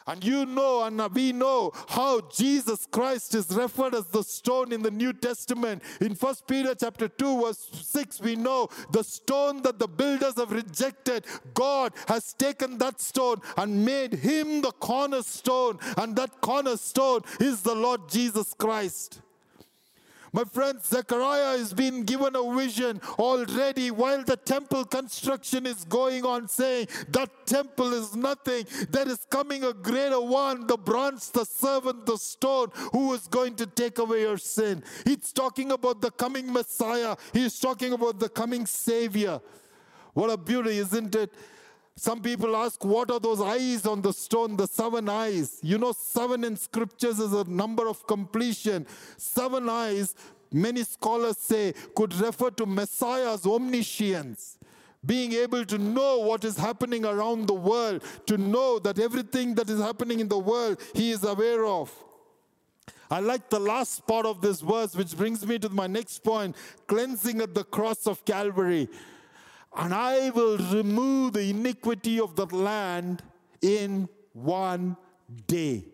and 0.08 0.24
you 0.24 0.46
know, 0.46 0.84
and 0.84 0.98
we 1.14 1.32
know 1.32 1.70
how 1.86 2.22
Jesus 2.22 2.88
Christ 2.90 3.34
is 3.34 3.50
referred 3.50 3.94
as 3.94 4.06
the 4.06 4.24
stone 4.24 4.72
in 4.72 4.82
the 4.82 4.90
New 4.90 5.12
Testament. 5.12 5.82
In 6.00 6.14
First 6.14 6.46
Peter 6.46 6.74
chapter 6.74 7.08
2, 7.08 7.42
verse 7.42 7.68
6, 7.72 8.20
we 8.22 8.34
know 8.34 8.68
the 8.90 9.04
stone 9.04 9.60
that 9.62 9.78
the 9.78 9.86
builders 9.86 10.36
have 10.36 10.50
rejected, 10.50 11.26
God 11.52 11.92
has 12.06 12.32
taken 12.32 12.78
that 12.78 13.02
stone 13.02 13.42
and 13.58 13.84
made 13.84 14.14
him 14.14 14.62
the 14.62 14.72
cornerstone. 14.72 15.78
And 15.98 16.16
that 16.16 16.40
cornerstone 16.40 17.20
is 17.38 17.60
the 17.60 17.74
Lord 17.74 18.08
Jesus 18.08 18.54
Christ. 18.54 19.20
My 20.32 20.44
friend 20.44 20.80
Zechariah 20.82 21.54
is 21.54 21.72
being 21.72 22.04
given 22.04 22.36
a 22.36 22.54
vision 22.54 23.00
already 23.18 23.90
while 23.90 24.22
the 24.22 24.36
temple 24.36 24.84
construction 24.84 25.66
is 25.66 25.84
going 25.84 26.24
on, 26.24 26.48
saying, 26.48 26.88
That 27.08 27.30
temple 27.46 27.92
is 27.92 28.14
nothing. 28.14 28.66
There 28.90 29.08
is 29.08 29.26
coming 29.30 29.64
a 29.64 29.72
greater 29.72 30.20
one, 30.20 30.66
the 30.66 30.76
branch, 30.76 31.30
the 31.32 31.44
servant, 31.44 32.06
the 32.06 32.16
stone, 32.16 32.68
who 32.92 33.12
is 33.14 33.26
going 33.28 33.54
to 33.56 33.66
take 33.66 33.98
away 33.98 34.22
your 34.22 34.38
sin. 34.38 34.82
He's 35.04 35.32
talking 35.32 35.72
about 35.72 36.00
the 36.00 36.10
coming 36.10 36.52
Messiah, 36.52 37.16
he's 37.32 37.58
talking 37.58 37.92
about 37.92 38.18
the 38.18 38.28
coming 38.28 38.66
Savior. 38.66 39.40
What 40.14 40.30
a 40.30 40.36
beauty, 40.36 40.78
isn't 40.78 41.14
it? 41.14 41.32
Some 41.98 42.20
people 42.22 42.54
ask, 42.54 42.84
what 42.84 43.10
are 43.10 43.18
those 43.18 43.40
eyes 43.40 43.84
on 43.84 44.02
the 44.02 44.12
stone, 44.12 44.56
the 44.56 44.68
seven 44.68 45.08
eyes? 45.08 45.58
You 45.64 45.78
know, 45.78 45.90
seven 45.90 46.44
in 46.44 46.54
scriptures 46.54 47.18
is 47.18 47.32
a 47.32 47.42
number 47.42 47.88
of 47.88 48.06
completion. 48.06 48.86
Seven 49.16 49.68
eyes, 49.68 50.14
many 50.52 50.84
scholars 50.84 51.38
say, 51.38 51.74
could 51.96 52.14
refer 52.14 52.50
to 52.50 52.66
Messiah's 52.66 53.44
omniscience. 53.44 54.58
Being 55.04 55.32
able 55.32 55.64
to 55.64 55.76
know 55.76 56.18
what 56.18 56.44
is 56.44 56.56
happening 56.56 57.04
around 57.04 57.48
the 57.48 57.54
world, 57.54 58.04
to 58.26 58.38
know 58.38 58.78
that 58.78 59.00
everything 59.00 59.56
that 59.56 59.68
is 59.68 59.80
happening 59.80 60.20
in 60.20 60.28
the 60.28 60.38
world, 60.38 60.80
he 60.94 61.10
is 61.10 61.24
aware 61.24 61.66
of. 61.66 61.92
I 63.10 63.18
like 63.18 63.50
the 63.50 63.58
last 63.58 64.06
part 64.06 64.24
of 64.24 64.40
this 64.40 64.60
verse, 64.60 64.94
which 64.94 65.16
brings 65.16 65.44
me 65.44 65.58
to 65.58 65.68
my 65.68 65.88
next 65.88 66.22
point 66.22 66.54
cleansing 66.86 67.40
at 67.40 67.56
the 67.56 67.64
cross 67.64 68.06
of 68.06 68.24
Calvary 68.24 68.88
and 69.78 69.94
I 69.94 70.30
will 70.30 70.58
remove 70.58 71.34
the 71.34 71.50
iniquity 71.50 72.18
of 72.18 72.34
the 72.34 72.46
land 72.46 73.22
in 73.62 74.08
one 74.32 74.96
day. 75.46 75.84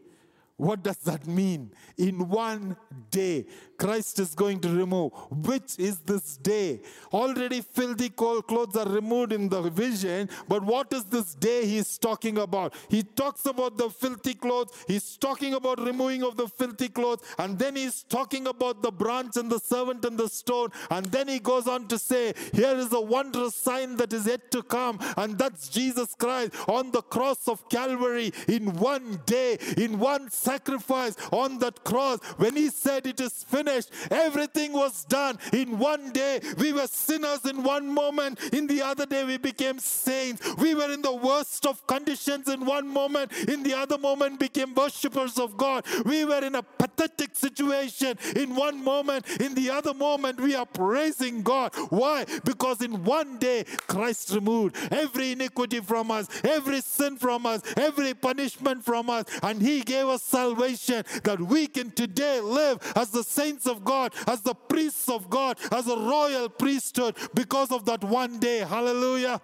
What 0.56 0.82
does 0.82 0.96
that 0.98 1.26
mean? 1.26 1.72
In 1.98 2.28
one 2.28 2.76
day, 3.10 3.46
Christ 3.78 4.18
is 4.18 4.34
going 4.34 4.60
to 4.60 4.68
remove. 4.68 5.12
Which 5.30 5.78
is 5.78 5.98
this 5.98 6.36
day? 6.36 6.80
Already 7.12 7.60
filthy 7.60 8.08
clothes 8.08 8.76
are 8.76 8.88
removed 8.88 9.32
in 9.32 9.48
the 9.48 9.62
vision, 9.62 10.28
but 10.48 10.62
what 10.62 10.92
is 10.92 11.04
this 11.04 11.34
day 11.34 11.66
he's 11.66 11.98
talking 11.98 12.38
about? 12.38 12.74
He 12.88 13.02
talks 13.02 13.46
about 13.46 13.76
the 13.76 13.90
filthy 13.90 14.34
clothes, 14.34 14.72
he's 14.86 15.16
talking 15.16 15.54
about 15.54 15.80
removing 15.84 16.22
of 16.22 16.36
the 16.36 16.48
filthy 16.48 16.88
clothes, 16.88 17.22
and 17.38 17.58
then 17.58 17.76
he's 17.76 18.02
talking 18.04 18.46
about 18.46 18.82
the 18.82 18.90
branch 18.90 19.36
and 19.36 19.50
the 19.50 19.58
servant 19.58 20.04
and 20.04 20.18
the 20.18 20.28
stone, 20.28 20.70
and 20.90 21.06
then 21.06 21.28
he 21.28 21.38
goes 21.38 21.66
on 21.66 21.86
to 21.88 21.98
say, 21.98 22.32
Here 22.52 22.76
is 22.76 22.92
a 22.92 23.00
wondrous 23.00 23.54
sign 23.54 23.96
that 23.96 24.12
is 24.12 24.26
yet 24.26 24.50
to 24.52 24.62
come, 24.62 24.98
and 25.16 25.38
that's 25.38 25.68
Jesus 25.68 26.14
Christ 26.14 26.52
on 26.68 26.90
the 26.90 27.02
cross 27.02 27.48
of 27.48 27.68
Calvary 27.68 28.32
in 28.48 28.74
one 28.76 29.20
day, 29.26 29.58
in 29.76 29.98
one 29.98 30.30
sacrifice 30.30 31.16
on 31.30 31.58
that 31.58 31.84
cross. 31.84 32.20
When 32.36 32.56
he 32.56 32.68
said, 32.68 33.06
It 33.06 33.20
is 33.20 33.42
finished, 33.44 33.63
everything 34.10 34.72
was 34.72 35.04
done 35.04 35.38
in 35.52 35.78
one 35.78 36.12
day. 36.12 36.40
We 36.58 36.72
were 36.72 36.86
sinners 36.86 37.44
in 37.44 37.62
one 37.62 37.88
moment, 37.88 38.40
in 38.52 38.66
the 38.66 38.82
other 38.82 39.06
day, 39.06 39.24
we 39.24 39.38
became 39.38 39.78
saints. 39.78 40.56
We 40.56 40.74
were 40.74 40.90
in 40.90 41.02
the 41.02 41.14
worst 41.14 41.66
of 41.66 41.86
conditions 41.86 42.48
in 42.48 42.64
one 42.64 42.88
moment, 42.88 43.32
in 43.48 43.62
the 43.62 43.74
other 43.74 43.98
moment, 43.98 44.40
became 44.40 44.74
worshippers 44.74 45.38
of 45.38 45.56
God. 45.56 45.84
We 46.04 46.24
were 46.24 46.44
in 46.44 46.54
a 46.54 46.62
pathetic 46.62 47.34
situation 47.34 48.18
in 48.36 48.54
one 48.54 48.82
moment, 48.82 49.26
in 49.40 49.54
the 49.54 49.70
other 49.70 49.94
moment, 49.94 50.40
we 50.40 50.54
are 50.54 50.66
praising 50.66 51.42
God. 51.42 51.72
Why? 51.90 52.24
Because 52.44 52.82
in 52.82 53.04
one 53.04 53.38
day, 53.38 53.64
Christ 53.86 54.32
removed 54.32 54.76
every 54.90 55.32
iniquity 55.32 55.80
from 55.80 56.10
us, 56.10 56.28
every 56.44 56.80
sin 56.80 57.16
from 57.16 57.46
us, 57.46 57.62
every 57.76 58.14
punishment 58.14 58.84
from 58.84 59.10
us, 59.10 59.24
and 59.42 59.60
He 59.60 59.82
gave 59.82 60.06
us 60.06 60.22
salvation 60.22 61.04
that 61.22 61.40
we 61.40 61.66
can 61.66 61.90
today 61.90 62.40
live 62.40 62.78
as 62.96 63.10
the 63.10 63.22
saints 63.22 63.53
of 63.66 63.84
God, 63.84 64.12
as 64.26 64.42
the 64.42 64.54
priests 64.54 65.08
of 65.08 65.30
God, 65.30 65.58
as 65.72 65.88
a 65.88 65.96
royal 65.96 66.48
priesthood 66.48 67.16
because 67.34 67.70
of 67.70 67.84
that 67.86 68.02
one 68.04 68.38
day. 68.38 68.58
Hallelujah. 68.58 69.40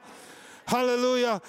Hallelujah. 0.66 1.40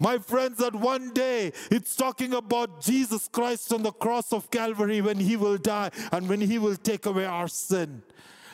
My 0.00 0.18
friends, 0.18 0.58
that 0.58 0.74
one 0.74 1.12
day 1.12 1.52
it's 1.70 1.96
talking 1.96 2.34
about 2.34 2.80
Jesus 2.80 3.28
Christ 3.28 3.72
on 3.72 3.82
the 3.82 3.90
cross 3.90 4.32
of 4.32 4.50
Calvary 4.50 5.00
when 5.00 5.18
he 5.18 5.36
will 5.36 5.58
die 5.58 5.90
and 6.12 6.28
when 6.28 6.40
he 6.40 6.58
will 6.58 6.76
take 6.76 7.06
away 7.06 7.24
our 7.24 7.48
sin. 7.48 8.02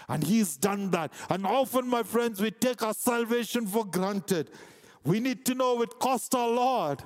And 0.09 0.23
he's 0.25 0.57
done 0.57 0.91
that. 0.91 1.13
And 1.29 1.47
often, 1.47 1.89
my 1.89 2.03
friends, 2.03 2.41
we 2.41 2.51
take 2.51 2.83
our 2.83 2.95
salvation 2.95 3.67
for 3.67 3.85
granted. 3.85 4.51
We 5.05 5.21
need 5.21 5.45
to 5.47 5.55
know 5.55 5.81
it 5.83 5.99
cost 5.99 6.35
our 6.35 6.49
Lord 6.49 7.03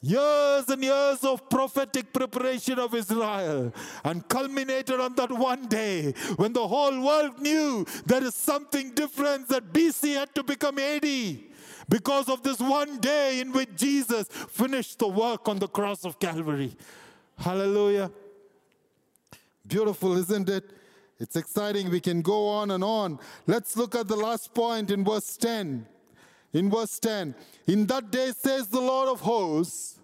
years 0.00 0.68
and 0.68 0.82
years 0.82 1.24
of 1.24 1.48
prophetic 1.48 2.12
preparation 2.12 2.78
of 2.78 2.94
Israel 2.94 3.72
and 4.04 4.26
culminated 4.28 5.00
on 5.00 5.14
that 5.14 5.30
one 5.32 5.66
day 5.66 6.12
when 6.36 6.52
the 6.52 6.66
whole 6.66 7.00
world 7.00 7.40
knew 7.40 7.84
there 8.06 8.22
is 8.22 8.34
something 8.34 8.90
different 8.92 9.48
that 9.48 9.72
BC 9.72 10.14
had 10.14 10.34
to 10.34 10.42
become 10.42 10.78
AD 10.78 11.06
because 11.88 12.28
of 12.28 12.42
this 12.42 12.60
one 12.60 12.98
day 12.98 13.40
in 13.40 13.52
which 13.52 13.70
Jesus 13.76 14.28
finished 14.28 14.98
the 14.98 15.08
work 15.08 15.48
on 15.48 15.58
the 15.58 15.68
cross 15.68 16.04
of 16.04 16.18
Calvary. 16.18 16.76
Hallelujah. 17.38 18.10
Beautiful, 19.66 20.16
isn't 20.16 20.48
it? 20.48 20.70
It's 21.18 21.34
exciting. 21.34 21.90
We 21.90 22.00
can 22.00 22.22
go 22.22 22.48
on 22.48 22.70
and 22.70 22.84
on. 22.84 23.18
Let's 23.46 23.76
look 23.76 23.94
at 23.94 24.06
the 24.06 24.16
last 24.16 24.54
point 24.54 24.90
in 24.90 25.04
verse 25.04 25.36
10 25.36 25.86
in 26.52 26.70
verse 26.70 26.98
10. 26.98 27.34
In 27.66 27.86
that 27.86 28.10
day, 28.10 28.32
says 28.32 28.68
the 28.68 28.80
Lord 28.80 29.08
of 29.08 29.20
hosts, 29.20 29.98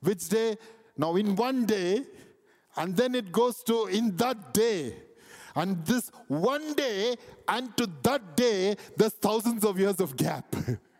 which 0.00 0.28
day? 0.28 0.56
Now, 0.96 1.16
in 1.16 1.36
one 1.36 1.64
day, 1.64 2.04
and 2.76 2.96
then 2.96 3.14
it 3.14 3.32
goes 3.32 3.62
to 3.64 3.86
in 3.86 4.16
that 4.16 4.54
day. 4.54 4.94
And 5.54 5.84
this 5.84 6.10
one 6.28 6.74
day, 6.74 7.16
and 7.46 7.76
to 7.76 7.88
that 8.02 8.36
day, 8.36 8.76
there's 8.96 9.12
thousands 9.12 9.64
of 9.64 9.78
years 9.78 10.00
of 10.00 10.16
gap. 10.16 10.54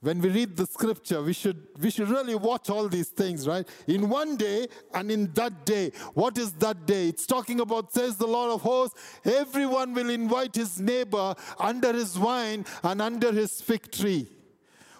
when 0.00 0.20
we 0.20 0.28
read 0.28 0.56
the 0.56 0.66
scripture, 0.66 1.22
we 1.22 1.32
should, 1.32 1.66
we 1.80 1.90
should 1.90 2.08
really 2.08 2.34
watch 2.34 2.68
all 2.68 2.88
these 2.88 3.08
things, 3.08 3.48
right? 3.48 3.66
In 3.86 4.08
one 4.08 4.36
day 4.36 4.68
and 4.92 5.10
in 5.10 5.32
that 5.34 5.64
day. 5.64 5.90
What 6.14 6.36
is 6.36 6.52
that 6.54 6.86
day? 6.86 7.08
It's 7.08 7.26
talking 7.26 7.60
about, 7.60 7.92
says 7.92 8.16
the 8.16 8.26
Lord 8.26 8.52
of 8.52 8.62
hosts, 8.62 9.00
everyone 9.24 9.94
will 9.94 10.10
invite 10.10 10.54
his 10.54 10.78
neighbor 10.78 11.34
under 11.58 11.92
his 11.92 12.18
wine 12.18 12.66
and 12.82 13.00
under 13.00 13.32
his 13.32 13.60
fig 13.60 13.90
tree. 13.90 14.28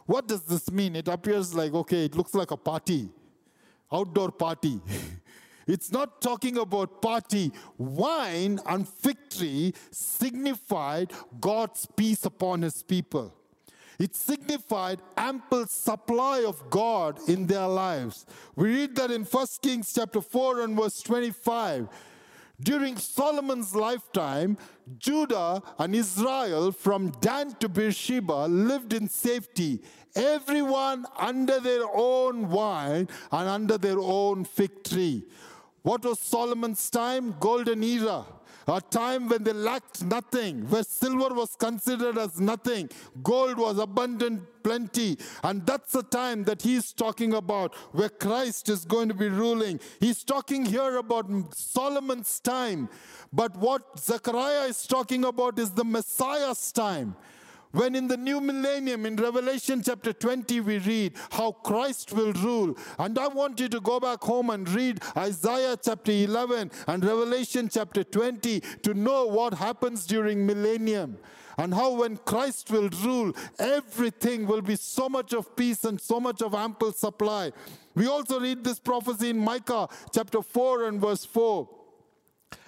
What 0.07 0.29
does 0.29 0.43
this 0.43 0.71
mean? 0.71 0.97
It 0.97 1.09
appears 1.09 1.55
like, 1.55 1.75
okay, 1.75 2.07
it 2.07 2.17
looks 2.17 2.35
like 2.35 2.51
a 2.51 2.57
party, 2.57 3.09
outdoor 3.93 4.31
party. 4.31 4.81
It's 5.67 5.91
not 5.91 6.23
talking 6.23 6.59
about 6.59 7.03
party. 7.03 7.51
Wine 7.77 8.61
and 8.67 8.89
fig 8.89 9.17
tree 9.29 9.75
signified 9.91 11.13
God's 11.41 11.87
peace 11.87 12.25
upon 12.25 12.63
his 12.63 12.85
people. 12.85 13.35
It 13.99 14.15
signified 14.15 15.01
ample 15.17 15.67
supply 15.67 16.45
of 16.47 16.69
God 16.69 17.19
in 17.29 17.47
their 17.47 17.67
lives. 17.67 18.27
We 18.55 18.69
read 18.75 18.97
that 18.97 19.11
in 19.11 19.25
1 19.25 19.47
Kings 19.63 19.93
chapter 19.95 20.21
4 20.21 20.63
and 20.63 20.77
verse 20.77 21.01
25. 21.03 21.89
During 22.61 22.97
Solomon's 22.97 23.75
lifetime, 23.75 24.57
Judah 24.99 25.63
and 25.79 25.95
Israel 25.95 26.73
from 26.73 27.11
Dan 27.21 27.55
to 27.61 27.69
Beersheba 27.69 28.47
lived 28.47 28.93
in 28.93 29.09
safety, 29.09 29.83
everyone 30.15 31.07
under 31.19 31.61
their 31.61 31.85
own 31.93 32.49
wine 32.49 33.09
and 33.31 33.49
under 33.49 33.77
their 33.77 33.99
own 33.99 34.45
fig 34.45 34.85
tree. 34.85 35.25
What 35.83 36.05
was 36.05 36.19
Solomon's 36.19 36.89
time? 36.91 37.35
Golden 37.39 37.83
era 37.83 38.25
a 38.69 38.81
time 38.81 39.29
when 39.29 39.45
they 39.45 39.53
lacked 39.53 40.05
nothing, 40.05 40.69
where 40.69 40.83
silver 40.83 41.35
was 41.35 41.55
considered 41.57 42.19
as 42.19 42.41
nothing, 42.41 42.91
gold 43.23 43.59
was 43.59 43.79
abundant, 43.79 44.43
plenty. 44.65 45.17
And 45.45 45.65
that's 45.65 45.93
the 45.93 46.03
time 46.03 46.43
that 46.45 46.63
he's 46.63 46.93
talking 46.93 47.35
about 47.35 47.75
where 47.93 48.09
Christ 48.09 48.69
is 48.69 48.85
going 48.85 49.09
to 49.09 49.15
be 49.15 49.29
ruling. 49.29 49.79
He's 50.01 50.25
talking 50.25 50.65
here 50.65 50.97
about 50.97 51.27
Solomon's 51.55 52.41
time. 52.41 52.89
But 53.33 53.57
what 53.57 53.99
Zechariah 53.99 54.67
is 54.67 54.87
talking 54.87 55.25
about 55.25 55.59
is 55.59 55.71
the 55.71 55.85
Messiah's 55.85 56.73
time. 56.73 57.17
When 57.77 57.95
in 57.95 58.09
the 58.09 58.17
new 58.17 58.41
millennium, 58.41 59.05
in 59.05 59.17
Revelation 59.17 59.83
chapter 59.83 60.15
20, 60.15 60.63
we 60.63 60.79
read 60.79 61.13
how 61.31 61.53
Christ 61.53 62.11
will 62.11 62.33
rule. 62.33 62.75
And 62.99 63.19
I 63.19 63.29
want 63.29 63.61
you 63.61 63.69
to 63.69 63.81
go 63.81 64.01
back 64.01 64.23
home 64.23 64.49
and 64.49 64.67
read 64.67 65.03
Isaiah 65.15 65.77
chapter 65.77 66.11
11 66.11 66.71
and 66.87 67.05
Revelation 67.05 67.69
chapter 67.71 68.03
20 68.03 68.61
to 68.83 68.95
know 68.95 69.27
what 69.27 69.53
happens 69.53 70.07
during 70.07 70.47
millennium 70.47 71.19
and 71.59 71.75
how 71.75 71.91
when 71.97 72.17
Christ 72.17 72.71
will 72.71 72.89
rule, 73.05 73.35
everything 73.59 74.47
will 74.47 74.63
be 74.63 74.77
so 74.77 75.11
much 75.11 75.35
of 75.35 75.55
peace 75.55 75.85
and 75.85 76.01
so 76.01 76.19
much 76.19 76.41
of 76.41 76.55
ample 76.55 76.93
supply. 76.93 77.53
We 77.95 78.07
also 78.07 78.41
read 78.41 78.65
this 78.65 78.79
prophecy 78.79 79.29
in 79.29 79.39
Micah 79.39 79.89
chapter 80.15 80.41
4 80.41 80.89
and 80.89 80.99
verse 80.99 81.27
4. 81.27 81.69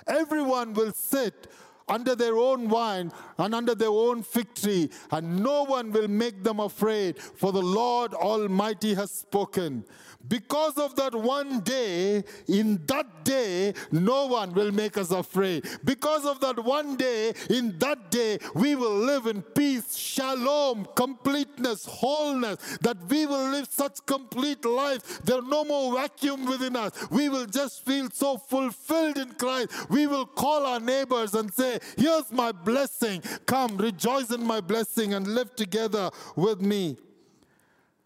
Everyone 0.06 0.74
will 0.74 0.92
sit 0.92 1.46
under 1.89 2.14
their 2.14 2.36
own 2.36 2.68
wine 2.68 3.12
and 3.39 3.55
under 3.55 3.74
their 3.74 3.89
own 3.89 4.22
fig 4.22 4.55
tree, 4.55 4.91
and 5.11 5.43
no 5.43 5.64
one 5.64 5.93
will 5.93 6.09
make 6.09 6.43
them 6.43 6.61
afraid, 6.61 7.18
for 7.20 7.53
the 7.53 7.62
Lord 7.62 8.14
Almighty 8.14 8.95
has 8.95 9.11
spoken. 9.11 9.84
Because 10.26 10.76
of 10.78 10.96
that 10.96 11.14
one 11.14 11.60
day, 11.60 12.24
in 12.48 12.84
that 12.86 13.24
day, 13.24 13.72
no 13.92 14.26
one 14.26 14.52
will 14.52 14.72
make 14.72 14.98
us 14.98 15.12
afraid. 15.12 15.64
Because 15.84 16.26
of 16.26 16.40
that 16.40 16.62
one 16.62 16.96
day, 16.96 17.32
in 17.48 17.78
that 17.78 18.10
day, 18.10 18.38
we 18.54 18.74
will 18.74 18.96
live 18.96 19.26
in 19.26 19.42
peace, 19.42 19.96
shalom, 19.96 20.86
completeness, 20.96 21.86
wholeness, 21.86 22.78
that 22.82 22.96
we 23.08 23.26
will 23.26 23.50
live 23.50 23.68
such 23.70 24.04
complete 24.06 24.64
life. 24.64 25.22
There's 25.24 25.44
no 25.44 25.64
more 25.64 25.94
vacuum 25.94 26.46
within 26.46 26.74
us. 26.74 26.92
We 27.10 27.28
will 27.28 27.46
just 27.46 27.86
feel 27.86 28.10
so 28.12 28.38
fulfilled 28.38 29.18
in 29.18 29.32
Christ. 29.34 29.88
We 29.88 30.08
will 30.08 30.26
call 30.26 30.66
our 30.66 30.80
neighbors 30.80 31.34
and 31.34 31.52
say, 31.54 31.78
Here's 31.96 32.30
my 32.32 32.50
blessing. 32.50 33.22
Come, 33.46 33.76
rejoice 33.76 34.30
in 34.30 34.44
my 34.44 34.60
blessing 34.60 35.14
and 35.14 35.28
live 35.28 35.54
together 35.54 36.10
with 36.34 36.60
me. 36.60 36.96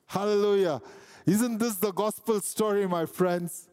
Hallelujah. 0.06 0.82
Isn't 1.26 1.58
this 1.58 1.76
the 1.76 1.92
gospel 1.92 2.40
story, 2.40 2.86
my 2.86 3.06
friends? 3.06 3.68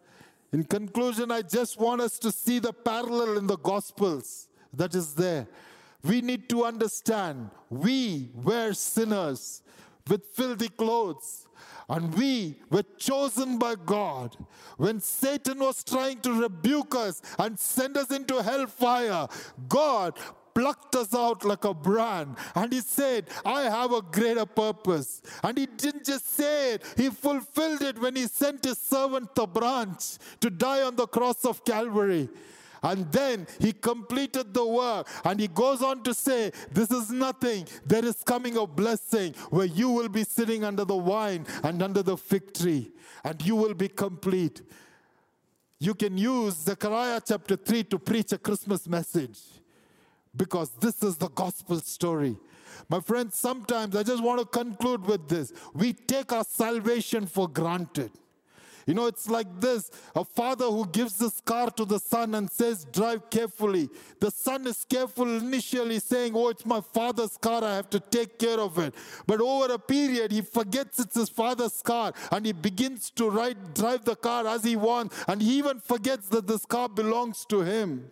In 0.52 0.64
conclusion, 0.64 1.32
I 1.32 1.42
just 1.42 1.80
want 1.80 2.02
us 2.02 2.18
to 2.20 2.32
see 2.32 2.60
the 2.60 2.74
parallel 2.74 3.38
in 3.38 3.48
the 3.48 3.58
gospels 3.58 4.48
that 4.74 4.96
is 4.96 5.14
there. 5.16 5.48
We 6.04 6.22
need 6.22 6.50
to 6.50 6.66
understand 6.66 7.50
we 7.70 8.32
were 8.34 8.74
sinners 8.74 9.62
with 10.08 10.26
filthy 10.28 10.70
clothes. 10.70 11.46
And 11.90 12.14
we 12.14 12.56
were 12.70 12.84
chosen 12.98 13.58
by 13.58 13.74
God. 13.74 14.38
When 14.78 15.00
Satan 15.00 15.58
was 15.58 15.84
trying 15.84 16.20
to 16.20 16.32
rebuke 16.34 16.94
us 16.94 17.20
and 17.40 17.58
send 17.58 17.98
us 17.98 18.12
into 18.12 18.44
hellfire, 18.44 19.28
God 19.68 20.14
plucked 20.54 20.96
us 20.96 21.14
out 21.14 21.44
like 21.46 21.66
a 21.66 21.74
brand. 21.74 22.36
And 22.56 22.72
he 22.72 22.82
said, 22.82 23.28
I 23.46 23.64
have 23.64 23.92
a 23.92 24.02
greater 24.02 24.46
purpose. 24.46 25.22
And 25.44 25.58
he 25.58 25.66
didn't 25.66 26.06
just 26.06 26.34
say 26.34 26.76
it, 26.76 26.84
he 26.98 27.10
fulfilled 27.10 27.82
it 27.82 28.00
when 28.00 28.16
he 28.16 28.28
sent 28.28 28.66
his 28.66 28.78
servant 28.78 29.34
the 29.36 29.46
branch 29.46 30.18
to 30.42 30.50
die 30.50 30.82
on 30.82 30.96
the 30.96 31.08
cross 31.08 31.46
of 31.46 31.64
Calvary. 31.64 32.30
And 32.82 33.12
then 33.12 33.46
he 33.60 33.74
completed 33.74 34.54
the 34.54 34.66
work. 34.66 35.08
And 35.26 35.40
he 35.40 35.48
goes 35.48 35.82
on 35.82 36.04
to 36.04 36.14
say, 36.14 36.52
This 36.72 36.92
is 36.92 37.12
nothing. 37.12 37.68
There 37.86 38.06
is 38.06 38.24
coming 38.24 38.58
a 38.58 38.66
blessing 38.66 39.34
where 39.50 39.66
you 39.66 39.90
will 39.90 40.10
be 40.10 40.24
sitting 40.24 40.64
under 40.64 40.86
the 40.86 40.98
vine 40.98 41.46
and 41.64 41.82
under 41.84 42.04
the 42.04 42.16
fig 42.16 42.54
tree, 42.54 42.92
and 43.24 43.42
you 43.46 43.56
will 43.56 43.74
be 43.74 43.90
complete. 43.90 44.62
You 45.80 45.94
can 45.94 46.18
use 46.18 46.56
Zechariah 46.56 47.22
chapter 47.26 47.56
3 47.56 47.84
to 47.86 48.00
preach 48.00 48.34
a 48.34 48.38
Christmas 48.38 48.88
message 48.88 49.40
because 50.36 50.72
this 50.80 51.04
is 51.04 51.18
the 51.18 51.30
gospel 51.30 51.80
story. 51.80 52.38
My 52.88 53.00
friends, 53.00 53.36
sometimes 53.36 53.96
I 53.96 54.04
just 54.04 54.24
want 54.24 54.40
to 54.40 54.46
conclude 54.46 55.06
with 55.06 55.28
this. 55.28 55.54
We 55.74 55.94
take 55.94 56.32
our 56.32 56.44
salvation 56.44 57.26
for 57.26 57.48
granted. 57.48 58.12
You 58.90 58.96
know, 58.96 59.06
it's 59.06 59.30
like 59.30 59.48
this 59.60 59.92
a 60.16 60.26
father 60.26 60.66
who 60.66 60.88
gives 60.88 61.20
this 61.20 61.42
car 61.42 61.70
to 61.72 61.86
the 61.86 62.00
son 62.00 62.34
and 62.34 62.50
says, 62.50 62.86
Drive 62.86 63.30
carefully. 63.30 63.88
The 64.20 64.32
son 64.32 64.66
is 64.66 64.84
careful 64.84 65.38
initially, 65.38 66.00
saying, 66.00 66.34
Oh, 66.36 66.50
it's 66.50 66.66
my 66.66 66.82
father's 66.82 67.38
car, 67.38 67.64
I 67.64 67.76
have 67.76 67.92
to 67.92 68.00
take 68.00 68.40
care 68.40 68.60
of 68.60 68.80
it. 68.80 68.96
But 69.28 69.42
over 69.42 69.74
a 69.74 69.78
period, 69.78 70.32
he 70.32 70.42
forgets 70.42 71.00
it's 71.00 71.14
his 71.14 71.30
father's 71.30 71.84
car 71.84 72.14
and 72.32 72.48
he 72.48 72.52
begins 72.52 73.12
to 73.12 73.30
ride, 73.30 73.76
drive 73.76 74.06
the 74.06 74.16
car 74.16 74.48
as 74.48 74.64
he 74.64 74.76
wants. 74.76 75.16
And 75.28 75.40
he 75.40 75.60
even 75.60 75.80
forgets 75.80 76.28
that 76.30 76.48
this 76.48 76.66
car 76.66 76.90
belongs 76.90 77.46
to 77.50 77.62
him. 77.62 78.10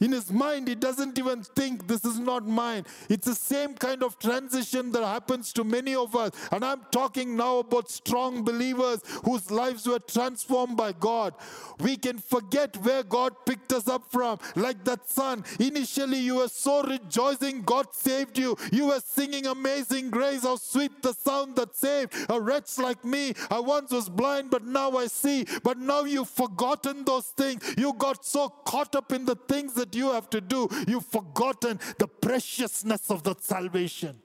In 0.00 0.12
his 0.12 0.32
mind, 0.32 0.68
he 0.68 0.74
doesn't 0.74 1.18
even 1.18 1.42
think 1.42 1.86
this 1.86 2.04
is 2.04 2.18
not 2.18 2.46
mine. 2.46 2.84
It's 3.08 3.26
the 3.26 3.34
same 3.34 3.74
kind 3.74 4.02
of 4.02 4.18
transition 4.18 4.92
that 4.92 5.04
happens 5.04 5.52
to 5.54 5.64
many 5.64 5.94
of 5.94 6.16
us. 6.16 6.30
And 6.50 6.64
I'm 6.64 6.80
talking 6.90 7.36
now 7.36 7.58
about 7.58 7.90
strong 7.90 8.42
believers 8.42 9.00
whose 9.24 9.50
lives 9.50 9.86
were 9.86 9.98
transformed 9.98 10.76
by 10.76 10.92
God. 10.92 11.34
We 11.78 11.96
can 11.96 12.18
forget 12.18 12.76
where 12.78 13.02
God 13.02 13.34
picked 13.44 13.72
us 13.72 13.88
up 13.88 14.10
from. 14.10 14.38
Like 14.56 14.84
that 14.84 15.08
son, 15.08 15.44
initially 15.58 16.18
you 16.18 16.36
were 16.36 16.48
so 16.48 16.82
rejoicing, 16.82 17.62
God 17.62 17.94
saved 17.94 18.38
you. 18.38 18.56
You 18.72 18.86
were 18.86 19.00
singing 19.04 19.46
Amazing 19.46 20.10
Grace, 20.10 20.42
how 20.42 20.56
sweet 20.56 21.02
the 21.02 21.12
sound 21.12 21.56
that 21.56 21.76
saved 21.76 22.14
a 22.28 22.40
wretch 22.40 22.78
like 22.78 23.04
me. 23.04 23.34
I 23.50 23.60
once 23.60 23.92
was 23.92 24.08
blind, 24.08 24.50
but 24.50 24.64
now 24.64 24.96
I 24.96 25.06
see. 25.06 25.46
But 25.62 25.78
now 25.78 26.04
you've 26.04 26.28
forgotten 26.28 27.04
those 27.04 27.26
things. 27.26 27.74
You 27.76 27.92
got 27.92 28.24
so 28.24 28.48
caught 28.48 28.94
up 28.94 29.12
in 29.12 29.24
the 29.24 29.36
things 29.36 29.74
that 29.74 29.89
that 29.90 29.98
you 29.98 30.12
have 30.12 30.30
to 30.30 30.40
do. 30.40 30.68
You've 30.86 31.06
forgotten 31.06 31.78
the 31.98 32.06
preciousness 32.06 33.10
of 33.10 33.22
that 33.24 33.42
salvation. 33.42 34.20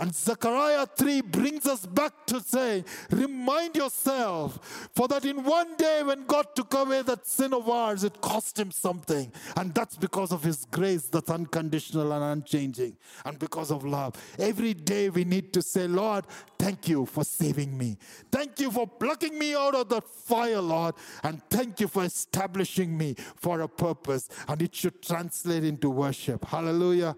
And 0.00 0.14
Zechariah 0.14 0.86
3 0.86 1.22
brings 1.22 1.66
us 1.66 1.84
back 1.84 2.12
to 2.26 2.40
say, 2.40 2.84
remind 3.10 3.74
yourself, 3.74 4.88
for 4.94 5.08
that 5.08 5.24
in 5.24 5.42
one 5.42 5.76
day 5.76 6.02
when 6.04 6.24
God 6.24 6.54
took 6.54 6.72
away 6.74 7.02
that 7.02 7.26
sin 7.26 7.52
of 7.52 7.68
ours, 7.68 8.04
it 8.04 8.20
cost 8.20 8.58
him 8.58 8.70
something. 8.70 9.32
And 9.56 9.74
that's 9.74 9.96
because 9.96 10.30
of 10.30 10.44
his 10.44 10.66
grace 10.66 11.08
that's 11.08 11.30
unconditional 11.30 12.12
and 12.12 12.22
unchanging, 12.22 12.96
and 13.24 13.38
because 13.38 13.72
of 13.72 13.84
love. 13.84 14.14
Every 14.38 14.72
day 14.74 15.08
we 15.10 15.24
need 15.24 15.52
to 15.54 15.62
say, 15.62 15.88
Lord, 15.88 16.26
thank 16.58 16.88
you 16.88 17.04
for 17.04 17.24
saving 17.24 17.76
me. 17.76 17.96
Thank 18.30 18.60
you 18.60 18.70
for 18.70 18.86
plucking 18.86 19.36
me 19.36 19.56
out 19.56 19.74
of 19.74 19.88
the 19.88 20.00
fire, 20.00 20.60
Lord. 20.60 20.94
And 21.24 21.42
thank 21.50 21.80
you 21.80 21.88
for 21.88 22.04
establishing 22.04 22.96
me 22.96 23.16
for 23.36 23.62
a 23.62 23.68
purpose. 23.68 24.28
And 24.46 24.62
it 24.62 24.74
should 24.74 25.02
translate 25.02 25.64
into 25.64 25.90
worship. 25.90 26.44
Hallelujah. 26.44 27.16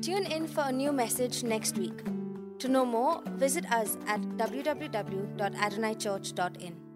Tune 0.00 0.24
in 0.26 0.46
for 0.46 0.64
a 0.64 0.72
new 0.72 0.92
message 0.92 1.42
next 1.44 1.78
week. 1.78 2.04
To 2.58 2.68
know 2.68 2.84
more, 2.84 3.22
visit 3.36 3.64
us 3.72 3.96
at 4.06 4.20
www.adonaichurch.in. 4.20 6.91